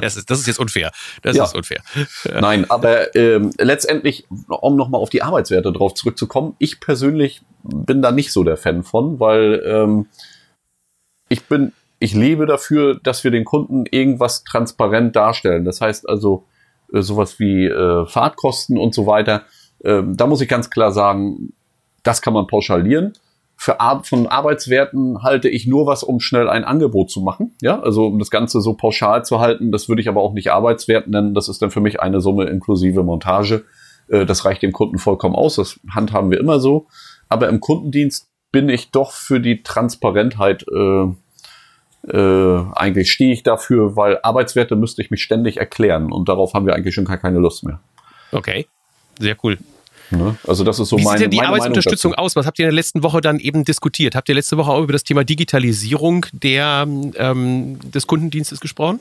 Das 0.00 0.16
ist, 0.16 0.28
das 0.28 0.40
ist 0.40 0.48
jetzt 0.48 0.58
unfair. 0.58 0.90
Das 1.22 1.36
ja. 1.36 1.44
ist 1.44 1.54
unfair. 1.54 1.80
Nein, 2.40 2.68
aber 2.68 3.14
ähm, 3.14 3.52
letztendlich, 3.58 4.26
um 4.48 4.74
nochmal 4.76 5.00
auf 5.00 5.08
die 5.08 5.22
Arbeitswerte 5.22 5.72
drauf 5.72 5.94
zurückzukommen, 5.94 6.56
ich 6.58 6.80
persönlich 6.80 7.42
bin 7.64 8.02
da 8.02 8.12
nicht 8.12 8.32
so 8.32 8.44
der 8.44 8.56
Fan 8.56 8.82
von, 8.82 9.20
weil 9.20 9.62
ähm, 9.66 10.06
ich 11.28 11.44
bin, 11.44 11.72
ich 11.98 12.14
lebe 12.14 12.46
dafür, 12.46 12.98
dass 13.02 13.24
wir 13.24 13.30
den 13.30 13.44
Kunden 13.44 13.84
irgendwas 13.90 14.44
transparent 14.44 15.16
darstellen. 15.16 15.64
Das 15.64 15.80
heißt 15.80 16.08
also 16.08 16.44
äh, 16.92 17.00
sowas 17.00 17.38
wie 17.38 17.66
äh, 17.66 18.06
Fahrtkosten 18.06 18.78
und 18.78 18.94
so 18.94 19.06
weiter. 19.06 19.42
Ähm, 19.84 20.16
da 20.16 20.26
muss 20.26 20.40
ich 20.40 20.48
ganz 20.48 20.70
klar 20.70 20.92
sagen, 20.92 21.52
das 22.02 22.22
kann 22.22 22.34
man 22.34 22.46
pauschalieren 22.46 23.14
für 23.56 23.80
Ar 23.80 24.02
von 24.04 24.26
Arbeitswerten 24.26 25.22
halte 25.22 25.48
ich 25.48 25.66
nur 25.66 25.86
was, 25.86 26.02
um 26.02 26.20
schnell 26.20 26.48
ein 26.48 26.64
Angebot 26.64 27.10
zu 27.10 27.20
machen. 27.20 27.54
Ja, 27.62 27.80
also 27.80 28.06
um 28.06 28.18
das 28.18 28.30
Ganze 28.30 28.60
so 28.60 28.74
pauschal 28.74 29.24
zu 29.24 29.40
halten, 29.40 29.72
das 29.72 29.88
würde 29.88 30.02
ich 30.02 30.08
aber 30.08 30.20
auch 30.20 30.32
nicht 30.32 30.50
Arbeitswert 30.50 31.08
nennen. 31.08 31.34
Das 31.34 31.48
ist 31.48 31.62
dann 31.62 31.70
für 31.70 31.80
mich 31.80 32.00
eine 32.00 32.20
Summe 32.20 32.44
inklusive 32.44 33.02
Montage. 33.02 33.64
Äh, 34.08 34.26
das 34.26 34.44
reicht 34.44 34.62
dem 34.62 34.72
Kunden 34.72 34.98
vollkommen 34.98 35.34
aus. 35.34 35.56
Das 35.56 35.80
handhaben 35.90 36.30
wir 36.30 36.40
immer 36.40 36.60
so. 36.60 36.86
Aber 37.28 37.48
im 37.48 37.60
Kundendienst 37.60 38.28
bin 38.52 38.68
ich 38.68 38.90
doch 38.90 39.12
für 39.12 39.40
die 39.40 39.62
Transparentheit 39.62 40.64
äh, 40.68 41.06
äh, 42.08 42.64
eigentlich 42.74 43.10
stehe 43.10 43.32
ich 43.32 43.42
dafür, 43.42 43.96
weil 43.96 44.18
Arbeitswerte 44.22 44.76
müsste 44.76 45.00
ich 45.00 45.10
mich 45.10 45.22
ständig 45.22 45.56
erklären 45.56 46.12
und 46.12 46.28
darauf 46.28 46.52
haben 46.52 46.66
wir 46.66 46.74
eigentlich 46.74 46.94
schon 46.94 47.06
gar 47.06 47.16
keine 47.16 47.38
Lust 47.38 47.64
mehr. 47.64 47.80
Okay, 48.30 48.66
sehr 49.18 49.36
cool. 49.42 49.58
Ne? 50.10 50.36
Also 50.46 50.64
das 50.64 50.78
ist 50.78 50.90
so 50.90 50.98
Wie 50.98 51.04
meine, 51.04 51.18
sieht 51.18 51.24
denn 51.24 51.30
die 51.30 51.40
Arbeitsunterstützung 51.40 52.14
aus? 52.14 52.36
Was 52.36 52.46
habt 52.46 52.58
ihr 52.58 52.66
in 52.66 52.68
der 52.68 52.74
letzten 52.74 53.02
Woche 53.02 53.22
dann 53.22 53.38
eben 53.38 53.64
diskutiert? 53.64 54.14
Habt 54.14 54.28
ihr 54.28 54.34
letzte 54.34 54.58
Woche 54.58 54.70
auch 54.70 54.82
über 54.82 54.92
das 54.92 55.04
Thema 55.04 55.24
Digitalisierung 55.24 56.26
der, 56.32 56.86
ähm, 56.86 57.78
des 57.90 58.06
Kundendienstes 58.06 58.60
gesprochen? 58.60 59.00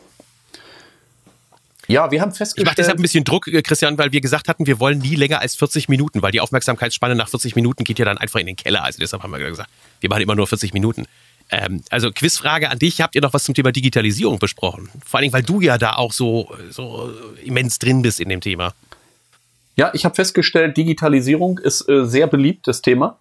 Ja, 1.94 2.12
wir 2.12 2.22
haben 2.22 2.32
Ich 2.32 2.38
festgestellt. 2.38 2.66
mache 2.66 2.76
deshalb 2.76 2.98
ein 2.98 3.02
bisschen 3.02 3.24
Druck, 3.24 3.48
äh, 3.48 3.62
Christian, 3.62 3.98
weil 3.98 4.12
wir 4.12 4.22
gesagt 4.22 4.48
hatten, 4.48 4.66
wir 4.68 4.80
wollen 4.80 5.00
nie 5.00 5.16
länger 5.16 5.40
als 5.40 5.56
40 5.56 5.90
Minuten, 5.90 6.22
weil 6.22 6.32
die 6.32 6.42
Aufmerksamkeitsspanne 6.42 7.16
nach 7.16 7.30
40 7.30 7.56
Minuten 7.56 7.84
geht 7.84 8.00
ja 8.00 8.06
dann 8.06 8.18
einfach 8.18 8.40
in 8.40 8.48
den 8.48 8.56
Keller. 8.56 8.84
Also 8.84 9.00
deshalb 9.00 9.24
haben 9.24 9.32
wir 9.32 9.40
gesagt, 9.40 9.70
wir 10.02 10.10
machen 10.10 10.22
immer 10.22 10.36
nur 10.36 10.48
40 10.48 10.74
Minuten. 10.74 11.06
Ähm, 11.52 11.84
also 11.90 12.12
Quizfrage 12.12 12.70
an 12.70 12.80
dich, 12.80 13.02
habt 13.02 13.16
ihr 13.16 13.22
noch 13.22 13.34
was 13.34 13.44
zum 13.44 13.54
Thema 13.54 13.72
Digitalisierung 13.72 14.40
besprochen? 14.40 14.90
Vor 15.06 15.18
allen 15.20 15.24
Dingen, 15.24 15.34
weil 15.34 15.44
du 15.44 15.62
ja 15.62 15.78
da 15.78 15.94
auch 15.94 16.14
so, 16.14 16.50
so 16.70 17.12
immens 17.44 17.80
drin 17.80 18.02
bist 18.02 18.20
in 18.20 18.30
dem 18.30 18.42
Thema. 18.42 18.74
Ja, 19.76 19.92
ich 19.94 20.06
habe 20.06 20.16
festgestellt, 20.16 20.78
Digitalisierung 20.78 21.58
ist 21.60 21.88
äh, 21.90 22.06
sehr 22.06 22.28
beliebtes 22.28 22.82
Thema. 22.82 23.18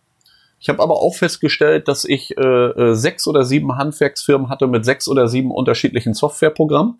Ich 0.60 0.68
habe 0.68 0.80
aber 0.82 1.00
auch 1.00 1.16
festgestellt, 1.16 1.88
dass 1.88 2.04
ich 2.04 2.36
äh, 2.36 2.40
äh, 2.40 2.94
sechs 2.94 3.26
oder 3.26 3.44
sieben 3.44 3.76
Handwerksfirmen 3.76 4.48
hatte 4.48 4.66
mit 4.66 4.84
sechs 4.84 5.08
oder 5.08 5.26
sieben 5.28 5.50
unterschiedlichen 5.50 6.14
Softwareprogrammen. 6.14 6.98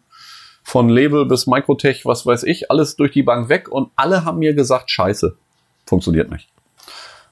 Von 0.63 0.89
Label 0.89 1.27
bis 1.27 1.47
Microtech, 1.47 2.07
was 2.07 2.25
weiß 2.25 2.45
ich, 2.45 2.71
alles 2.71 2.97
durch 2.97 3.13
die 3.13 3.23
Bank 3.23 3.49
weg 3.49 3.69
und 3.69 3.91
alle 3.97 4.25
haben 4.25 4.39
mir 4.39 4.55
gesagt, 4.55 4.91
scheiße, 4.91 5.37
funktioniert 5.87 6.31
nicht. 6.31 6.49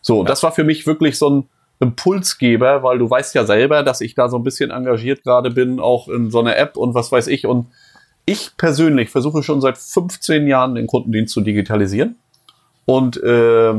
So, 0.02 0.24
das 0.24 0.42
war 0.42 0.52
für 0.52 0.64
mich 0.64 0.86
wirklich 0.86 1.18
so 1.18 1.30
ein 1.30 1.48
Impulsgeber, 1.80 2.82
weil 2.82 2.98
du 2.98 3.08
weißt 3.08 3.34
ja 3.34 3.44
selber, 3.44 3.82
dass 3.82 4.00
ich 4.00 4.14
da 4.14 4.28
so 4.28 4.36
ein 4.36 4.42
bisschen 4.42 4.70
engagiert 4.70 5.22
gerade 5.22 5.50
bin, 5.50 5.80
auch 5.80 6.08
in 6.08 6.30
so 6.30 6.40
einer 6.40 6.56
App 6.56 6.76
und 6.76 6.94
was 6.94 7.10
weiß 7.10 7.26
ich. 7.28 7.46
Und 7.46 7.66
ich 8.26 8.56
persönlich 8.56 9.10
versuche 9.10 9.42
schon 9.42 9.60
seit 9.60 9.78
15 9.78 10.46
Jahren 10.46 10.74
den 10.74 10.86
Kundendienst 10.86 11.32
zu 11.32 11.40
digitalisieren. 11.40 12.16
Und 12.84 13.22
äh, 13.22 13.74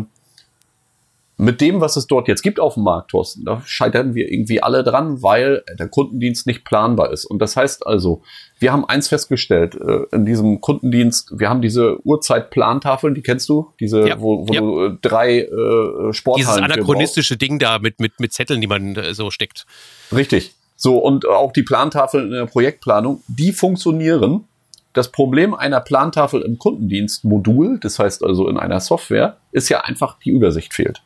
mit 1.41 1.59
dem, 1.59 1.81
was 1.81 1.95
es 1.95 2.05
dort 2.05 2.27
jetzt 2.27 2.43
gibt 2.43 2.59
auf 2.59 2.75
dem 2.75 2.83
Markt, 2.83 3.09
Thorsten, 3.09 3.43
da 3.45 3.63
scheitern 3.65 4.13
wir 4.13 4.31
irgendwie 4.31 4.61
alle 4.61 4.83
dran, 4.83 5.23
weil 5.23 5.63
der 5.79 5.87
Kundendienst 5.87 6.45
nicht 6.45 6.63
planbar 6.63 7.11
ist. 7.11 7.25
Und 7.25 7.39
das 7.39 7.57
heißt 7.57 7.87
also, 7.87 8.21
wir 8.59 8.71
haben 8.71 8.85
eins 8.85 9.07
festgestellt 9.07 9.73
äh, 9.73 10.03
in 10.11 10.27
diesem 10.27 10.61
Kundendienst, 10.61 11.33
wir 11.39 11.49
haben 11.49 11.63
diese 11.63 11.97
Uhrzeitplantafeln, 12.05 13.15
die 13.15 13.23
kennst 13.23 13.49
du, 13.49 13.71
diese, 13.79 14.07
Ja, 14.07 14.21
wo, 14.21 14.47
wo 14.47 14.53
ja. 14.53 14.61
du 14.61 14.85
äh, 14.85 14.97
drei 15.01 15.39
äh, 15.39 16.13
Sporthallen 16.13 16.63
Dieses 16.63 16.77
anachronistische 16.77 17.37
Ding 17.37 17.57
da 17.57 17.79
mit, 17.79 17.99
mit, 17.99 18.19
mit 18.19 18.33
Zetteln, 18.33 18.61
die 18.61 18.67
man 18.67 18.95
äh, 18.95 19.15
so 19.15 19.31
steckt. 19.31 19.65
Richtig. 20.15 20.53
So, 20.75 20.99
und 20.99 21.27
auch 21.27 21.53
die 21.53 21.63
Plantafeln 21.63 22.25
in 22.27 22.33
der 22.33 22.45
Projektplanung, 22.45 23.23
die 23.27 23.51
funktionieren. 23.51 24.45
Das 24.93 25.11
Problem 25.11 25.55
einer 25.55 25.79
Plantafel 25.79 26.43
im 26.43 26.59
Kundendienstmodul, 26.59 27.79
das 27.81 27.97
heißt 27.97 28.23
also 28.23 28.47
in 28.47 28.57
einer 28.57 28.79
Software, 28.79 29.37
ist 29.51 29.69
ja 29.69 29.81
einfach, 29.81 30.19
die 30.19 30.29
Übersicht 30.29 30.75
fehlt. 30.75 31.01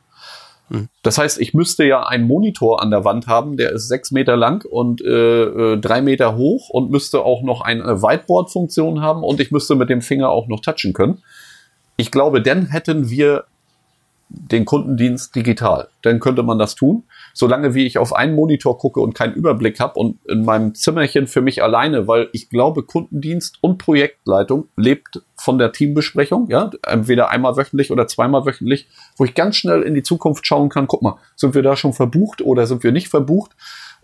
Das 1.03 1.17
heißt, 1.17 1.39
ich 1.39 1.53
müsste 1.53 1.85
ja 1.85 2.03
einen 2.07 2.25
Monitor 2.27 2.81
an 2.81 2.89
der 2.89 3.05
Wand 3.05 3.27
haben, 3.27 3.55
der 3.55 3.71
ist 3.71 3.87
sechs 3.87 4.11
Meter 4.11 4.35
lang 4.35 4.65
und 4.65 5.01
äh, 5.01 5.43
äh, 5.43 5.77
drei 5.77 6.01
Meter 6.01 6.35
hoch 6.35 6.69
und 6.69 6.89
müsste 6.89 7.23
auch 7.23 7.43
noch 7.43 7.61
eine 7.61 8.01
Whiteboard-Funktion 8.01 9.01
haben 9.01 9.23
und 9.23 9.39
ich 9.39 9.51
müsste 9.51 9.75
mit 9.75 9.89
dem 9.89 10.01
Finger 10.01 10.29
auch 10.29 10.47
noch 10.47 10.61
touchen 10.61 10.93
können. 10.93 11.21
Ich 11.97 12.11
glaube, 12.11 12.41
dann 12.41 12.67
hätten 12.67 13.09
wir 13.09 13.45
den 14.29 14.65
Kundendienst 14.65 15.35
digital. 15.35 15.87
Dann 16.01 16.19
könnte 16.19 16.43
man 16.43 16.57
das 16.57 16.75
tun. 16.75 17.03
Solange 17.33 17.75
wie 17.75 17.85
ich 17.85 17.97
auf 17.97 18.13
einen 18.13 18.35
Monitor 18.35 18.77
gucke 18.77 18.99
und 18.99 19.13
keinen 19.13 19.33
Überblick 19.33 19.79
habe 19.79 19.99
und 19.99 20.17
in 20.27 20.43
meinem 20.45 20.73
Zimmerchen 20.73 21.27
für 21.27 21.41
mich 21.41 21.61
alleine, 21.61 22.07
weil 22.07 22.29
ich 22.33 22.49
glaube, 22.49 22.83
Kundendienst 22.83 23.57
und 23.61 23.77
Projektleitung 23.77 24.67
lebt 24.77 25.21
von 25.35 25.57
der 25.57 25.71
Teambesprechung, 25.71 26.47
ja, 26.49 26.71
entweder 26.87 27.29
einmal 27.29 27.55
wöchentlich 27.55 27.91
oder 27.91 28.07
zweimal 28.07 28.45
wöchentlich, 28.45 28.87
wo 29.17 29.25
ich 29.25 29.35
ganz 29.35 29.57
schnell 29.57 29.83
in 29.83 29.93
die 29.93 30.03
Zukunft 30.03 30.47
schauen 30.47 30.69
kann, 30.69 30.87
guck 30.87 31.01
mal, 31.01 31.17
sind 31.35 31.53
wir 31.53 31.61
da 31.61 31.75
schon 31.75 31.93
verbucht 31.93 32.41
oder 32.41 32.65
sind 32.65 32.83
wir 32.83 32.91
nicht 32.91 33.09
verbucht? 33.09 33.51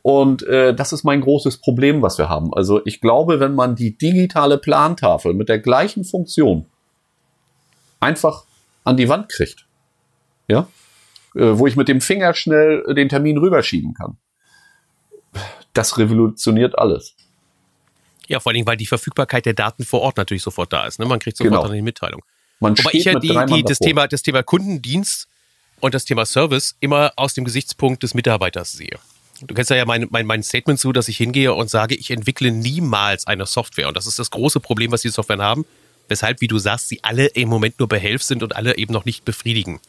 Und 0.03 0.43
äh, 0.43 0.73
das 0.73 0.93
ist 0.93 1.03
mein 1.03 1.21
großes 1.21 1.57
Problem, 1.57 2.01
was 2.01 2.17
wir 2.17 2.27
haben. 2.27 2.53
Also 2.53 2.81
ich 2.85 3.01
glaube, 3.01 3.39
wenn 3.39 3.53
man 3.53 3.75
die 3.75 3.97
digitale 3.97 4.57
Plantafel 4.57 5.33
mit 5.33 5.47
der 5.47 5.59
gleichen 5.59 6.03
Funktion 6.03 6.65
einfach 7.99 8.45
an 8.83 8.97
die 8.97 9.09
Wand 9.09 9.29
kriegt, 9.29 9.65
ja, 10.47 10.67
äh, 11.35 11.57
wo 11.57 11.67
ich 11.67 11.75
mit 11.75 11.87
dem 11.87 12.01
Finger 12.01 12.33
schnell 12.33 12.83
den 12.93 13.09
Termin 13.09 13.37
rüberschieben 13.37 13.93
kann. 13.93 14.17
Das 15.73 15.97
revolutioniert 15.97 16.77
alles. 16.77 17.15
Ja, 18.27 18.39
vor 18.39 18.49
allen 18.49 18.55
Dingen, 18.55 18.67
weil 18.67 18.77
die 18.77 18.85
Verfügbarkeit 18.85 19.45
der 19.45 19.53
Daten 19.53 19.85
vor 19.85 20.01
Ort 20.01 20.17
natürlich 20.17 20.43
sofort 20.43 20.71
da 20.71 20.85
ist. 20.85 20.99
Ne? 20.99 21.05
Man 21.05 21.19
kriegt 21.19 21.37
sofort 21.37 21.51
Genau. 21.53 21.63
dann 21.63 21.73
die 21.73 21.81
Mitteilung. 21.81 22.21
Man 22.59 22.77
Wobei 22.77 22.91
ich 22.93 23.05
ja 23.05 23.17
die, 23.19 23.35
die, 23.47 23.63
das. 23.63 23.79
Thema, 23.79 24.07
das 24.07 24.21
Thema 24.21 24.43
Kundendienst 24.43 25.27
und 25.79 25.93
das 25.93 26.05
Thema 26.05 26.25
Service 26.25 26.75
immer 26.79 27.11
aus 27.15 27.33
dem 27.33 27.43
Gesichtspunkt 27.43 28.03
des 28.03 28.13
Mitarbeiters 28.13 28.71
sehe. 28.73 28.99
Du 29.41 29.55
kennst 29.55 29.71
ja 29.71 29.83
mein, 29.85 30.07
mein, 30.11 30.27
mein 30.27 30.43
Statement 30.43 30.79
zu, 30.79 30.91
dass 30.93 31.07
ich 31.07 31.17
hingehe 31.17 31.53
und 31.53 31.69
sage, 31.69 31.95
ich 31.95 32.11
entwickle 32.11 32.51
niemals 32.51 33.25
eine 33.25 33.45
Software. 33.47 33.87
Und 33.87 33.97
das 33.97 34.05
ist 34.05 34.19
das 34.19 34.29
große 34.29 34.59
Problem, 34.59 34.91
was 34.91 35.01
die 35.01 35.09
Softwaren 35.09 35.41
haben. 35.41 35.65
Weshalb, 36.07 36.41
wie 36.41 36.47
du 36.47 36.59
sagst, 36.59 36.89
sie 36.89 37.03
alle 37.03 37.25
im 37.27 37.49
Moment 37.49 37.79
nur 37.79 37.87
behelf 37.87 38.21
sind 38.21 38.43
und 38.43 38.55
alle 38.55 38.77
eben 38.77 38.93
noch 38.93 39.05
nicht 39.05 39.25
befriedigen. 39.25 39.79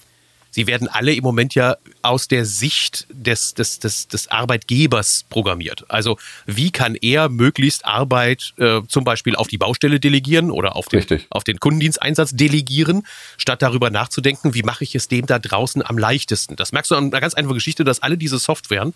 Sie 0.53 0.67
werden 0.67 0.87
alle 0.87 1.15
im 1.15 1.25
Moment 1.25 1.55
ja 1.55 1.77
aus 2.03 2.29
der 2.29 2.45
Sicht 2.45 3.07
des, 3.11 3.55
des, 3.55 3.79
des, 3.79 4.07
des 4.07 4.31
Arbeitgebers 4.31 5.25
programmiert. 5.31 5.85
Also 5.89 6.19
wie 6.47 6.71
kann 6.71 6.95
er 6.95 7.31
möglichst 7.31 7.87
Arbeit 7.87 8.53
äh, 8.59 8.83
zum 8.87 9.05
Beispiel 9.05 9.35
auf 9.35 9.49
die 9.49 9.57
Baustelle 9.57 9.99
delegieren 9.99 10.51
oder 10.51 10.77
auf 10.77 10.89
den, 10.89 10.99
Richtig. 10.99 11.27
auf 11.31 11.43
den 11.43 11.59
Kundendiensteinsatz 11.59 12.33
delegieren, 12.33 13.07
statt 13.39 13.63
darüber 13.63 13.89
nachzudenken, 13.89 14.53
wie 14.53 14.63
mache 14.63 14.85
ich 14.85 14.95
es 14.95 15.09
dem 15.09 15.25
da 15.25 15.39
draußen 15.39 15.85
am 15.85 15.97
leichtesten. 15.97 16.55
Das 16.55 16.73
merkst 16.73 16.91
du 16.91 16.97
an 16.97 17.05
einer 17.07 17.21
ganz 17.21 17.33
einfachen 17.33 17.55
Geschichte, 17.55 17.83
dass 17.83 18.03
alle 18.03 18.19
diese 18.19 18.39
Softwaren 18.39 18.93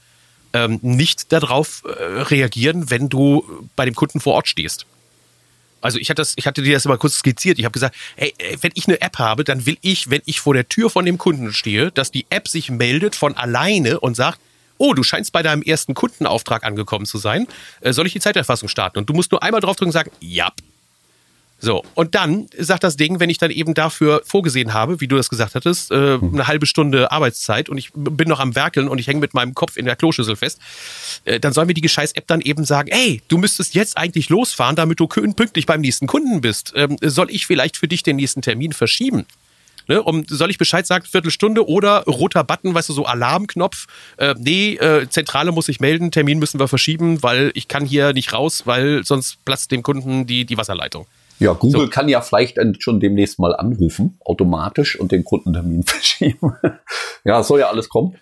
ähm, 0.53 0.79
nicht 0.83 1.33
darauf 1.33 1.85
äh, 1.85 2.21
reagieren, 2.23 2.91
wenn 2.91 3.09
du 3.09 3.67
bei 3.77 3.87
dem 3.87 3.95
Kunden 3.95 4.21
vor 4.21 4.35
Ort 4.35 4.49
stehst. 4.49 4.85
Also 5.87 5.99
ich 5.99 6.11
hatte, 6.11 6.21
das, 6.21 6.35
ich 6.37 6.47
hatte 6.47 6.63
dir 6.63 6.75
das 6.75 6.85
mal 6.85 6.99
kurz 6.99 7.15
skizziert. 7.15 7.59
Ich 7.59 7.65
habe 7.65 7.73
gesagt, 7.73 7.95
ey, 8.17 8.35
wenn 8.61 8.73
ich 8.75 8.89
eine 8.89 9.01
App 9.01 9.19
habe, 9.19 9.45
dann 9.45 9.67
will 9.67 9.79
ich, 9.81 10.11
wenn 10.11 10.21
ich 10.27 10.41
vor 10.41 10.53
der 10.53 10.69
Tür 10.69 10.91
von 10.91 11.05
dem 11.05 11.17
Kunden 11.17 11.53
stehe, 11.53 11.93
dass 11.93 12.11
die 12.11 12.27
App 12.29 12.49
sich 12.49 12.71
meldet 12.71 13.17
von 13.17 13.37
alleine 13.37 14.01
und 14.01 14.17
sagt, 14.17 14.41
oh, 14.79 14.93
du 14.95 15.03
scheinst 15.03 15.33
bei 15.33 15.43
deinem 15.43 15.63
ersten 15.63 15.95
Kundenauftrag 15.95 16.65
angekommen 16.65 17.07
zu 17.07 17.19
sein. 17.19 17.47
Äh, 17.81 17.93
soll 17.93 18.07
ich 18.07 18.13
die 18.13 18.21
Zeiterfassung 18.21 18.69
starten? 18.69 18.99
Und 18.99 19.09
du 19.09 19.15
musst 19.15 19.33
nur 19.33 19.43
einmal 19.43 19.61
draufdrücken 19.61 19.89
und 19.89 19.93
sagen, 19.93 20.11
ja. 20.21 20.53
So, 21.59 21.83
und 21.95 22.15
dann 22.15 22.49
sagt 22.59 22.85
das 22.85 22.97
Ding, 22.97 23.19
wenn 23.19 23.31
ich 23.31 23.39
dann 23.39 23.51
eben 23.51 23.73
dafür 23.73 24.21
vorgesehen 24.27 24.75
habe, 24.75 25.01
wie 25.01 25.09
du 25.09 25.17
das 25.17 25.31
gesagt 25.31 25.55
hattest, 25.55 25.91
äh, 25.91 26.19
eine 26.21 26.47
halbe 26.47 26.67
Stunde 26.67 27.11
Arbeitszeit 27.11 27.71
und 27.71 27.79
ich 27.79 27.91
bin 27.95 28.29
noch 28.29 28.41
am 28.41 28.55
Werkeln 28.55 28.89
und 28.89 28.99
ich 28.99 29.07
hänge 29.07 29.21
mit 29.21 29.33
meinem 29.33 29.55
Kopf 29.55 29.79
in 29.79 29.87
der 29.87 29.97
Kloschüssel 29.97 30.37
fest, 30.37 30.61
äh, 31.25 31.41
dann 31.41 31.55
soll 31.55 31.65
mir 31.65 31.73
die 31.73 31.89
scheiß 31.89 32.13
App 32.13 32.27
dann 32.27 32.43
eben 32.43 32.65
sagen, 32.67 32.89
ey, 32.89 33.23
du 33.29 33.39
müsstest 33.39 33.75
jetzt 33.75 33.97
eigentlich 33.97 34.29
losfahren, 34.29 34.77
damit 34.77 35.01
du 35.01 35.07
pünktlich 35.07 35.65
beim 35.65 35.81
nächsten 35.81 36.07
Kunden 36.07 36.43
bist. 36.43 36.75
Ähm, 36.77 36.99
soll 37.01 37.31
ich 37.31 37.47
vielleicht 37.47 37.79
für 37.79 37.89
dich 37.89 38.03
den 38.03 38.17
nächsten 38.17 38.43
Termin 38.43 38.73
verschieben? 38.73 39.25
Ne, 39.89 40.03
um, 40.03 40.25
soll 40.29 40.51
ich 40.51 40.59
Bescheid 40.59 40.85
sagen, 40.85 41.07
Viertelstunde 41.07 41.69
oder 41.69 42.03
roter 42.05 42.43
Button, 42.43 42.75
weißt 42.75 42.89
du, 42.89 42.93
so 42.93 43.07
Alarmknopf. 43.07 43.87
Äh, 44.17 44.35
nee, 44.37 44.75
äh, 44.75 45.09
Zentrale 45.09 45.53
muss 45.53 45.69
ich 45.69 45.79
melden, 45.79 46.11
Termin 46.11 46.41
müssen 46.41 46.59
wir 46.59 46.67
verschieben, 46.67 47.23
weil 47.23 47.53
ich 47.55 47.69
kann 47.69 47.87
hier 47.87 48.13
nicht 48.13 48.33
raus, 48.33 48.63
weil 48.67 49.05
sonst 49.05 49.45
platzt 49.45 49.71
dem 49.71 49.85
Kunden 49.85 50.27
die, 50.27 50.45
die 50.45 50.57
Wasserleitung. 50.57 51.07
Ja, 51.39 51.53
Google 51.53 51.83
So. 51.83 51.89
kann 51.89 52.09
ja 52.09 52.21
vielleicht 52.21 52.59
schon 52.79 53.01
demnächst 53.01 53.39
mal 53.39 53.55
anrufen, 53.55 54.19
automatisch 54.25 54.99
und 54.99 55.13
den 55.13 55.25
Kundentermin 55.25 55.83
verschieben. 55.87 56.55
ja, 57.25 57.43
soll 57.43 57.61
ja 57.61 57.69
alles 57.69 57.89
kommen. 57.89 58.17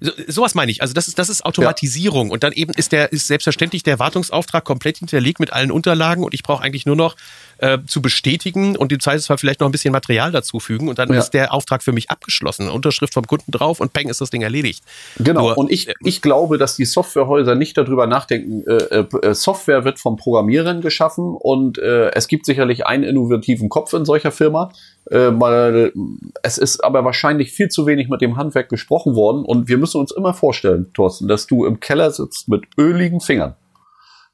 So, 0.00 0.12
sowas 0.28 0.54
meine 0.54 0.70
ich. 0.72 0.80
Also 0.80 0.94
das 0.94 1.08
ist, 1.08 1.18
das 1.18 1.28
ist 1.28 1.44
Automatisierung. 1.44 2.30
Und 2.30 2.42
dann 2.42 2.52
eben 2.52 2.72
ist 2.72 2.92
der, 2.92 3.12
ist 3.12 3.26
selbstverständlich 3.26 3.82
der 3.82 3.98
Wartungsauftrag 3.98 4.64
komplett 4.64 4.98
hinterlegt 4.98 5.40
mit 5.40 5.52
allen 5.52 5.70
Unterlagen 5.70 6.24
und 6.24 6.32
ich 6.32 6.42
brauche 6.42 6.62
eigentlich 6.62 6.86
nur 6.86 6.96
noch 6.96 7.16
äh, 7.60 7.78
zu 7.86 8.02
bestätigen 8.02 8.76
und 8.76 8.92
im 8.92 9.00
Zweifelsfall 9.00 9.38
vielleicht 9.38 9.60
noch 9.60 9.68
ein 9.68 9.72
bisschen 9.72 9.92
Material 9.92 10.32
dazufügen 10.32 10.88
und 10.88 10.98
dann 10.98 11.12
Ja. 11.12 11.18
ist 11.18 11.30
der 11.30 11.52
Auftrag 11.52 11.82
für 11.82 11.92
mich 11.92 12.10
abgeschlossen. 12.10 12.68
Unterschrift 12.68 13.14
vom 13.14 13.26
Kunden 13.26 13.52
drauf 13.52 13.80
und 13.80 13.92
peng 13.92 14.08
ist 14.08 14.20
das 14.20 14.30
Ding 14.30 14.42
erledigt. 14.42 14.82
Genau. 15.18 15.40
Nur, 15.48 15.58
und 15.58 15.70
ich, 15.70 15.88
äh, 15.88 15.94
ich 16.04 16.22
glaube, 16.22 16.58
dass 16.58 16.76
die 16.76 16.84
Softwarehäuser 16.84 17.54
nicht 17.54 17.76
darüber 17.76 18.06
nachdenken, 18.06 18.64
äh, 18.66 19.04
äh, 19.22 19.34
Software 19.34 19.84
wird 19.84 19.98
vom 19.98 20.16
Programmierern 20.16 20.80
geschaffen 20.80 21.34
und 21.38 21.78
äh, 21.78 22.10
es 22.12 22.28
gibt 22.28 22.46
sicherlich 22.46 22.86
einen 22.86 23.04
innovativen 23.04 23.68
Kopf 23.68 23.92
in 23.92 24.04
solcher 24.04 24.32
Firma, 24.32 24.72
äh, 25.10 25.18
weil 25.32 25.92
es 26.42 26.58
ist 26.58 26.82
aber 26.84 27.04
wahrscheinlich 27.04 27.52
viel 27.52 27.68
zu 27.68 27.86
wenig 27.86 28.08
mit 28.08 28.20
dem 28.20 28.36
Handwerk 28.36 28.68
gesprochen 28.68 29.14
worden 29.14 29.44
und 29.44 29.68
wir 29.68 29.78
müssen 29.78 30.00
uns 30.00 30.12
immer 30.12 30.34
vorstellen, 30.34 30.92
Thorsten, 30.94 31.28
dass 31.28 31.46
du 31.46 31.64
im 31.66 31.80
Keller 31.80 32.10
sitzt 32.10 32.48
mit 32.48 32.64
öligen 32.78 33.20
Fingern. 33.20 33.54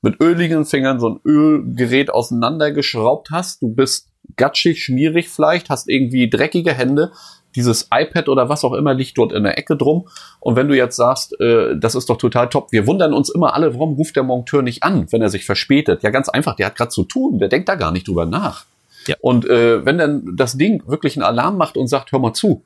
Mit 0.06 0.20
öligen 0.20 0.64
Fingern 0.64 1.00
so 1.00 1.08
ein 1.08 1.20
Ölgerät 1.24 2.10
auseinandergeschraubt 2.10 3.30
hast. 3.32 3.60
Du 3.60 3.74
bist 3.74 4.08
gatschig, 4.36 4.84
schmierig 4.84 5.28
vielleicht, 5.28 5.68
hast 5.68 5.88
irgendwie 5.88 6.30
dreckige 6.30 6.72
Hände. 6.72 7.10
Dieses 7.56 7.88
iPad 7.92 8.28
oder 8.28 8.48
was 8.48 8.62
auch 8.62 8.74
immer 8.74 8.94
liegt 8.94 9.18
dort 9.18 9.32
in 9.32 9.42
der 9.42 9.58
Ecke 9.58 9.76
drum. 9.76 10.06
Und 10.38 10.54
wenn 10.54 10.68
du 10.68 10.76
jetzt 10.76 10.94
sagst, 10.94 11.34
äh, 11.40 11.76
das 11.76 11.96
ist 11.96 12.08
doch 12.08 12.18
total 12.18 12.48
top, 12.48 12.70
wir 12.70 12.86
wundern 12.86 13.14
uns 13.14 13.30
immer 13.30 13.54
alle, 13.54 13.74
warum 13.74 13.94
ruft 13.94 14.14
der 14.14 14.22
Monteur 14.22 14.62
nicht 14.62 14.84
an, 14.84 15.10
wenn 15.10 15.22
er 15.22 15.28
sich 15.28 15.44
verspätet? 15.44 16.04
Ja, 16.04 16.10
ganz 16.10 16.28
einfach, 16.28 16.54
der 16.54 16.66
hat 16.66 16.76
gerade 16.76 16.90
zu 16.90 17.02
tun, 17.02 17.40
der 17.40 17.48
denkt 17.48 17.68
da 17.68 17.74
gar 17.74 17.90
nicht 17.90 18.06
drüber 18.06 18.26
nach. 18.26 18.64
Ja. 19.08 19.16
Und 19.20 19.44
äh, 19.48 19.84
wenn 19.84 19.98
dann 19.98 20.36
das 20.36 20.56
Ding 20.56 20.84
wirklich 20.86 21.16
einen 21.16 21.24
Alarm 21.24 21.56
macht 21.56 21.76
und 21.76 21.88
sagt, 21.88 22.12
hör 22.12 22.20
mal 22.20 22.32
zu, 22.32 22.62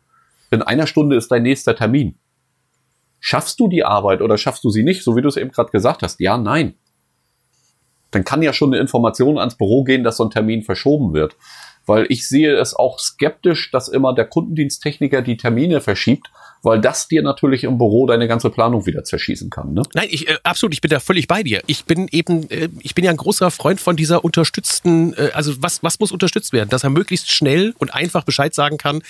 in 0.50 0.60
einer 0.60 0.86
Stunde 0.86 1.16
ist 1.16 1.30
dein 1.30 1.44
nächster 1.44 1.74
Termin. 1.74 2.16
Schaffst 3.18 3.58
du 3.58 3.66
die 3.66 3.82
Arbeit 3.82 4.20
oder 4.20 4.36
schaffst 4.36 4.62
du 4.62 4.68
sie 4.68 4.82
nicht, 4.82 5.02
so 5.04 5.16
wie 5.16 5.22
du 5.22 5.28
es 5.28 5.38
eben 5.38 5.52
gerade 5.52 5.70
gesagt 5.70 6.02
hast? 6.02 6.20
Ja, 6.20 6.36
nein. 6.36 6.74
Dann 8.10 8.24
kann 8.24 8.42
ja 8.42 8.52
schon 8.52 8.72
eine 8.72 8.80
Information 8.80 9.38
ans 9.38 9.56
Büro 9.56 9.84
gehen, 9.84 10.04
dass 10.04 10.16
so 10.16 10.24
ein 10.24 10.30
Termin 10.30 10.62
verschoben 10.62 11.12
wird. 11.12 11.36
Weil 11.86 12.06
ich 12.08 12.28
sehe 12.28 12.56
es 12.56 12.74
auch 12.74 12.98
skeptisch, 12.98 13.70
dass 13.70 13.88
immer 13.88 14.14
der 14.14 14.26
Kundendiensttechniker 14.26 15.22
die 15.22 15.36
Termine 15.36 15.80
verschiebt, 15.80 16.30
weil 16.62 16.80
das 16.80 17.08
dir 17.08 17.22
natürlich 17.22 17.64
im 17.64 17.78
Büro 17.78 18.06
deine 18.06 18.28
ganze 18.28 18.50
Planung 18.50 18.86
wieder 18.86 19.02
zerschießen 19.02 19.50
kann. 19.50 19.72
Ne? 19.72 19.82
Nein, 19.94 20.08
ich, 20.10 20.28
äh, 20.28 20.36
absolut, 20.42 20.74
ich 20.74 20.80
bin 20.80 20.90
da 20.90 21.00
völlig 21.00 21.26
bei 21.26 21.42
dir. 21.42 21.62
Ich 21.66 21.86
bin 21.86 22.06
eben, 22.12 22.50
äh, 22.50 22.68
ich 22.80 22.94
bin 22.94 23.04
ja 23.04 23.10
ein 23.10 23.16
großer 23.16 23.50
Freund 23.50 23.80
von 23.80 23.96
dieser 23.96 24.24
unterstützten, 24.24 25.14
äh, 25.14 25.30
also 25.32 25.54
was, 25.62 25.82
was 25.82 25.98
muss 26.00 26.12
unterstützt 26.12 26.52
werden? 26.52 26.68
Dass 26.68 26.84
er 26.84 26.90
möglichst 26.90 27.32
schnell 27.32 27.74
und 27.78 27.94
einfach 27.94 28.24
Bescheid 28.24 28.54
sagen 28.54 28.76
kann, 28.76 29.02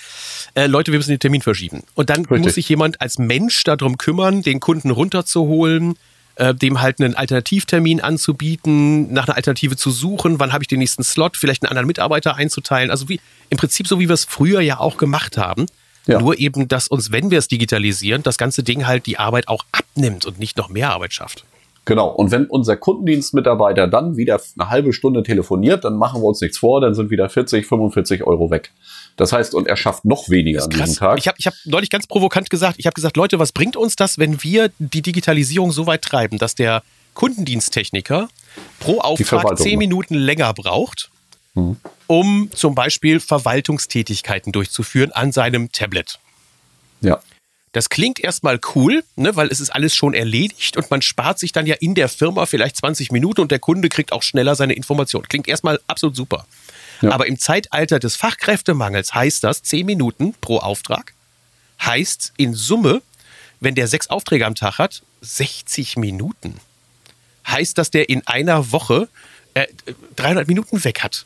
äh, 0.55 0.67
Leute, 0.67 0.91
wir 0.91 0.99
müssen 0.99 1.11
den 1.11 1.19
Termin 1.19 1.41
verschieben. 1.41 1.83
Und 1.93 2.09
dann 2.09 2.19
Richtig. 2.19 2.39
muss 2.41 2.55
sich 2.55 2.69
jemand 2.69 3.01
als 3.01 3.19
Mensch 3.19 3.63
darum 3.63 3.97
kümmern, 3.97 4.43
den 4.43 4.59
Kunden 4.59 4.89
runterzuholen, 4.89 5.97
äh, 6.35 6.53
dem 6.53 6.81
halt 6.81 6.99
einen 6.99 7.15
Alternativtermin 7.15 8.01
anzubieten, 8.01 9.11
nach 9.11 9.27
einer 9.27 9.35
Alternative 9.35 9.75
zu 9.75 9.91
suchen, 9.91 10.39
wann 10.39 10.53
habe 10.53 10.63
ich 10.63 10.67
den 10.67 10.79
nächsten 10.79 11.03
Slot, 11.03 11.37
vielleicht 11.37 11.63
einen 11.63 11.69
anderen 11.69 11.87
Mitarbeiter 11.87 12.35
einzuteilen. 12.35 12.91
Also 12.91 13.09
wie 13.09 13.19
im 13.49 13.57
Prinzip 13.57 13.87
so, 13.87 13.99
wie 13.99 14.09
wir 14.09 14.13
es 14.13 14.25
früher 14.25 14.61
ja 14.61 14.79
auch 14.79 14.97
gemacht 14.97 15.37
haben. 15.37 15.65
Ja. 16.07 16.19
Nur 16.19 16.39
eben, 16.39 16.67
dass 16.67 16.87
uns, 16.87 17.11
wenn 17.11 17.29
wir 17.29 17.37
es 17.37 17.47
digitalisieren, 17.47 18.23
das 18.23 18.37
ganze 18.37 18.63
Ding 18.63 18.87
halt 18.87 19.05
die 19.05 19.19
Arbeit 19.19 19.47
auch 19.47 19.63
abnimmt 19.71 20.25
und 20.25 20.39
nicht 20.39 20.57
noch 20.57 20.69
mehr 20.69 20.91
Arbeit 20.91 21.13
schafft. 21.13 21.45
Genau. 21.85 22.09
Und 22.09 22.31
wenn 22.31 22.45
unser 22.45 22.77
Kundendienstmitarbeiter 22.77 23.87
dann 23.87 24.15
wieder 24.15 24.39
eine 24.57 24.69
halbe 24.69 24.93
Stunde 24.93 25.23
telefoniert, 25.23 25.83
dann 25.83 25.97
machen 25.97 26.21
wir 26.21 26.27
uns 26.27 26.41
nichts 26.41 26.59
vor, 26.59 26.79
dann 26.79 26.93
sind 26.93 27.09
wieder 27.09 27.27
40, 27.27 27.65
45 27.65 28.23
Euro 28.23 28.51
weg. 28.51 28.71
Das 29.17 29.33
heißt, 29.33 29.53
und 29.53 29.67
er 29.67 29.75
schafft 29.75 30.05
noch 30.05 30.29
weniger 30.29 30.63
an 30.63 30.69
diesem 30.69 30.95
Tag. 30.95 31.17
Ich 31.19 31.27
habe 31.27 31.37
ich 31.37 31.47
hab 31.47 31.53
neulich 31.65 31.89
ganz 31.89 32.07
provokant 32.07 32.49
gesagt, 32.49 32.77
ich 32.79 32.85
habe 32.85 32.93
gesagt, 32.93 33.17
Leute, 33.17 33.39
was 33.39 33.51
bringt 33.51 33.75
uns 33.75 33.95
das, 33.95 34.17
wenn 34.17 34.43
wir 34.43 34.71
die 34.79 35.01
Digitalisierung 35.01 35.71
so 35.71 35.85
weit 35.85 36.01
treiben, 36.01 36.37
dass 36.37 36.55
der 36.55 36.83
Kundendiensttechniker 37.13 38.29
pro 38.79 38.99
Auftrag 38.99 39.57
zehn 39.57 39.77
Minuten 39.77 40.15
länger 40.15 40.53
braucht, 40.53 41.09
mhm. 41.53 41.77
um 42.07 42.49
zum 42.53 42.75
Beispiel 42.75 43.19
Verwaltungstätigkeiten 43.19 44.51
durchzuführen 44.51 45.11
an 45.11 45.31
seinem 45.31 45.71
Tablet. 45.71 46.19
Ja. 47.01 47.19
Das 47.73 47.89
klingt 47.89 48.19
erstmal 48.19 48.59
cool, 48.75 49.03
ne, 49.15 49.35
weil 49.37 49.47
es 49.47 49.61
ist 49.61 49.69
alles 49.69 49.95
schon 49.95 50.13
erledigt 50.13 50.75
und 50.75 50.91
man 50.91 51.01
spart 51.01 51.39
sich 51.39 51.53
dann 51.53 51.65
ja 51.65 51.75
in 51.79 51.95
der 51.95 52.09
Firma 52.09 52.45
vielleicht 52.45 52.75
20 52.77 53.11
Minuten 53.11 53.39
und 53.39 53.51
der 53.51 53.59
Kunde 53.59 53.87
kriegt 53.87 54.11
auch 54.11 54.23
schneller 54.23 54.55
seine 54.55 54.73
Informationen. 54.73 55.25
Klingt 55.29 55.47
erstmal 55.47 55.79
absolut 55.87 56.15
super. 56.15 56.45
Aber 57.09 57.27
im 57.27 57.39
Zeitalter 57.39 57.99
des 57.99 58.15
Fachkräftemangels 58.15 59.13
heißt 59.13 59.43
das 59.43 59.63
10 59.63 59.85
Minuten 59.85 60.33
pro 60.39 60.57
Auftrag. 60.57 61.13
Heißt 61.81 62.33
in 62.37 62.53
Summe, 62.53 63.01
wenn 63.59 63.75
der 63.75 63.87
sechs 63.87 64.07
Aufträge 64.07 64.45
am 64.45 64.55
Tag 64.55 64.77
hat, 64.77 65.03
60 65.21 65.97
Minuten. 65.97 66.59
Heißt, 67.47 67.77
dass 67.77 67.89
der 67.89 68.09
in 68.09 68.25
einer 68.27 68.71
Woche 68.71 69.07
äh, 69.53 69.67
300 70.15 70.47
Minuten 70.47 70.83
weg 70.83 71.01
hat 71.01 71.25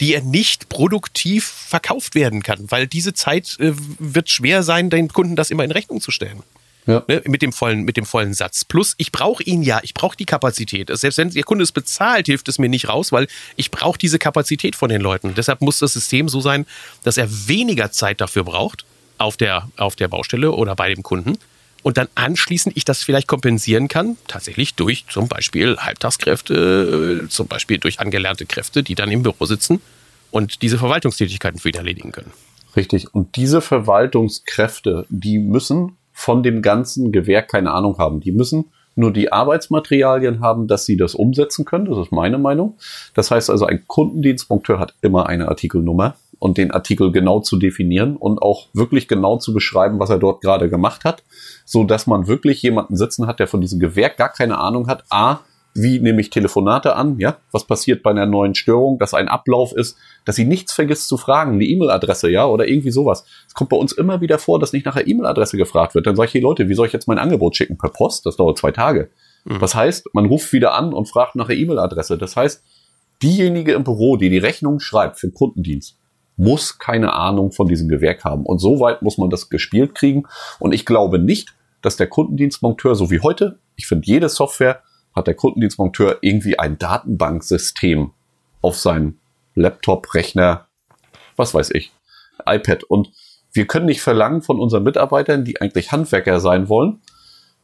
die 0.00 0.14
er 0.14 0.22
nicht 0.22 0.68
produktiv 0.68 1.46
verkauft 1.46 2.14
werden 2.14 2.42
kann, 2.42 2.70
weil 2.70 2.86
diese 2.86 3.14
Zeit 3.14 3.56
äh, 3.60 3.72
wird 3.98 4.28
schwer 4.28 4.62
sein, 4.62 4.90
den 4.90 5.08
Kunden 5.08 5.36
das 5.36 5.50
immer 5.50 5.64
in 5.64 5.70
Rechnung 5.70 6.00
zu 6.00 6.10
stellen. 6.10 6.42
Ja. 6.86 7.02
Ne, 7.08 7.22
mit, 7.26 7.42
dem 7.42 7.52
vollen, 7.52 7.82
mit 7.82 7.96
dem 7.96 8.06
vollen 8.06 8.32
Satz. 8.32 8.64
Plus, 8.64 8.94
ich 8.98 9.10
brauche 9.10 9.42
ihn 9.42 9.62
ja, 9.62 9.80
ich 9.82 9.92
brauche 9.92 10.16
die 10.16 10.24
Kapazität. 10.24 10.88
Selbst 10.92 11.18
wenn 11.18 11.30
der 11.30 11.42
Kunde 11.42 11.64
es 11.64 11.72
bezahlt, 11.72 12.26
hilft 12.26 12.48
es 12.48 12.58
mir 12.58 12.68
nicht 12.68 12.88
raus, 12.88 13.10
weil 13.12 13.26
ich 13.56 13.70
brauche 13.70 13.98
diese 13.98 14.18
Kapazität 14.18 14.76
von 14.76 14.88
den 14.88 15.00
Leuten. 15.00 15.34
Deshalb 15.34 15.60
muss 15.60 15.80
das 15.80 15.94
System 15.94 16.28
so 16.28 16.40
sein, 16.40 16.64
dass 17.02 17.16
er 17.16 17.28
weniger 17.48 17.90
Zeit 17.90 18.20
dafür 18.20 18.44
braucht 18.44 18.84
auf 19.18 19.36
der, 19.36 19.68
auf 19.76 19.96
der 19.96 20.08
Baustelle 20.08 20.52
oder 20.52 20.76
bei 20.76 20.94
dem 20.94 21.02
Kunden 21.02 21.38
und 21.82 21.98
dann 21.98 22.08
anschließend 22.16 22.76
ich 22.76 22.84
das 22.84 23.02
vielleicht 23.04 23.28
kompensieren 23.28 23.88
kann, 23.88 24.16
tatsächlich 24.26 24.74
durch 24.74 25.04
zum 25.08 25.28
Beispiel 25.28 25.76
Halbtagskräfte, 25.76 27.22
äh, 27.24 27.28
zum 27.28 27.46
Beispiel 27.46 27.78
durch 27.78 28.00
angelernte 28.00 28.44
Kräfte, 28.44 28.82
die 28.82 28.96
dann 28.96 29.10
im 29.10 29.22
Büro 29.22 29.44
sitzen 29.44 29.80
und 30.32 30.62
diese 30.62 30.78
Verwaltungstätigkeiten 30.78 31.60
für 31.60 31.68
ihn 31.68 31.76
erledigen 31.76 32.10
können. 32.10 32.32
Richtig. 32.74 33.14
Und 33.14 33.36
diese 33.36 33.60
Verwaltungskräfte, 33.60 35.06
die 35.08 35.38
müssen 35.38 35.96
von 36.18 36.42
dem 36.42 36.62
ganzen 36.62 37.12
Gewerk 37.12 37.48
keine 37.48 37.72
Ahnung 37.72 37.98
haben. 37.98 38.20
Die 38.20 38.32
müssen 38.32 38.72
nur 38.94 39.12
die 39.12 39.30
Arbeitsmaterialien 39.30 40.40
haben, 40.40 40.66
dass 40.66 40.86
sie 40.86 40.96
das 40.96 41.14
umsetzen 41.14 41.66
können. 41.66 41.84
Das 41.84 41.98
ist 41.98 42.10
meine 42.10 42.38
Meinung. 42.38 42.78
Das 43.12 43.30
heißt 43.30 43.50
also, 43.50 43.66
ein 43.66 43.86
Kundendienstmonteur 43.86 44.78
hat 44.78 44.94
immer 45.02 45.26
eine 45.26 45.48
Artikelnummer 45.48 46.16
und 46.38 46.56
den 46.56 46.70
Artikel 46.70 47.12
genau 47.12 47.40
zu 47.40 47.58
definieren 47.58 48.16
und 48.16 48.40
auch 48.40 48.68
wirklich 48.72 49.08
genau 49.08 49.36
zu 49.36 49.52
beschreiben, 49.52 49.98
was 49.98 50.08
er 50.08 50.18
dort 50.18 50.40
gerade 50.40 50.70
gemacht 50.70 51.04
hat, 51.04 51.22
so 51.66 51.84
dass 51.84 52.06
man 52.06 52.26
wirklich 52.26 52.62
jemanden 52.62 52.96
sitzen 52.96 53.26
hat, 53.26 53.38
der 53.38 53.46
von 53.46 53.60
diesem 53.60 53.78
Gewerk 53.78 54.16
gar 54.16 54.32
keine 54.32 54.58
Ahnung 54.58 54.88
hat. 54.88 55.04
A, 55.10 55.40
wie 55.76 56.00
nehme 56.00 56.20
ich 56.20 56.30
Telefonate 56.30 56.96
an, 56.96 57.18
ja, 57.18 57.38
was 57.52 57.66
passiert 57.66 58.02
bei 58.02 58.10
einer 58.10 58.26
neuen 58.26 58.54
Störung, 58.54 58.98
dass 58.98 59.14
ein 59.14 59.28
Ablauf 59.28 59.72
ist, 59.72 59.96
dass 60.24 60.36
sie 60.36 60.44
nichts 60.44 60.72
vergisst 60.72 61.08
zu 61.08 61.16
fragen, 61.16 61.58
die 61.58 61.72
E-Mail-Adresse, 61.72 62.30
ja, 62.30 62.46
oder 62.46 62.66
irgendwie 62.66 62.90
sowas. 62.90 63.24
Es 63.46 63.54
kommt 63.54 63.70
bei 63.70 63.76
uns 63.76 63.92
immer 63.92 64.20
wieder 64.20 64.38
vor, 64.38 64.58
dass 64.58 64.72
nicht 64.72 64.86
nach 64.86 64.94
der 64.94 65.06
E-Mail-Adresse 65.06 65.56
gefragt 65.56 65.94
wird. 65.94 66.06
Dann 66.06 66.16
sage 66.16 66.28
ich, 66.28 66.34
hey 66.34 66.40
Leute, 66.40 66.68
wie 66.68 66.74
soll 66.74 66.86
ich 66.86 66.92
jetzt 66.92 67.08
mein 67.08 67.18
Angebot 67.18 67.56
schicken? 67.56 67.78
Per 67.78 67.90
Post? 67.90 68.26
Das 68.26 68.36
dauert 68.36 68.58
zwei 68.58 68.72
Tage. 68.72 69.10
Mhm. 69.44 69.58
Das 69.60 69.74
heißt, 69.74 70.10
man 70.12 70.26
ruft 70.26 70.52
wieder 70.52 70.74
an 70.74 70.92
und 70.92 71.08
fragt 71.08 71.36
nach 71.36 71.46
der 71.46 71.56
E-Mail-Adresse. 71.56 72.18
Das 72.18 72.36
heißt, 72.36 72.62
diejenige 73.22 73.72
im 73.72 73.84
Büro, 73.84 74.16
die 74.16 74.30
die 74.30 74.38
Rechnung 74.38 74.80
schreibt 74.80 75.18
für 75.18 75.28
den 75.28 75.34
Kundendienst, 75.34 75.98
muss 76.36 76.78
keine 76.78 77.14
Ahnung 77.14 77.52
von 77.52 77.66
diesem 77.66 77.88
Gewerk 77.88 78.24
haben. 78.24 78.44
Und 78.44 78.58
so 78.58 78.80
weit 78.80 79.02
muss 79.02 79.18
man 79.18 79.30
das 79.30 79.48
gespielt 79.48 79.94
kriegen. 79.94 80.24
Und 80.58 80.72
ich 80.72 80.84
glaube 80.84 81.18
nicht, 81.18 81.54
dass 81.82 81.96
der 81.96 82.08
Kundendienstmonteur, 82.08 82.94
so 82.94 83.10
wie 83.10 83.20
heute, 83.20 83.58
ich 83.76 83.86
finde, 83.86 84.06
jede 84.06 84.28
Software 84.28 84.82
hat 85.16 85.26
der 85.26 85.34
Kundendienstmonteur 85.34 86.18
irgendwie 86.20 86.58
ein 86.58 86.78
Datenbanksystem 86.78 88.12
auf 88.60 88.76
seinem 88.76 89.16
Laptop, 89.54 90.14
Rechner, 90.14 90.66
was 91.36 91.54
weiß 91.54 91.70
ich, 91.70 91.92
iPad. 92.46 92.84
Und 92.84 93.10
wir 93.52 93.66
können 93.66 93.86
nicht 93.86 94.02
verlangen 94.02 94.42
von 94.42 94.60
unseren 94.60 94.84
Mitarbeitern, 94.84 95.44
die 95.44 95.60
eigentlich 95.60 95.90
Handwerker 95.90 96.38
sein 96.40 96.68
wollen, 96.68 97.00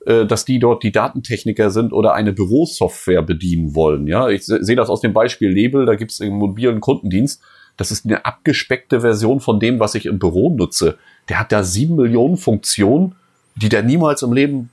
äh, 0.07 0.24
dass 0.24 0.46
die 0.46 0.59
dort 0.59 0.82
die 0.82 0.92
Datentechniker 0.92 1.70
sind 1.70 1.92
oder 1.92 2.14
eine 2.14 2.32
Bürosoftware 2.32 3.22
bedienen 3.22 3.74
wollen. 3.74 4.07
Ja, 4.07 4.28
ich 4.28 4.44
sehe 4.44 4.76
das 4.76 4.88
aus 4.88 5.03
dem 5.03 5.12
Beispiel 5.12 5.50
Label, 5.50 5.84
da 5.84 5.94
gibt 5.94 6.11
es 6.11 6.20
einen 6.20 6.36
mobilen 6.36 6.80
Kundendienst. 6.80 7.42
Das 7.76 7.90
ist 7.90 8.05
eine 8.05 8.24
abgespeckte 8.24 9.00
Version 9.00 9.40
von 9.40 9.61
dem, 9.61 9.80
was 9.80 9.94
ich 9.94 10.07
im 10.07 10.18
Büro 10.18 10.55
nutze. 10.55 10.98
Der 11.28 11.38
hat 11.38 11.53
da 11.53 11.62
sieben 11.62 11.96
Millionen 11.96 12.36
Funktionen, 12.36 13.14
die 13.57 13.68
der 13.68 13.82
niemals 13.82 14.22
im 14.22 14.32
Leben 14.32 14.70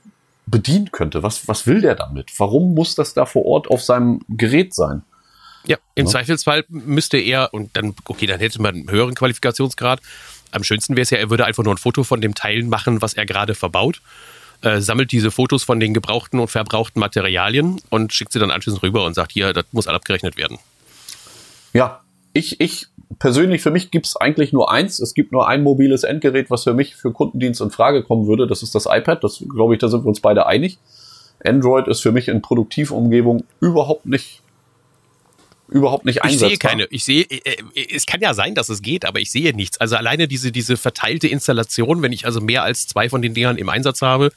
bedienen 0.50 0.90
könnte. 0.92 1.22
Was, 1.22 1.48
was 1.48 1.66
will 1.66 1.80
der 1.80 1.94
damit? 1.94 2.30
Warum 2.38 2.74
muss 2.74 2.94
das 2.94 3.14
da 3.14 3.26
vor 3.26 3.44
Ort 3.44 3.68
auf 3.68 3.82
seinem 3.82 4.20
Gerät 4.28 4.74
sein? 4.74 5.02
Ja, 5.66 5.76
im 5.94 6.06
ja. 6.06 6.12
Zweifelsfall 6.12 6.64
müsste 6.68 7.18
er, 7.18 7.52
und 7.52 7.76
dann, 7.76 7.94
okay, 8.04 8.26
dann 8.26 8.40
hätte 8.40 8.60
man 8.62 8.74
einen 8.74 8.90
höheren 8.90 9.14
Qualifikationsgrad. 9.14 10.00
Am 10.52 10.64
schönsten 10.64 10.96
wäre 10.96 11.02
es 11.02 11.10
ja, 11.10 11.18
er 11.18 11.30
würde 11.30 11.44
einfach 11.44 11.62
nur 11.62 11.74
ein 11.74 11.78
Foto 11.78 12.02
von 12.02 12.20
dem 12.20 12.34
Teil 12.34 12.62
machen, 12.64 13.02
was 13.02 13.14
er 13.14 13.26
gerade 13.26 13.54
verbaut. 13.54 14.00
Äh, 14.62 14.80
sammelt 14.80 15.12
diese 15.12 15.30
Fotos 15.30 15.62
von 15.62 15.80
den 15.80 15.94
gebrauchten 15.94 16.38
und 16.38 16.48
verbrauchten 16.48 17.00
Materialien 17.00 17.80
und 17.88 18.12
schickt 18.12 18.32
sie 18.32 18.38
dann 18.38 18.50
anschließend 18.50 18.82
rüber 18.82 19.04
und 19.04 19.14
sagt, 19.14 19.32
hier, 19.32 19.52
das 19.52 19.64
muss 19.72 19.86
abgerechnet 19.86 20.36
werden. 20.36 20.58
Ja, 21.72 22.00
ich, 22.32 22.60
ich 22.60 22.86
persönlich, 23.18 23.62
für 23.62 23.70
mich 23.70 23.90
gibt 23.90 24.06
es 24.06 24.16
eigentlich 24.16 24.52
nur 24.52 24.70
eins. 24.70 25.00
Es 25.00 25.14
gibt 25.14 25.32
nur 25.32 25.48
ein 25.48 25.62
mobiles 25.62 26.04
Endgerät, 26.04 26.50
was 26.50 26.64
für 26.64 26.74
mich 26.74 26.94
für 26.96 27.12
Kundendienst 27.12 27.60
in 27.60 27.70
Frage 27.70 28.02
kommen 28.02 28.26
würde. 28.26 28.46
Das 28.46 28.62
ist 28.62 28.74
das 28.74 28.86
iPad. 28.86 29.22
Das 29.24 29.44
glaube 29.48 29.74
ich, 29.74 29.80
da 29.80 29.88
sind 29.88 30.04
wir 30.04 30.08
uns 30.08 30.20
beide 30.20 30.46
einig. 30.46 30.78
Android 31.44 31.88
ist 31.88 32.00
für 32.00 32.12
mich 32.12 32.28
in 32.28 32.42
Produktivumgebung 32.42 33.44
überhaupt 33.60 34.06
nicht 34.06 34.42
überhaupt 35.68 36.04
nicht 36.04 36.22
einsetzbar. 36.22 36.50
Ich 36.50 36.58
sehe 36.58 36.58
keine. 36.58 36.84
Ich 36.90 37.04
sehe, 37.04 37.22
äh, 37.22 37.56
äh, 37.74 37.94
es 37.94 38.04
kann 38.04 38.20
ja 38.20 38.34
sein, 38.34 38.54
dass 38.54 38.68
es 38.68 38.82
geht, 38.82 39.04
aber 39.04 39.20
ich 39.20 39.30
sehe 39.30 39.54
nichts. 39.54 39.80
Also 39.80 39.96
alleine 39.96 40.26
diese, 40.26 40.50
diese 40.50 40.76
verteilte 40.76 41.28
Installation, 41.28 42.02
wenn 42.02 42.12
ich 42.12 42.26
also 42.26 42.40
mehr 42.40 42.64
als 42.64 42.88
zwei 42.88 43.08
von 43.08 43.22
den 43.22 43.34
Dingern 43.34 43.56
im 43.56 43.68
Einsatz 43.68 44.02
habe, 44.02 44.32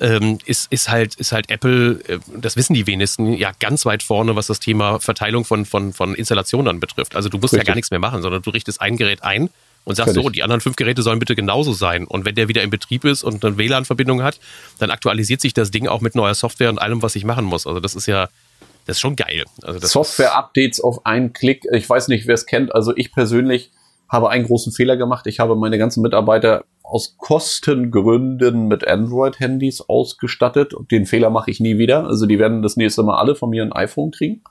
ähm, 0.00 0.38
ist, 0.44 0.70
ist, 0.70 0.90
halt, 0.90 1.14
ist 1.14 1.32
halt 1.32 1.50
Apple, 1.50 2.00
äh, 2.06 2.18
das 2.36 2.56
wissen 2.56 2.74
die 2.74 2.86
wenigsten, 2.86 3.32
ja 3.32 3.52
ganz 3.58 3.86
weit 3.86 4.02
vorne, 4.02 4.36
was 4.36 4.46
das 4.46 4.60
Thema 4.60 5.00
Verteilung 5.00 5.44
von, 5.44 5.64
von, 5.64 5.92
von 5.92 6.14
Installationen 6.14 6.80
betrifft. 6.80 7.16
Also 7.16 7.28
du 7.28 7.38
musst 7.38 7.54
Richtig. 7.54 7.66
ja 7.66 7.72
gar 7.72 7.76
nichts 7.76 7.90
mehr 7.90 8.00
machen, 8.00 8.22
sondern 8.22 8.42
du 8.42 8.50
richtest 8.50 8.80
ein 8.80 8.96
Gerät 8.96 9.22
ein 9.22 9.48
und 9.84 9.94
sagst 9.94 10.14
Völlig. 10.14 10.24
so, 10.24 10.30
die 10.30 10.42
anderen 10.42 10.60
fünf 10.60 10.76
Geräte 10.76 11.02
sollen 11.02 11.18
bitte 11.18 11.34
genauso 11.34 11.72
sein. 11.72 12.04
Und 12.06 12.24
wenn 12.24 12.34
der 12.34 12.48
wieder 12.48 12.62
in 12.62 12.70
Betrieb 12.70 13.04
ist 13.04 13.22
und 13.22 13.44
eine 13.44 13.56
WLAN-Verbindung 13.56 14.22
hat, 14.22 14.40
dann 14.78 14.90
aktualisiert 14.90 15.40
sich 15.40 15.54
das 15.54 15.70
Ding 15.70 15.86
auch 15.86 16.00
mit 16.00 16.14
neuer 16.14 16.34
Software 16.34 16.70
und 16.70 16.78
allem, 16.78 17.02
was 17.02 17.14
ich 17.16 17.24
machen 17.24 17.44
muss. 17.44 17.66
Also 17.66 17.80
das 17.80 17.94
ist 17.94 18.06
ja, 18.06 18.28
das 18.84 18.96
ist 18.96 19.00
schon 19.00 19.16
geil. 19.16 19.44
Also 19.62 19.86
Software-Updates 19.86 20.80
auf 20.80 21.06
einen 21.06 21.32
Klick. 21.32 21.64
Ich 21.72 21.88
weiß 21.88 22.08
nicht, 22.08 22.26
wer 22.26 22.34
es 22.34 22.46
kennt. 22.46 22.74
Also 22.74 22.94
ich 22.96 23.12
persönlich 23.12 23.70
habe 24.08 24.30
einen 24.30 24.44
großen 24.44 24.72
Fehler 24.72 24.96
gemacht. 24.96 25.26
Ich 25.26 25.40
habe 25.40 25.56
meine 25.56 25.78
ganzen 25.78 26.02
Mitarbeiter 26.02 26.64
aus 26.88 27.16
Kostengründen 27.18 28.68
mit 28.68 28.86
Android-Handys 28.86 29.82
ausgestattet. 29.82 30.72
Den 30.90 31.06
Fehler 31.06 31.30
mache 31.30 31.50
ich 31.50 31.60
nie 31.60 31.78
wieder. 31.78 32.06
Also 32.06 32.26
die 32.26 32.38
werden 32.38 32.62
das 32.62 32.76
nächste 32.76 33.02
Mal 33.02 33.18
alle 33.18 33.34
von 33.34 33.50
mir 33.50 33.62
ein 33.62 33.72
iPhone 33.72 34.12
kriegen. 34.12 34.42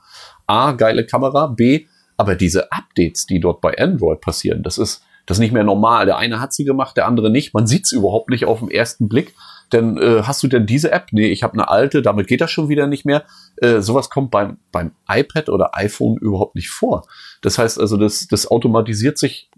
A, 0.46 0.72
geile 0.72 1.06
Kamera. 1.06 1.46
B, 1.46 1.86
aber 2.16 2.34
diese 2.34 2.70
Updates, 2.72 3.26
die 3.26 3.40
dort 3.40 3.60
bei 3.60 3.76
Android 3.78 4.20
passieren, 4.20 4.62
das 4.62 4.78
ist, 4.78 5.02
das 5.24 5.38
ist 5.38 5.40
nicht 5.40 5.52
mehr 5.52 5.64
normal. 5.64 6.06
Der 6.06 6.18
eine 6.18 6.40
hat 6.40 6.52
sie 6.52 6.64
gemacht, 6.64 6.96
der 6.96 7.06
andere 7.06 7.30
nicht. 7.30 7.54
Man 7.54 7.66
sieht 7.66 7.86
es 7.86 7.92
überhaupt 7.92 8.30
nicht 8.30 8.44
auf 8.44 8.60
den 8.60 8.70
ersten 8.70 9.08
Blick. 9.08 9.34
denn 9.72 9.96
äh, 9.96 10.22
hast 10.22 10.42
du 10.42 10.48
denn 10.48 10.66
diese 10.66 10.92
App? 10.92 11.06
Nee, 11.12 11.28
ich 11.28 11.42
habe 11.42 11.54
eine 11.54 11.68
alte, 11.68 12.02
damit 12.02 12.28
geht 12.28 12.40
das 12.42 12.50
schon 12.50 12.68
wieder 12.68 12.86
nicht 12.86 13.06
mehr. 13.06 13.24
Äh, 13.56 13.80
sowas 13.80 14.10
kommt 14.10 14.30
beim, 14.30 14.58
beim 14.72 14.92
iPad 15.08 15.48
oder 15.48 15.70
iPhone 15.72 16.18
überhaupt 16.18 16.54
nicht 16.54 16.68
vor. 16.68 17.06
Das 17.40 17.58
heißt 17.58 17.80
also, 17.80 17.96
das, 17.96 18.28
das 18.28 18.46
automatisiert 18.46 19.18
sich 19.18 19.50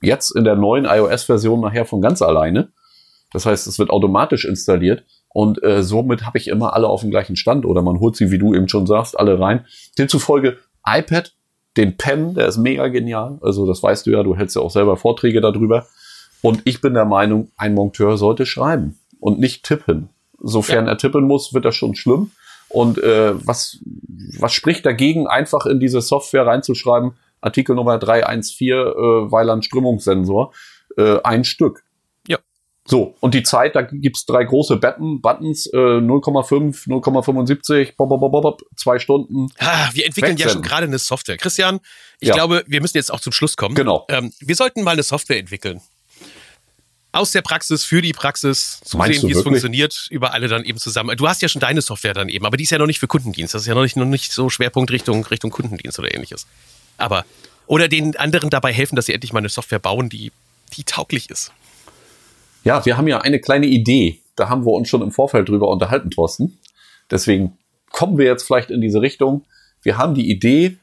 jetzt 0.00 0.34
in 0.34 0.44
der 0.44 0.56
neuen 0.56 0.84
iOS-Version 0.84 1.60
nachher 1.60 1.84
von 1.84 2.00
ganz 2.00 2.22
alleine. 2.22 2.68
Das 3.32 3.46
heißt, 3.46 3.66
es 3.66 3.78
wird 3.78 3.90
automatisch 3.90 4.44
installiert 4.44 5.04
und 5.28 5.62
äh, 5.62 5.82
somit 5.82 6.24
habe 6.24 6.38
ich 6.38 6.48
immer 6.48 6.74
alle 6.74 6.88
auf 6.88 7.02
dem 7.02 7.10
gleichen 7.10 7.36
Stand 7.36 7.66
oder 7.66 7.82
man 7.82 8.00
holt 8.00 8.16
sie, 8.16 8.30
wie 8.30 8.38
du 8.38 8.54
eben 8.54 8.68
schon 8.68 8.86
sagst, 8.86 9.18
alle 9.18 9.38
rein. 9.38 9.66
Demzufolge 9.98 10.58
iPad, 10.86 11.34
den 11.76 11.96
Pen, 11.96 12.34
der 12.34 12.48
ist 12.48 12.56
mega 12.56 12.88
genial. 12.88 13.38
Also 13.42 13.66
das 13.66 13.82
weißt 13.82 14.06
du 14.06 14.10
ja, 14.10 14.22
du 14.22 14.36
hältst 14.36 14.56
ja 14.56 14.62
auch 14.62 14.70
selber 14.70 14.96
Vorträge 14.96 15.40
darüber. 15.40 15.86
Und 16.40 16.62
ich 16.64 16.80
bin 16.80 16.94
der 16.94 17.04
Meinung, 17.04 17.50
ein 17.56 17.74
Monteur 17.74 18.16
sollte 18.16 18.46
schreiben 18.46 18.98
und 19.20 19.38
nicht 19.38 19.64
tippen. 19.64 20.08
Sofern 20.40 20.86
ja. 20.86 20.92
er 20.92 20.98
tippen 20.98 21.24
muss, 21.24 21.52
wird 21.52 21.64
das 21.64 21.74
schon 21.74 21.94
schlimm. 21.94 22.30
Und 22.68 22.98
äh, 22.98 23.34
was, 23.46 23.78
was 24.38 24.52
spricht 24.52 24.86
dagegen, 24.86 25.26
einfach 25.26 25.66
in 25.66 25.80
diese 25.80 26.00
Software 26.00 26.46
reinzuschreiben, 26.46 27.12
Artikel 27.40 27.74
Nummer 27.74 27.98
314, 27.98 28.68
äh, 28.68 28.72
Weiland 29.30 29.64
Strömungssensor, 29.64 30.52
äh, 30.96 31.18
ein 31.22 31.44
Stück. 31.44 31.84
Ja. 32.26 32.38
So, 32.84 33.14
und 33.20 33.34
die 33.34 33.42
Zeit, 33.42 33.74
da 33.74 33.82
gibt's 33.82 34.26
drei 34.26 34.44
große 34.44 34.76
Button, 34.76 35.20
Buttons, 35.20 35.66
äh, 35.66 35.76
0,5, 35.76 36.86
0,75, 36.86 37.96
bob, 37.96 38.08
bob, 38.08 38.20
bob, 38.20 38.42
bob, 38.42 38.62
zwei 38.76 38.98
Stunden. 38.98 39.48
Ah, 39.58 39.88
wir 39.92 40.06
entwickeln 40.06 40.32
Wegsenden. 40.32 40.38
ja 40.38 40.48
schon 40.48 40.62
gerade 40.62 40.86
eine 40.86 40.98
Software. 40.98 41.36
Christian, 41.36 41.80
ich 42.20 42.28
ja. 42.28 42.34
glaube, 42.34 42.64
wir 42.66 42.80
müssen 42.80 42.96
jetzt 42.96 43.12
auch 43.12 43.20
zum 43.20 43.32
Schluss 43.32 43.56
kommen. 43.56 43.74
Genau. 43.74 44.06
Ähm, 44.08 44.32
wir 44.40 44.56
sollten 44.56 44.82
mal 44.82 44.92
eine 44.92 45.02
Software 45.02 45.38
entwickeln 45.38 45.80
aus 47.12 47.32
der 47.32 47.42
Praxis 47.42 47.84
für 47.84 48.02
die 48.02 48.12
Praxis 48.12 48.80
zu 48.84 48.96
Meinst 48.96 49.20
sehen, 49.20 49.28
wie 49.28 49.32
es 49.32 49.42
funktioniert, 49.42 50.06
über 50.10 50.34
alle 50.34 50.48
dann 50.48 50.64
eben 50.64 50.78
zusammen. 50.78 51.16
Du 51.16 51.26
hast 51.26 51.42
ja 51.42 51.48
schon 51.48 51.60
deine 51.60 51.80
Software 51.80 52.14
dann 52.14 52.28
eben, 52.28 52.44
aber 52.44 52.56
die 52.56 52.64
ist 52.64 52.70
ja 52.70 52.78
noch 52.78 52.86
nicht 52.86 53.00
für 53.00 53.08
Kundendienst. 53.08 53.54
Das 53.54 53.62
ist 53.62 53.68
ja 53.68 53.74
noch 53.74 53.82
nicht, 53.82 53.96
noch 53.96 54.04
nicht 54.04 54.32
so 54.32 54.50
Schwerpunkt 54.50 54.90
Richtung, 54.90 55.24
Richtung 55.26 55.50
Kundendienst 55.50 55.98
oder 55.98 56.14
ähnliches. 56.14 56.46
Aber, 56.98 57.24
oder 57.66 57.88
den 57.88 58.16
anderen 58.16 58.50
dabei 58.50 58.72
helfen, 58.72 58.96
dass 58.96 59.06
sie 59.06 59.14
endlich 59.14 59.32
mal 59.32 59.38
eine 59.38 59.48
Software 59.48 59.78
bauen, 59.78 60.08
die, 60.08 60.32
die 60.76 60.84
tauglich 60.84 61.30
ist. 61.30 61.52
Ja, 62.64 62.84
wir 62.84 62.96
haben 62.96 63.08
ja 63.08 63.18
eine 63.20 63.40
kleine 63.40 63.66
Idee. 63.66 64.20
Da 64.36 64.48
haben 64.48 64.66
wir 64.66 64.72
uns 64.72 64.88
schon 64.88 65.02
im 65.02 65.10
Vorfeld 65.10 65.48
drüber 65.48 65.68
unterhalten, 65.68 66.10
Thorsten. 66.10 66.58
Deswegen 67.10 67.56
kommen 67.90 68.18
wir 68.18 68.26
jetzt 68.26 68.42
vielleicht 68.42 68.70
in 68.70 68.80
diese 68.80 69.00
Richtung. 69.00 69.44
Wir 69.82 69.96
haben 69.96 70.14
die 70.14 70.30
Idee, 70.30 70.76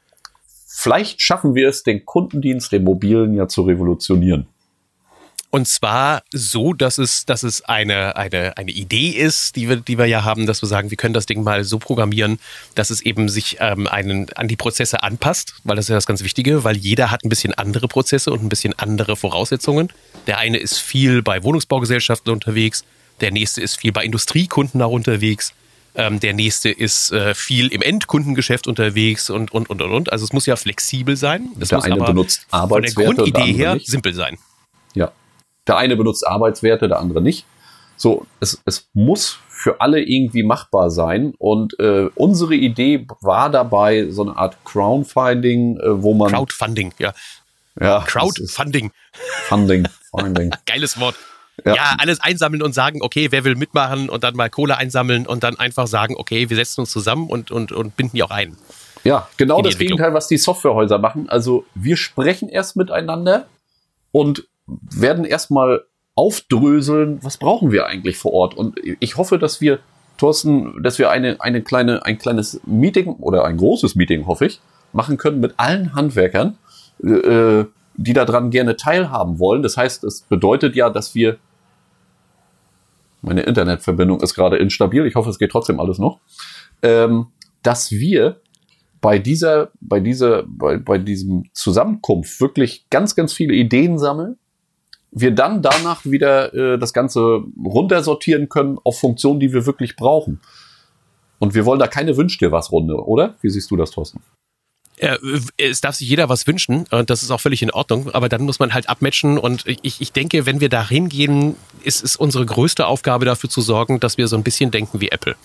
vielleicht 0.67 1.21
schaffen 1.21 1.55
wir 1.55 1.69
es, 1.69 1.83
den 1.83 2.05
Kundendienst, 2.05 2.71
den 2.71 2.83
mobilen 2.83 3.35
ja 3.35 3.47
zu 3.47 3.61
revolutionieren. 3.61 4.47
Und 5.55 5.69
zwar 5.69 6.23
so, 6.33 6.73
dass 6.73 6.97
es, 6.97 7.25
dass 7.25 7.43
es 7.43 7.61
eine, 7.61 8.17
eine, 8.17 8.57
eine 8.57 8.71
Idee 8.71 9.11
ist, 9.11 9.55
die 9.55 9.69
wir, 9.69 9.77
die 9.77 9.97
wir 9.97 10.05
ja 10.05 10.25
haben, 10.25 10.47
dass 10.47 10.61
wir 10.61 10.67
sagen, 10.67 10.89
wir 10.89 10.97
können 10.97 11.13
das 11.13 11.27
Ding 11.27 11.43
mal 11.43 11.63
so 11.63 11.79
programmieren, 11.79 12.39
dass 12.75 12.89
es 12.89 12.99
eben 12.99 13.29
sich 13.29 13.55
ähm, 13.61 13.87
einen, 13.87 14.29
an 14.33 14.49
die 14.49 14.57
Prozesse 14.57 15.01
anpasst, 15.01 15.53
weil 15.63 15.77
das 15.77 15.85
ist 15.85 15.89
ja 15.91 15.95
das 15.95 16.07
ganz 16.07 16.23
Wichtige, 16.23 16.65
weil 16.65 16.75
jeder 16.75 17.09
hat 17.09 17.23
ein 17.23 17.29
bisschen 17.29 17.53
andere 17.53 17.87
Prozesse 17.87 18.33
und 18.33 18.43
ein 18.43 18.49
bisschen 18.49 18.77
andere 18.77 19.15
Voraussetzungen. 19.15 19.93
Der 20.27 20.39
eine 20.39 20.57
ist 20.57 20.77
viel 20.77 21.21
bei 21.21 21.41
Wohnungsbaugesellschaften 21.41 22.33
unterwegs, 22.33 22.83
der 23.21 23.31
nächste 23.31 23.61
ist 23.61 23.79
viel 23.79 23.93
bei 23.93 24.03
Industriekunden 24.03 24.81
auch 24.81 24.91
unterwegs. 24.91 25.53
Ähm, 25.95 26.19
der 26.19 26.33
nächste 26.33 26.69
ist 26.69 27.13
äh, 27.13 27.33
viel 27.33 27.69
im 27.69 27.81
Endkundengeschäft 27.81 28.67
unterwegs 28.67 29.29
und, 29.29 29.53
und, 29.53 29.69
und, 29.69 29.81
und, 29.81 29.91
und. 29.93 30.11
Also 30.11 30.25
es 30.25 30.33
muss 30.33 30.45
ja 30.47 30.57
flexibel 30.57 31.15
sein. 31.15 31.47
Es 31.61 31.69
der 31.69 31.77
muss 31.77 31.85
eine 31.85 31.95
aber 31.95 32.07
benutzt 32.07 32.45
von 32.49 32.81
der 32.81 32.91
Grundidee 32.91 33.53
her 33.53 33.75
nicht. 33.75 33.87
simpel 33.87 34.13
sein. 34.13 34.37
Der 35.67 35.77
eine 35.77 35.95
benutzt 35.95 36.25
Arbeitswerte, 36.27 36.87
der 36.87 36.99
andere 36.99 37.21
nicht. 37.21 37.45
So, 37.97 38.25
es, 38.39 38.61
es 38.65 38.89
muss 38.93 39.39
für 39.47 39.81
alle 39.81 40.01
irgendwie 40.01 40.43
machbar 40.43 40.91
sein. 40.91 41.33
Und 41.37 41.79
äh, 41.79 42.09
unsere 42.15 42.55
Idee 42.55 43.07
war 43.21 43.49
dabei 43.49 44.09
so 44.09 44.23
eine 44.23 44.37
Art 44.37 44.57
Crowdfunding, 44.65 45.77
äh, 45.77 46.03
wo 46.03 46.13
man. 46.13 46.31
Crowdfunding, 46.31 46.93
ja. 46.99 47.13
Ja. 47.79 48.01
Crowdfunding. 48.01 48.91
Funding, 49.47 49.87
Funding. 50.11 50.51
Geiles 50.65 50.99
Wort. 50.99 51.15
Ja. 51.63 51.75
ja. 51.75 51.95
alles 51.99 52.19
einsammeln 52.19 52.61
und 52.61 52.73
sagen, 52.73 53.01
okay, 53.01 53.31
wer 53.31 53.43
will 53.45 53.55
mitmachen 53.55 54.09
und 54.09 54.23
dann 54.23 54.35
mal 54.35 54.49
Kohle 54.49 54.77
einsammeln 54.77 55.25
und 55.25 55.43
dann 55.43 55.57
einfach 55.57 55.87
sagen, 55.87 56.15
okay, 56.17 56.49
wir 56.49 56.57
setzen 56.57 56.81
uns 56.81 56.91
zusammen 56.91 57.27
und, 57.29 57.49
und, 57.49 57.71
und 57.71 57.95
binden 57.95 58.17
die 58.17 58.23
auch 58.23 58.31
ein. 58.31 58.57
Ja, 59.03 59.29
genau 59.37 59.61
das 59.61 59.77
Gegenteil, 59.77 60.13
was 60.13 60.27
die 60.27 60.37
Softwarehäuser 60.37 60.97
machen. 60.97 61.29
Also 61.29 61.65
wir 61.75 61.95
sprechen 61.95 62.49
erst 62.49 62.75
miteinander 62.75 63.47
und 64.11 64.47
werden 64.67 65.25
erstmal 65.25 65.83
aufdröseln, 66.15 67.19
was 67.21 67.37
brauchen 67.37 67.71
wir 67.71 67.87
eigentlich 67.87 68.17
vor 68.17 68.33
Ort. 68.33 68.55
Und 68.55 68.79
ich 68.99 69.17
hoffe, 69.17 69.37
dass 69.37 69.61
wir, 69.61 69.79
Thorsten, 70.17 70.81
dass 70.81 70.97
wir 70.97 71.09
eine, 71.09 71.41
eine 71.41 71.61
kleine, 71.61 72.05
ein 72.05 72.17
kleines 72.17 72.61
Meeting 72.65 73.15
oder 73.15 73.43
ein 73.45 73.57
großes 73.57 73.95
Meeting, 73.95 74.25
hoffe 74.25 74.45
ich, 74.45 74.61
machen 74.93 75.17
können 75.17 75.41
mit 75.41 75.55
allen 75.57 75.93
Handwerkern, 75.93 76.57
äh, 77.03 77.65
die 77.97 78.13
daran 78.13 78.49
gerne 78.49 78.77
teilhaben 78.77 79.39
wollen. 79.39 79.61
Das 79.61 79.75
heißt, 79.75 80.03
es 80.05 80.21
bedeutet 80.21 80.75
ja, 80.75 80.89
dass 80.89 81.15
wir 81.15 81.37
meine 83.21 83.41
Internetverbindung 83.41 84.21
ist 84.21 84.35
gerade 84.35 84.57
instabil. 84.57 85.05
Ich 85.05 85.15
hoffe, 85.15 85.29
es 85.29 85.39
geht 85.39 85.51
trotzdem 85.51 85.79
alles 85.79 85.97
noch. 85.97 86.19
Ähm, 86.81 87.27
dass 87.63 87.91
wir 87.91 88.39
bei 89.01 89.19
dieser, 89.19 89.71
bei 89.81 89.99
dieser, 89.99 90.43
bei, 90.47 90.77
bei 90.77 90.97
diesem 90.97 91.49
Zusammenkunft 91.53 92.39
wirklich 92.39 92.89
ganz, 92.89 93.15
ganz 93.15 93.33
viele 93.33 93.53
Ideen 93.53 93.97
sammeln 93.97 94.37
wir 95.15 95.31
dann 95.31 95.61
danach 95.61 96.05
wieder 96.05 96.53
äh, 96.53 96.77
das 96.77 96.93
Ganze 96.93 97.43
runtersortieren 97.63 98.49
können 98.49 98.77
auf 98.83 98.99
Funktionen, 98.99 99.39
die 99.39 99.53
wir 99.53 99.65
wirklich 99.65 99.95
brauchen. 99.95 100.41
Und 101.39 101.55
wir 101.55 101.65
wollen 101.65 101.79
da 101.79 101.87
keine 101.87 102.17
Wünsch 102.17 102.37
dir 102.37 102.51
was 102.51 102.71
Runde, 102.71 102.95
oder? 102.95 103.35
Wie 103.41 103.49
siehst 103.49 103.71
du 103.71 103.77
das, 103.77 103.91
Thorsten? 103.91 104.21
Ja, 104.99 105.17
es 105.57 105.81
darf 105.81 105.95
sich 105.95 106.07
jeder 106.07 106.29
was 106.29 106.47
wünschen 106.47 106.85
und 106.89 107.09
das 107.09 107.21
ist 107.21 107.31
auch 107.31 107.41
völlig 107.41 107.61
in 107.61 107.71
Ordnung, 107.71 108.11
aber 108.11 108.29
dann 108.29 108.43
muss 108.43 108.59
man 108.59 108.73
halt 108.73 108.87
abmatchen 108.87 109.37
und 109.37 109.65
ich, 109.65 109.99
ich 109.99 110.11
denke, 110.13 110.45
wenn 110.45 110.61
wir 110.61 110.69
da 110.69 110.87
hingehen, 110.87 111.55
ist 111.83 112.01
es 112.01 112.15
unsere 112.15 112.45
größte 112.45 112.87
Aufgabe 112.87 113.25
dafür 113.25 113.49
zu 113.49 113.59
sorgen, 113.59 113.99
dass 113.99 114.17
wir 114.17 114.29
so 114.29 114.37
ein 114.37 114.43
bisschen 114.43 114.71
denken 114.71 115.01
wie 115.01 115.09
Apple. 115.09 115.35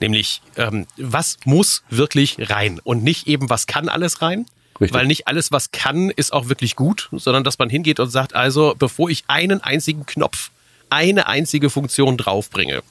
Nämlich, 0.00 0.40
ähm, 0.56 0.86
was 0.96 1.36
muss 1.44 1.82
wirklich 1.90 2.50
rein 2.50 2.80
und 2.82 3.02
nicht 3.02 3.26
eben, 3.26 3.50
was 3.50 3.66
kann 3.66 3.90
alles 3.90 4.22
rein, 4.22 4.46
Richtig. 4.80 4.94
Weil 4.94 5.06
nicht 5.06 5.26
alles, 5.26 5.52
was 5.52 5.70
kann, 5.70 6.10
ist 6.10 6.32
auch 6.32 6.48
wirklich 6.48 6.76
gut, 6.76 7.08
sondern 7.12 7.44
dass 7.44 7.58
man 7.58 7.70
hingeht 7.70 8.00
und 8.00 8.10
sagt, 8.10 8.34
also 8.34 8.74
bevor 8.78 9.08
ich 9.08 9.24
einen 9.26 9.62
einzigen 9.62 10.06
Knopf, 10.06 10.50
eine 10.90 11.26
einzige 11.26 11.70
Funktion 11.70 12.16
draufbringe, 12.16 12.82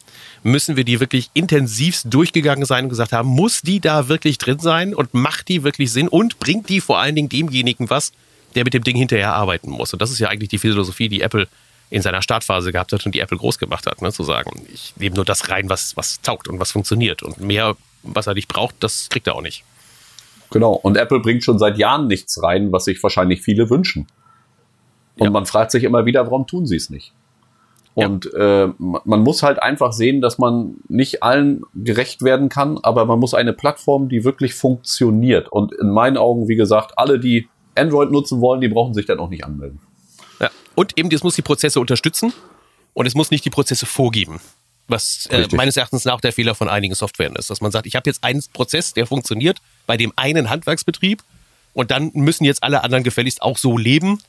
müssen 0.44 0.76
wir 0.76 0.84
die 0.84 1.00
wirklich 1.00 1.30
intensivst 1.34 2.08
durchgegangen 2.10 2.66
sein 2.66 2.86
und 2.86 2.90
gesagt 2.90 3.14
haben, 3.14 3.30
muss 3.30 3.62
die 3.62 3.80
da 3.80 4.08
wirklich 4.08 4.38
drin 4.38 4.60
sein 4.60 4.94
und 4.94 5.14
macht 5.14 5.48
die 5.48 5.64
wirklich 5.64 5.92
Sinn 5.92 6.08
und 6.08 6.40
bringt 6.40 6.70
die 6.70 6.82
vor 6.82 7.00
allen 7.00 7.16
Dingen 7.16 7.30
demjenigen 7.30 7.90
was, 7.90 8.12
der 8.56 8.64
mit 8.64 8.74
dem 8.74 8.84
Ding 8.84 8.96
hinterher 8.96 9.34
arbeiten 9.34 9.70
muss. 9.70 9.94
Und 9.94 10.02
das 10.02 10.12
ist 10.12 10.20
ja 10.20 10.30
eigentlich 10.30 10.50
die 10.50 10.60
Philosophie, 10.60 11.10
die 11.10 11.22
Apple 11.22 11.48
in 11.90 12.02
seiner 12.02 12.22
Startphase 12.22 12.72
gehabt 12.72 12.94
hat 12.94 13.06
und 13.06 13.14
die 13.14 13.20
Apple 13.20 13.38
groß 13.38 13.58
gemacht 13.58 13.86
hat, 13.86 14.02
ne? 14.02 14.12
zu 14.12 14.24
sagen, 14.24 14.66
ich 14.74 14.94
nehme 14.98 15.16
nur 15.16 15.26
das 15.26 15.50
rein, 15.50 15.70
was, 15.70 15.96
was 15.96 16.22
taugt 16.22 16.48
und 16.48 16.60
was 16.60 16.72
funktioniert. 16.72 17.24
Und 17.24 17.40
mehr, 17.40 17.76
was 18.04 18.28
er 18.28 18.34
nicht 18.34 18.48
braucht, 18.48 18.76
das 18.80 19.10
kriegt 19.10 19.28
er 19.28 19.36
auch 19.36 19.42
nicht. 19.42 19.64
Genau. 20.52 20.74
Und 20.74 20.98
Apple 20.98 21.20
bringt 21.20 21.44
schon 21.44 21.60
seit 21.60 21.78
Jahren 21.78 22.08
nichts 22.08 22.42
rein, 22.42 22.72
was 22.72 22.86
sich 22.86 23.02
wahrscheinlich 23.02 23.42
viele 23.42 23.70
wünschen. 23.70 24.08
Und 25.18 25.26
ja. 25.26 25.30
man 25.30 25.46
fragt 25.46 25.72
sich 25.72 25.84
immer 25.84 26.06
wieder, 26.06 26.26
warum 26.26 26.48
tun 26.48 26.66
sie 26.66 26.76
es 26.76 26.90
nicht? 26.90 27.14
Und 27.94 28.30
ja. 28.34 28.66
äh, 28.66 28.74
man 28.78 29.22
muss 29.22 29.42
halt 29.42 29.64
einfach 29.64 29.94
sehen, 29.94 30.20
dass 30.20 30.38
man 30.38 30.76
nicht 30.90 31.24
allen 31.24 31.62
gerecht 31.74 32.22
werden 32.22 32.50
kann, 32.50 32.78
aber 32.84 33.06
man 33.06 33.20
muss 33.20 33.34
eine 33.34 33.54
Plattform, 33.54 34.10
die 34.10 34.26
wirklich 34.26 34.54
funktioniert. 34.54 35.48
Und 35.50 35.74
in 35.74 35.90
meinen 35.90 36.18
Augen, 36.18 36.50
wie 36.50 36.58
gesagt, 36.58 36.94
alle, 36.98 37.20
die 37.20 37.48
Android 37.74 38.12
nutzen 38.12 38.42
wollen, 38.42 38.60
die 38.60 38.68
brauchen 38.68 38.94
sich 38.94 39.06
dann 39.06 39.20
auch 39.20 39.30
nicht 39.30 39.46
anmelden. 39.46 39.80
Ja. 40.42 40.50
Und 40.76 40.98
eben, 40.98 41.10
das 41.10 41.24
muss 41.24 41.36
die 41.36 41.42
Prozesse 41.42 41.80
unterstützen 41.80 42.34
und 42.94 43.06
es 43.06 43.16
muss 43.16 43.32
nicht 43.32 43.46
die 43.46 43.50
Prozesse 43.50 43.86
vorgeben. 43.86 44.42
Was 44.88 45.26
äh, 45.28 45.48
meines 45.52 45.78
Erachtens 45.78 46.06
nach 46.06 46.22
der 46.22 46.32
Fehler 46.32 46.54
von 46.54 46.70
einigen 46.70 46.94
Softwaren 46.94 47.36
ist, 47.36 47.50
dass 47.50 47.60
man 47.62 47.72
sagt, 47.72 47.88
ich 47.88 47.96
habe 47.96 48.10
jetzt 48.10 48.24
einen 48.24 48.44
Prozess, 48.54 48.94
der 48.94 49.08
funktioniert 49.08 49.60
bei 49.88 49.98
dem 49.98 50.14
einen 50.16 50.50
Handwerksbetrieb 50.50 51.24
und 51.74 51.92
dann 51.92 52.12
müssen 52.14 52.46
jetzt 52.46 52.64
alle 52.64 52.84
anderen 52.84 53.04
gefälligst 53.04 53.42
auch 53.42 53.58
so 53.58 53.78
leben 53.78 54.20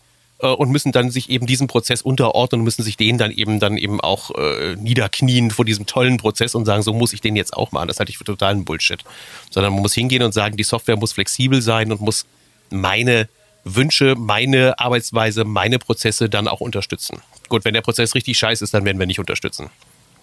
äh, 0.41 0.47
und 0.47 0.71
müssen 0.71 0.93
dann 0.93 1.11
sich 1.11 1.31
eben 1.31 1.47
diesem 1.47 1.67
Prozess 1.67 2.03
unterordnen 2.03 2.61
und 2.61 2.65
müssen 2.65 2.83
sich 2.83 2.97
den 2.97 3.19
dann 3.19 3.31
eben 3.31 3.61
dann 3.61 3.77
eben 3.77 4.01
auch 4.01 4.31
äh, 4.33 4.77
niederknien 4.77 5.51
vor 5.51 5.65
diesem 5.65 5.87
tollen 5.87 6.17
Prozess 6.17 6.55
und 6.55 6.65
sagen, 6.65 6.83
so 6.83 6.93
muss 6.93 7.13
ich 7.13 7.21
den 7.21 7.37
jetzt 7.37 7.55
auch 7.55 7.73
machen. 7.73 7.89
Das 7.89 7.99
halte 7.99 8.11
ich 8.11 8.19
für 8.19 8.25
totalen 8.25 8.65
Bullshit. 8.65 9.03
Sondern 9.51 9.73
man 9.73 9.83
muss 9.83 9.95
hingehen 9.95 10.23
und 10.23 10.33
sagen, 10.33 10.57
die 10.57 10.65
Software 10.65 10.97
muss 10.97 11.13
flexibel 11.13 11.63
sein 11.63 11.93
und 11.93 12.01
muss 12.01 12.27
meine 12.71 13.29
Wünsche, 13.65 14.15
meine 14.17 14.79
Arbeitsweise, 14.79 15.45
meine 15.45 15.79
Prozesse 15.79 16.29
dann 16.29 16.49
auch 16.49 16.61
unterstützen. 16.61 17.21
Gut, 17.49 17.65
wenn 17.65 17.75
der 17.75 17.83
Prozess 17.83 18.15
richtig 18.15 18.39
scheiße 18.39 18.63
ist, 18.63 18.75
dann 18.75 18.85
werden 18.85 18.99
wir 18.99 19.07
nicht 19.07 19.19
unterstützen. 19.19 19.71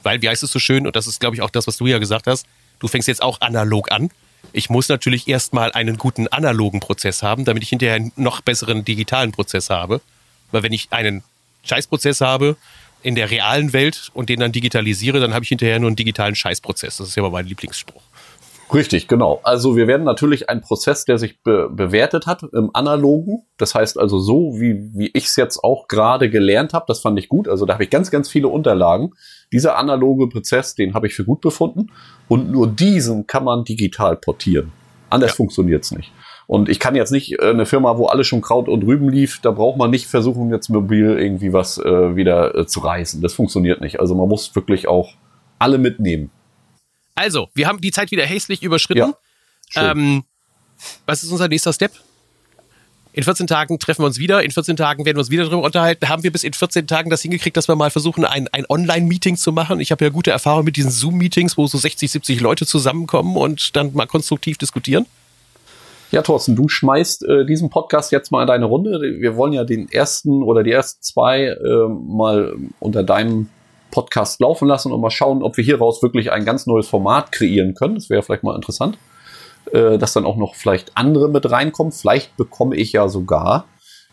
Weil, 0.03 0.21
wie 0.21 0.29
heißt 0.29 0.43
es 0.43 0.51
so 0.51 0.59
schön, 0.59 0.85
und 0.85 0.95
das 0.95 1.07
ist, 1.07 1.19
glaube 1.19 1.35
ich, 1.35 1.41
auch 1.41 1.49
das, 1.49 1.67
was 1.67 1.77
du 1.77 1.87
ja 1.87 1.99
gesagt 1.99 2.27
hast, 2.27 2.45
du 2.79 2.87
fängst 2.87 3.07
jetzt 3.07 3.21
auch 3.21 3.41
analog 3.41 3.91
an. 3.91 4.09
Ich 4.51 4.69
muss 4.69 4.89
natürlich 4.89 5.27
erstmal 5.27 5.71
einen 5.71 5.97
guten 5.97 6.27
analogen 6.27 6.79
Prozess 6.79 7.23
haben, 7.23 7.45
damit 7.45 7.63
ich 7.63 7.69
hinterher 7.69 7.95
einen 7.95 8.11
noch 8.15 8.41
besseren 8.41 8.85
digitalen 8.85 9.31
Prozess 9.31 9.69
habe. 9.69 10.01
Weil 10.51 10.63
wenn 10.63 10.73
ich 10.73 10.89
einen 10.91 11.23
Scheißprozess 11.63 12.21
habe 12.21 12.57
in 13.01 13.15
der 13.15 13.31
realen 13.31 13.73
Welt 13.73 14.09
und 14.13 14.29
den 14.29 14.39
dann 14.39 14.51
digitalisiere, 14.51 15.19
dann 15.19 15.33
habe 15.33 15.43
ich 15.43 15.49
hinterher 15.49 15.79
nur 15.79 15.87
einen 15.87 15.95
digitalen 15.95 16.35
Scheißprozess. 16.35 16.97
Das 16.97 17.07
ist 17.07 17.15
ja 17.15 17.23
aber 17.23 17.31
mein 17.31 17.47
Lieblingsspruch. 17.47 18.01
Richtig, 18.73 19.07
genau. 19.07 19.39
Also 19.43 19.75
wir 19.75 19.87
werden 19.87 20.03
natürlich 20.03 20.49
einen 20.49 20.61
Prozess, 20.61 21.05
der 21.05 21.17
sich 21.17 21.41
be 21.43 21.69
bewertet 21.71 22.25
hat 22.25 22.43
im 22.53 22.71
Analogen. 22.73 23.45
Das 23.57 23.75
heißt 23.75 23.99
also 23.99 24.19
so, 24.19 24.53
wie, 24.55 24.89
wie 24.93 25.11
ich 25.13 25.25
es 25.25 25.35
jetzt 25.35 25.63
auch 25.63 25.87
gerade 25.87 26.29
gelernt 26.29 26.73
habe, 26.73 26.85
das 26.87 26.99
fand 26.99 27.19
ich 27.19 27.29
gut. 27.29 27.47
Also 27.47 27.65
da 27.65 27.73
habe 27.73 27.83
ich 27.83 27.89
ganz, 27.89 28.09
ganz 28.09 28.29
viele 28.29 28.47
Unterlagen. 28.47 29.13
Dieser 29.53 29.77
analoge 29.77 30.27
Prozess, 30.27 30.75
den 30.75 30.93
habe 30.93 31.07
ich 31.07 31.13
für 31.13 31.23
gut 31.23 31.39
befunden. 31.39 31.91
Und 32.27 32.51
nur 32.51 32.67
diesen 32.67 33.27
kann 33.27 33.45
man 33.45 33.63
digital 33.63 34.17
portieren. 34.17 34.73
Anders 35.09 35.31
ja. 35.31 35.35
funktioniert 35.35 35.83
es 35.83 35.91
nicht. 35.91 36.11
Und 36.47 36.67
ich 36.67 36.79
kann 36.79 36.95
jetzt 36.95 37.11
nicht 37.11 37.39
äh, 37.39 37.49
eine 37.51 37.65
Firma, 37.65 37.97
wo 37.97 38.07
alles 38.07 38.27
schon 38.27 38.41
Kraut 38.41 38.67
und 38.67 38.83
Rüben 38.83 39.09
lief, 39.09 39.39
da 39.41 39.51
braucht 39.51 39.77
man 39.77 39.91
nicht 39.91 40.07
versuchen, 40.07 40.49
jetzt 40.49 40.69
mobil 40.69 41.17
irgendwie 41.17 41.53
was 41.53 41.77
äh, 41.77 42.15
wieder 42.15 42.55
äh, 42.55 42.65
zu 42.65 42.81
reißen. 42.81 43.21
Das 43.21 43.33
funktioniert 43.33 43.79
nicht. 43.79 43.99
Also 43.99 44.15
man 44.15 44.27
muss 44.27 44.53
wirklich 44.55 44.87
auch 44.87 45.13
alle 45.59 45.77
mitnehmen. 45.77 46.31
Also, 47.15 47.47
wir 47.53 47.67
haben 47.67 47.79
die 47.79 47.91
Zeit 47.91 48.11
wieder 48.11 48.25
hässlich 48.25 48.63
überschritten. 48.63 49.13
Ja, 49.75 49.91
ähm, 49.91 50.23
was 51.05 51.23
ist 51.23 51.31
unser 51.31 51.47
nächster 51.47 51.71
Step? 51.71 51.91
In 53.16 53.22
14 53.22 53.45
Tagen 53.45 53.78
treffen 53.78 54.01
wir 54.01 54.07
uns 54.07 54.18
wieder. 54.18 54.41
In 54.43 54.49
14 54.49 54.76
Tagen 54.76 55.05
werden 55.05 55.18
wir 55.18 55.20
uns 55.20 55.30
wieder 55.30 55.43
darüber 55.43 55.61
unterhalten. 55.64 56.09
Haben 56.09 56.24
wir 56.24 56.32
bis 56.32 56.43
in 56.43 56.53
14 56.53 56.88
Tagen 56.88 57.11
das 57.11 57.22
hingekriegt, 57.22 57.55
dass 57.55 57.68
wir 57.68 57.76
mal 57.76 57.91
versuchen, 57.91 58.26
ein, 58.26 58.47
ein 58.47 58.66
Online-Meeting 58.68 59.38
zu 59.38 59.51
machen? 59.51 59.80
Ich 59.80 59.91
habe 59.91 60.03
ja 60.03 60.09
gute 60.09 60.32
Erfahrungen 60.32 60.66
mit 60.66 60.78
diesen 60.78 60.89
Zoom-Meetings, 60.89 61.55
wo 61.55 61.68
so 61.68 61.78
60, 61.78 62.11
70 62.11 62.41
Leute 62.41 62.66
zusammenkommen 62.66 63.38
und 63.38 63.76
dann 63.76 63.93
mal 63.93 64.07
konstruktiv 64.07 64.57
diskutieren. 64.57 65.05
Ja, 66.09 66.24
Thorsten, 66.24 66.55
du 66.55 66.68
schmeißt 66.68 67.24
äh, 67.26 67.45
diesen 67.45 67.70
Podcast 67.70 68.11
jetzt 68.11 68.32
mal 68.32 68.41
in 68.41 68.47
deine 68.47 68.66
Runde. 68.66 68.99
Wir 69.20 69.36
wollen 69.36 69.53
ja 69.53 69.64
den 69.64 69.91
ersten 69.91 70.41
oder 70.41 70.64
die 70.64 70.72
ersten 70.72 71.03
zwei 71.03 71.45
äh, 71.45 71.88
mal 71.88 72.55
unter 72.80 73.03
deinem 73.03 73.49
Podcast 73.91 74.39
laufen 74.39 74.68
lassen 74.68 74.91
und 74.91 75.01
mal 75.01 75.11
schauen, 75.11 75.43
ob 75.43 75.55
wir 75.57 75.64
hieraus 75.64 76.01
wirklich 76.01 76.32
ein 76.32 76.45
ganz 76.45 76.66
neues 76.66 76.88
Format 76.88 77.32
kreieren 77.32 77.76
können. 77.76 77.93
Das 77.93 78.09
wäre 78.09 78.24
vielleicht 78.24 78.43
mal 78.43 78.55
interessant, 78.55 78.97
äh, 79.72 79.97
dass 79.97 80.14
dann 80.14 80.26
auch 80.26 80.38
noch 80.38 80.55
vielleicht 80.55 80.97
andere 80.97 81.30
mit 81.30 81.49
reinkommen. 81.49 81.91
Vielleicht 81.91 82.36
bekomme 82.38 82.76
ich 82.76 82.93
ja 82.93 83.07
sogar 83.07 83.66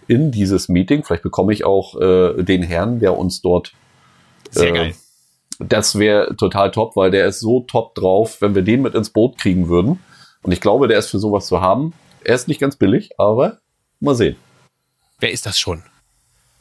in 0.06 0.32
dieses 0.32 0.68
Meeting, 0.68 1.04
vielleicht 1.04 1.22
bekomme 1.22 1.52
ich 1.52 1.64
auch 1.64 2.00
äh, 2.00 2.42
den 2.42 2.62
Herrn, 2.62 2.98
der 2.98 3.16
uns 3.16 3.42
dort. 3.42 3.72
Sehr 4.50 4.70
äh, 4.70 4.72
geil. 4.72 4.94
Das 5.60 5.98
wäre 5.98 6.34
total 6.36 6.70
top, 6.70 6.96
weil 6.96 7.10
der 7.10 7.26
ist 7.26 7.40
so 7.40 7.60
top 7.60 7.94
drauf, 7.94 8.40
wenn 8.40 8.54
wir 8.54 8.62
den 8.62 8.82
mit 8.82 8.94
ins 8.94 9.10
Boot 9.10 9.38
kriegen 9.38 9.68
würden. 9.68 10.00
Und 10.42 10.52
ich 10.52 10.60
glaube, 10.60 10.88
der 10.88 10.98
ist 10.98 11.10
für 11.10 11.18
sowas 11.18 11.46
zu 11.46 11.60
haben. 11.60 11.92
Er 12.24 12.34
ist 12.34 12.48
nicht 12.48 12.60
ganz 12.60 12.76
billig, 12.76 13.10
aber 13.18 13.58
mal 14.00 14.14
sehen. 14.14 14.36
Wer 15.20 15.32
ist 15.32 15.46
das 15.46 15.58
schon? 15.58 15.82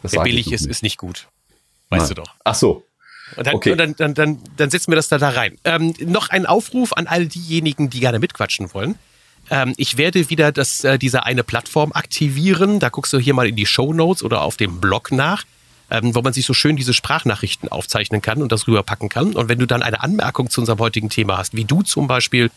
Das 0.02 0.14
Wer 0.14 0.24
billig 0.24 0.52
ist, 0.52 0.62
nicht. 0.62 0.72
ist 0.72 0.84
nicht 0.84 0.98
gut. 0.98 1.28
Weißt 1.90 2.08
Nein. 2.08 2.16
du 2.16 2.22
doch. 2.22 2.36
Ach 2.44 2.56
so, 2.56 2.84
und 3.36 3.48
dann, 3.48 3.56
okay. 3.56 3.72
und 3.72 3.78
dann, 3.78 3.96
dann, 3.96 4.14
dann, 4.14 4.40
dann 4.58 4.70
setzen 4.70 4.92
wir 4.92 4.96
das 4.96 5.08
da, 5.08 5.18
da 5.18 5.30
rein. 5.30 5.58
Ähm, 5.64 5.94
noch 6.06 6.30
ein 6.30 6.46
Aufruf 6.46 6.94
an 6.94 7.08
all 7.08 7.28
diejenigen, 7.28 7.90
die 7.90 8.00
gerne 8.00 8.20
mitquatschen 8.20 8.74
wollen. 8.74 8.96
Ähm, 9.50 9.74
ich 9.78 9.98
werde 9.98 10.30
wieder 10.30 10.52
das, 10.52 10.84
äh, 10.84 10.98
diese 10.98 11.24
eine 11.26 11.44
Plattform 11.44 11.92
aktivieren. 11.94 12.80
Da 12.80 12.90
guckst 12.90 13.14
du 13.14 13.20
hier 13.20 13.34
mal 13.34 13.48
in 13.48 13.56
die 13.56 13.66
Show 13.66 13.94
Notes 13.94 14.24
oder 14.24 14.42
auf 14.42 14.58
dem 14.58 14.80
Blog 14.80 15.12
nach, 15.12 15.44
ähm, 15.90 16.14
wo 16.14 16.22
man 16.22 16.34
sich 16.34 16.46
so 16.46 16.54
schön 16.54 16.76
diese 16.76 16.94
Sprachnachrichten 16.94 17.70
aufzeichnen 17.70 18.22
kann 18.22 18.42
und 18.42 18.52
das 18.52 18.68
rüberpacken 18.68 19.10
kann. 19.10 19.36
Und 19.36 19.50
wenn 19.50 19.60
du 19.60 19.66
dann 19.66 19.84
eine 19.84 20.02
Anmerkung 20.02 20.50
zu 20.50 20.62
unserem 20.62 20.80
heutigen 20.80 21.10
Thema 21.10 21.38
hast, 21.38 21.56
wie 21.56 21.66
du 21.66 21.82
zum 21.82 22.08
Beispiel 22.08 22.52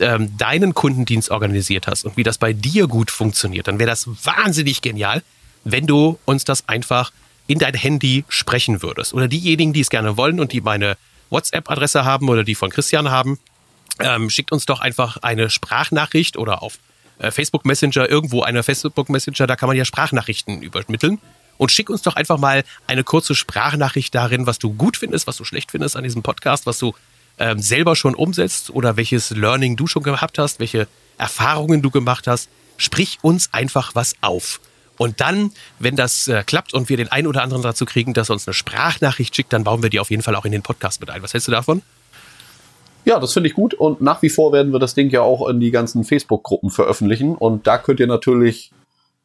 ähm, 0.00 0.36
deinen 0.36 0.74
Kundendienst 0.74 1.30
organisiert 1.30 1.86
hast 1.86 2.04
und 2.04 2.16
wie 2.16 2.24
das 2.24 2.38
bei 2.38 2.52
dir 2.52 2.88
gut 2.88 3.10
funktioniert, 3.10 3.68
dann 3.68 3.78
wäre 3.78 3.90
das 3.90 4.08
wahnsinnig 4.24 4.82
genial, 4.82 5.22
wenn 5.64 5.86
du 5.86 6.18
uns 6.24 6.44
das 6.44 6.68
einfach 6.68 7.12
in 7.46 7.58
dein 7.58 7.74
Handy 7.74 8.24
sprechen 8.28 8.82
würdest. 8.82 9.14
Oder 9.14 9.28
diejenigen, 9.28 9.72
die 9.72 9.80
es 9.80 9.90
gerne 9.90 10.16
wollen 10.16 10.40
und 10.40 10.52
die 10.52 10.60
meine 10.60 10.96
WhatsApp-Adresse 11.30 12.04
haben 12.04 12.28
oder 12.28 12.44
die 12.44 12.54
von 12.54 12.70
Christian 12.70 13.10
haben, 13.10 13.38
ähm, 14.00 14.30
schickt 14.30 14.52
uns 14.52 14.66
doch 14.66 14.80
einfach 14.80 15.18
eine 15.18 15.50
Sprachnachricht 15.50 16.36
oder 16.36 16.62
auf 16.62 16.78
äh, 17.18 17.30
Facebook 17.30 17.64
Messenger, 17.64 18.08
irgendwo 18.08 18.42
eine 18.42 18.62
Facebook 18.62 19.08
Messenger, 19.08 19.46
da 19.46 19.56
kann 19.56 19.68
man 19.68 19.76
ja 19.76 19.84
Sprachnachrichten 19.84 20.62
übermitteln. 20.62 21.18
Und 21.56 21.70
schick 21.70 21.88
uns 21.88 22.02
doch 22.02 22.16
einfach 22.16 22.38
mal 22.38 22.64
eine 22.88 23.04
kurze 23.04 23.36
Sprachnachricht 23.36 24.12
darin, 24.12 24.44
was 24.44 24.58
du 24.58 24.72
gut 24.74 24.96
findest, 24.96 25.28
was 25.28 25.36
du 25.36 25.44
schlecht 25.44 25.70
findest 25.70 25.96
an 25.96 26.02
diesem 26.02 26.24
Podcast, 26.24 26.66
was 26.66 26.80
du 26.80 26.94
ähm, 27.38 27.60
selber 27.60 27.94
schon 27.94 28.16
umsetzt 28.16 28.70
oder 28.70 28.96
welches 28.96 29.30
Learning 29.30 29.76
du 29.76 29.86
schon 29.86 30.02
gehabt 30.02 30.38
hast, 30.38 30.58
welche 30.58 30.88
Erfahrungen 31.16 31.80
du 31.80 31.90
gemacht 31.90 32.26
hast. 32.26 32.48
Sprich 32.76 33.18
uns 33.22 33.52
einfach 33.52 33.94
was 33.94 34.16
auf. 34.20 34.60
Und 34.96 35.20
dann, 35.20 35.50
wenn 35.78 35.96
das 35.96 36.28
äh, 36.28 36.42
klappt 36.44 36.74
und 36.74 36.88
wir 36.88 36.96
den 36.96 37.08
einen 37.08 37.26
oder 37.26 37.42
anderen 37.42 37.62
dazu 37.62 37.84
kriegen, 37.84 38.14
dass 38.14 38.30
er 38.30 38.34
uns 38.34 38.46
eine 38.46 38.54
Sprachnachricht 38.54 39.34
schickt, 39.34 39.52
dann 39.52 39.64
bauen 39.64 39.82
wir 39.82 39.90
die 39.90 40.00
auf 40.00 40.10
jeden 40.10 40.22
Fall 40.22 40.36
auch 40.36 40.44
in 40.44 40.52
den 40.52 40.62
Podcast 40.62 41.00
mit 41.00 41.10
ein. 41.10 41.22
Was 41.22 41.32
hältst 41.32 41.48
du 41.48 41.52
davon? 41.52 41.82
Ja, 43.04 43.20
das 43.20 43.34
finde 43.34 43.48
ich 43.48 43.54
gut 43.54 43.74
und 43.74 44.00
nach 44.00 44.22
wie 44.22 44.30
vor 44.30 44.52
werden 44.52 44.72
wir 44.72 44.78
das 44.78 44.94
Ding 44.94 45.10
ja 45.10 45.20
auch 45.20 45.46
in 45.48 45.60
die 45.60 45.70
ganzen 45.70 46.04
Facebook-Gruppen 46.04 46.70
veröffentlichen 46.70 47.34
und 47.34 47.66
da 47.66 47.76
könnt 47.76 48.00
ihr 48.00 48.06
natürlich 48.06 48.72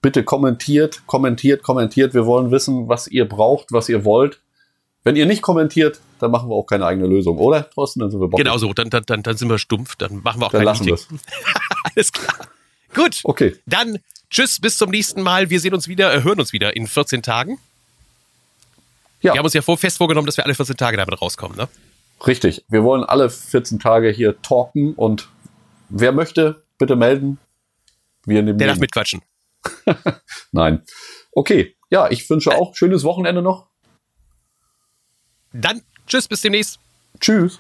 bitte 0.02 0.24
kommentiert, 0.24 1.04
kommentiert, 1.06 1.64
kommentiert. 1.64 2.14
Wir 2.14 2.26
wollen 2.26 2.52
wissen, 2.52 2.90
was 2.90 3.08
ihr 3.08 3.28
braucht, 3.28 3.72
was 3.72 3.88
ihr 3.88 4.04
wollt. 4.04 4.42
Wenn 5.04 5.16
ihr 5.16 5.26
nicht 5.26 5.42
kommentiert, 5.42 6.02
dann 6.20 6.32
machen 6.32 6.50
wir 6.50 6.56
auch 6.56 6.66
keine 6.66 6.86
eigene 6.86 7.08
Lösung, 7.08 7.38
oder? 7.38 7.70
Thorsten, 7.70 8.02
dann 8.02 8.12
sind 8.12 8.20
wir 8.20 8.28
bockig. 8.28 8.46
Genau 8.46 8.58
so, 8.58 8.74
dann, 8.74 8.90
dann, 8.90 9.04
dann, 9.06 9.24
dann 9.24 9.38
sind 9.38 9.50
wir 9.50 9.58
stumpf, 9.58 9.96
dann 9.96 10.22
machen 10.24 10.42
wir 10.42 10.48
auch 10.48 10.52
dann 10.52 10.66
kein 10.66 10.88
lassen. 10.88 11.20
Alles 11.96 12.12
klar. 12.12 12.48
Gut. 12.94 13.22
Okay. 13.24 13.56
Dann 13.66 14.00
Tschüss, 14.30 14.60
bis 14.60 14.78
zum 14.78 14.92
nächsten 14.92 15.22
Mal. 15.22 15.50
Wir 15.50 15.60
sehen 15.60 15.74
uns 15.74 15.88
wieder, 15.88 16.14
äh, 16.14 16.24
hören 16.24 16.40
uns 16.40 16.54
wieder 16.54 16.76
in 16.76 16.88
14 16.88 17.24
Tagen. 17.24 17.60
Ja. 19.22 19.34
Wir 19.34 19.40
haben 19.40 19.46
uns 19.46 19.54
ja 19.54 19.62
vor, 19.62 19.78
fest 19.78 19.98
vorgenommen, 19.98 20.28
dass 20.28 20.38
wir 20.38 20.46
alle 20.46 20.56
14 20.56 20.78
Tage 20.78 20.98
damit 20.98 21.22
rauskommen, 21.22 21.58
ne? 21.58 21.68
Richtig. 22.26 22.64
Wir 22.68 22.84
wollen 22.84 23.04
alle 23.04 23.30
14 23.30 23.80
Tage 23.80 24.10
hier 24.10 24.42
talken 24.42 24.94
und 24.94 25.30
wer 25.90 26.12
möchte, 26.12 26.64
bitte 26.78 26.96
melden. 26.96 27.40
Wir 28.26 28.42
nehmen 28.44 28.60
Der 28.60 28.68
darf 28.68 28.80
mitquatschen. 28.80 29.22
Nein. 30.52 30.84
Okay. 31.32 31.76
Ja, 31.90 32.10
ich 32.10 32.30
wünsche 32.30 32.52
auch 32.52 32.76
schönes 32.76 33.04
Wochenende 33.04 33.42
noch. 33.42 33.68
Dann 35.54 35.82
tschüss, 36.06 36.28
bis 36.28 36.42
demnächst. 36.42 36.80
Tschüss. 37.20 37.60